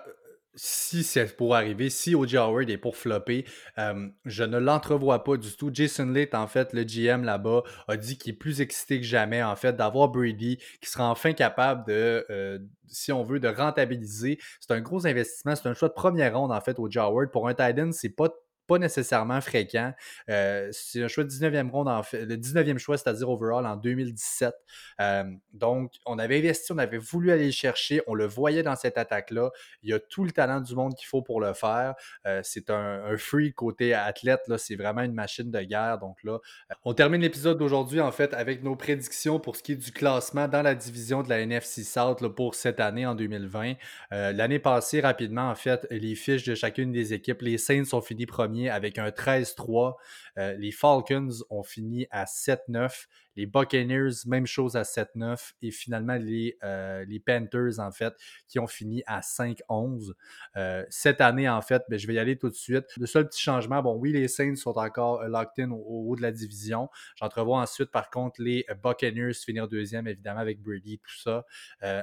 si 0.55 1.05
c'est 1.05 1.37
pour 1.37 1.55
arriver, 1.55 1.91
si 1.91 2.15
O.J. 2.15 2.37
Howard 2.37 2.71
est 2.71 2.79
pour 2.79 2.97
flopper, 2.97 3.45
euh, 3.79 4.09
je 4.25 4.45
ne 4.45 4.59
l'entrevois 4.59 5.23
pas 5.25 5.37
du 5.37 5.53
tout. 5.57 5.71
Jason 5.73 6.07
Litt, 6.07 6.35
en 6.35 6.47
fait, 6.47 6.73
le 6.73 6.83
GM 6.83 7.25
là-bas, 7.25 7.63
a 7.89 7.97
dit 7.97 8.19
qu'il 8.19 8.35
est 8.35 8.37
plus 8.37 8.61
excité 8.61 9.01
que 9.01 9.07
jamais, 9.07 9.43
en 9.43 9.57
fait, 9.57 9.77
d'avoir 9.77 10.09
Brady, 10.09 10.59
qui 10.81 10.91
sera 10.91 11.09
enfin 11.09 11.33
capable 11.33 11.87
de, 11.87 12.27
euh, 12.31 12.59
si 12.89 13.13
on 13.13 13.25
veut, 13.25 13.39
de 13.39 13.49
rentabiliser. 13.49 14.39
C'est 14.61 14.73
un 14.73 14.81
gros 14.81 15.07
investissement, 15.07 15.55
c'est 15.55 15.69
un 15.69 15.75
choix 15.75 15.89
de 15.89 15.95
première 15.95 16.37
ronde, 16.37 16.53
en 16.53 16.61
fait, 16.61 16.79
O.J. 16.79 16.99
Howard. 16.99 17.31
Pour 17.31 17.49
un 17.49 17.55
tight 17.55 17.79
end, 17.79 17.93
c'est 17.93 18.11
pas 18.11 18.29
pas 18.71 18.79
nécessairement 18.79 19.41
fréquent. 19.41 19.93
Euh, 20.29 20.69
c'est 20.71 21.03
un 21.03 21.09
choix 21.09 21.25
de 21.25 21.29
19e 21.29 21.71
ronde, 21.71 21.89
le 22.13 22.37
19e 22.37 22.79
choix, 22.79 22.97
c'est-à-dire 22.97 23.29
overall 23.29 23.67
en 23.67 23.75
2017. 23.75 24.55
Euh, 25.01 25.25
donc, 25.53 25.95
on 26.07 26.21
avait 26.21 26.39
investi, 26.39 26.71
on 26.71 26.79
avait 26.79 26.99
voulu 26.99 27.33
aller 27.33 27.47
le 27.47 27.51
chercher, 27.51 28.01
on 28.07 28.15
le 28.15 28.27
voyait 28.27 28.63
dans 28.63 28.77
cette 28.77 28.97
attaque-là. 28.97 29.51
Il 29.83 29.91
y 29.91 29.93
a 29.93 29.99
tout 29.99 30.23
le 30.23 30.31
talent 30.31 30.61
du 30.61 30.77
monde 30.77 30.95
qu'il 30.95 31.09
faut 31.09 31.21
pour 31.21 31.41
le 31.41 31.53
faire. 31.53 31.97
Euh, 32.29 32.43
c'est 32.45 32.71
un, 32.71 33.17
free 33.17 33.53
côté 33.53 33.93
athlète, 33.93 34.43
là, 34.47 34.57
c'est 34.57 34.77
vraiment 34.77 35.03
une 35.03 35.15
machine 35.15 35.51
de 35.51 35.61
guerre. 35.63 35.99
Donc 35.99 36.23
là, 36.23 36.39
on 36.85 36.95
termine 36.95 37.23
l'épisode 37.23 37.59
d'aujourd'hui, 37.59 38.01
en 38.01 38.13
fait, 38.13 38.33
avec 38.35 38.63
nos 38.63 38.77
prédictions 38.77 39.41
pour 39.41 39.57
ce 39.57 39.65
qui 39.65 39.73
est 39.73 39.77
du 39.85 39.91
classement 39.91 40.47
dans 40.47 40.63
la 40.63 40.77
division 40.77 41.25
de 41.25 41.29
la 41.29 41.41
NFC 41.41 41.83
South 41.83 42.25
pour 42.37 42.55
cette 42.55 42.79
année 42.79 43.05
en 43.05 43.17
2020. 43.17 43.75
L'année 44.13 44.61
passée, 44.61 45.01
rapidement, 45.01 45.51
en 45.51 45.57
fait, 45.57 45.89
les 45.91 46.15
fiches 46.15 46.45
de 46.45 46.55
chacune 46.55 46.93
des 46.93 47.15
équipes, 47.15 47.43
les 47.43 47.59
Saints 47.59 47.83
ont 47.93 48.01
fini 48.01 48.27
avec 48.69 48.99
un 48.99 49.09
13-3. 49.09 49.95
Euh, 50.39 50.55
les 50.55 50.73
Falcons 50.73 51.31
ont 51.51 51.63
fini 51.63 52.07
à 52.11 52.25
7-9. 52.25 53.07
Les 53.37 53.47
Buccaneers, 53.47 54.27
même 54.27 54.47
chose 54.47 54.77
à 54.77 54.83
7-9. 54.83 55.53
Et 55.63 55.71
finalement, 55.71 56.17
les, 56.17 56.59
euh, 56.63 57.05
les, 57.07 57.21
Panthers, 57.21 57.79
en 57.79 57.91
fait, 57.93 58.15
qui 58.49 58.59
ont 58.59 58.67
fini 58.67 59.03
à 59.07 59.21
5-11. 59.21 60.13
Euh, 60.57 60.85
cette 60.91 61.21
année, 61.21 61.49
en 61.49 61.63
fait, 61.63 61.83
ben, 61.89 61.99
je 61.99 62.07
vais 62.07 62.15
y 62.15 62.19
aller 62.19 62.37
tout 62.37 62.51
de 62.51 62.55
suite. 62.55 62.87
Le 62.97 63.07
seul 63.07 63.29
petit 63.29 63.41
changement, 63.41 63.83
bon, 63.83 63.95
oui, 63.95 64.13
les 64.13 64.29
Saints 64.29 64.57
sont 64.57 64.77
encore 64.77 65.23
locked 65.25 65.65
in 65.65 65.71
au, 65.71 66.11
haut 66.11 66.17
de 66.17 66.23
la 66.23 66.33
division. 66.33 66.89
J'entrevois 67.17 67.61
ensuite, 67.61 67.91
par 67.91 68.11
contre, 68.11 68.43
les 68.43 68.67
Buccaneers 68.83 69.35
finir 69.35 69.69
deuxième, 69.69 70.07
évidemment, 70.07 70.41
avec 70.41 70.61
Brady, 70.61 70.99
tout 70.99 71.19
ça. 71.23 71.45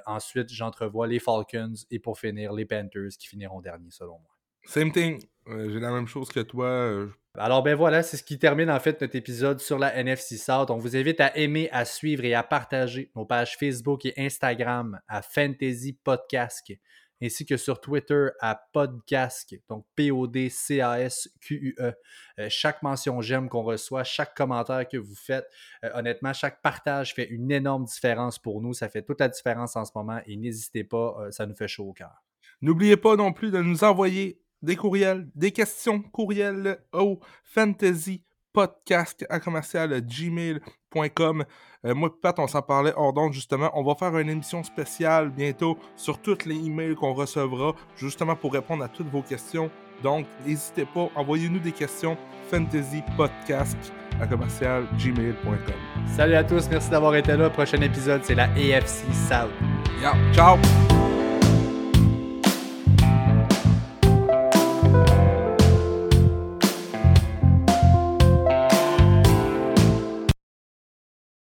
ensuite, 0.06 0.52
j'entrevois 0.52 1.08
les 1.08 1.20
Falcons 1.20 1.74
et 1.92 2.00
pour 2.00 2.18
finir, 2.18 2.54
les 2.54 2.66
Panthers 2.66 3.10
qui 3.20 3.28
finiront 3.28 3.62
dernier, 3.62 3.90
selon 3.92 4.20
moi. 4.20 4.38
Same 4.68 4.92
thing. 4.92 5.24
J'ai 5.50 5.80
la 5.80 5.92
même 5.92 6.08
chose 6.08 6.30
que 6.30 6.42
toi. 6.42 6.68
Euh, 6.68 7.08
Alors 7.38 7.64
ben 7.64 7.74
voilà, 7.74 8.04
c'est 8.04 8.18
ce 8.18 8.24
qui 8.24 8.38
termine 8.38 8.70
en 8.70 8.82
fait 8.82 9.00
notre 9.00 9.16
épisode 9.16 9.62
sur 9.62 9.80
la 9.80 9.96
NFC 9.96 10.36
South. 10.38 10.70
On 10.70 10.78
vous 10.78 10.98
invite 10.98 11.22
à 11.22 11.38
aimer, 11.38 11.70
à 11.72 11.86
suivre 11.86 12.26
et 12.26 12.34
à 12.34 12.44
partager 12.44 13.12
nos 13.16 13.26
pages 13.26 13.56
Facebook 13.58 14.06
et 14.06 14.14
Instagram 14.18 15.00
à 15.08 15.22
Fantasy 15.22 15.98
Podcast, 16.04 16.70
ainsi 17.24 17.46
que 17.46 17.56
sur 17.56 17.80
Twitter 17.80 18.28
à 18.42 18.62
Podcast, 18.74 19.56
donc 19.70 19.86
P-O-D-C-A-S-Q-U-E. 19.96 21.94
Euh, 22.40 22.48
chaque 22.50 22.84
mention 22.84 23.22
j'aime 23.22 23.48
qu'on 23.48 23.64
reçoit, 23.64 24.04
chaque 24.04 24.36
commentaire 24.36 24.86
que 24.86 24.98
vous 24.98 25.16
faites, 25.16 25.48
euh, 25.86 25.92
honnêtement, 25.94 26.34
chaque 26.34 26.62
partage 26.62 27.14
fait 27.14 27.30
une 27.30 27.52
énorme 27.52 27.86
différence 27.86 28.38
pour 28.38 28.62
nous. 28.62 28.74
Ça 28.74 28.90
fait 28.90 29.02
toute 29.04 29.22
la 29.22 29.30
différence 29.30 29.78
en 29.78 29.86
ce 29.86 29.92
moment 29.96 30.20
et 30.26 30.36
n'hésitez 30.36 30.84
pas, 30.84 31.32
ça 31.32 31.46
nous 31.46 31.56
fait 31.56 31.70
chaud 31.70 31.86
au 31.86 31.94
cœur. 31.94 32.22
N'oubliez 32.62 32.98
pas 32.98 33.16
non 33.16 33.32
plus 33.32 33.52
de 33.52 33.62
nous 33.62 33.86
envoyer 33.86 34.42
des 34.62 34.76
courriels, 34.76 35.28
des 35.36 35.52
questions, 35.52 36.02
courriels 36.02 36.80
au 36.94 37.20
fantasy 37.44 38.24
podcast 38.54 39.26
à 39.30 39.40
commercial 39.40 40.02
gmail.com. 40.02 41.46
Euh, 41.86 41.94
moi 41.94 42.10
et 42.10 42.20
Pat, 42.20 42.40
on 42.40 42.48
s'en 42.48 42.64
parlait 42.64 42.94
hors 42.96 43.14
d'onde 43.14 43.34
justement. 43.34 43.70
On 43.76 43.84
va 43.84 43.94
faire 43.94 44.18
une 44.18 44.30
émission 44.30 44.64
spéciale 44.64 45.30
bientôt 45.30 45.78
sur 45.96 46.20
toutes 46.20 46.46
les 46.46 46.56
emails 46.56 46.96
qu'on 46.96 47.14
recevra, 47.14 47.76
justement 47.96 48.36
pour 48.36 48.54
répondre 48.54 48.84
à 48.84 48.88
toutes 48.88 49.10
vos 49.10 49.22
questions. 49.22 49.70
Donc, 50.02 50.26
n'hésitez 50.46 50.86
pas, 50.86 51.10
envoyez-nous 51.16 51.60
des 51.60 51.72
questions 51.72 52.18
fantasy 52.50 53.04
podcast 53.16 53.78
à 54.20 54.26
commercial 54.26 54.88
gmail.com. 54.98 55.76
Salut 56.16 56.36
à 56.36 56.44
tous, 56.44 56.68
merci 56.70 56.90
d'avoir 56.90 57.16
été 57.16 57.36
là. 57.38 57.50
Prochain 57.50 57.82
épisode, 57.82 58.22
c'est 58.24 58.36
la 58.36 58.46
AFC 58.46 59.06
South. 59.30 59.52
Yeah, 60.02 60.16
ciao! 60.34 60.58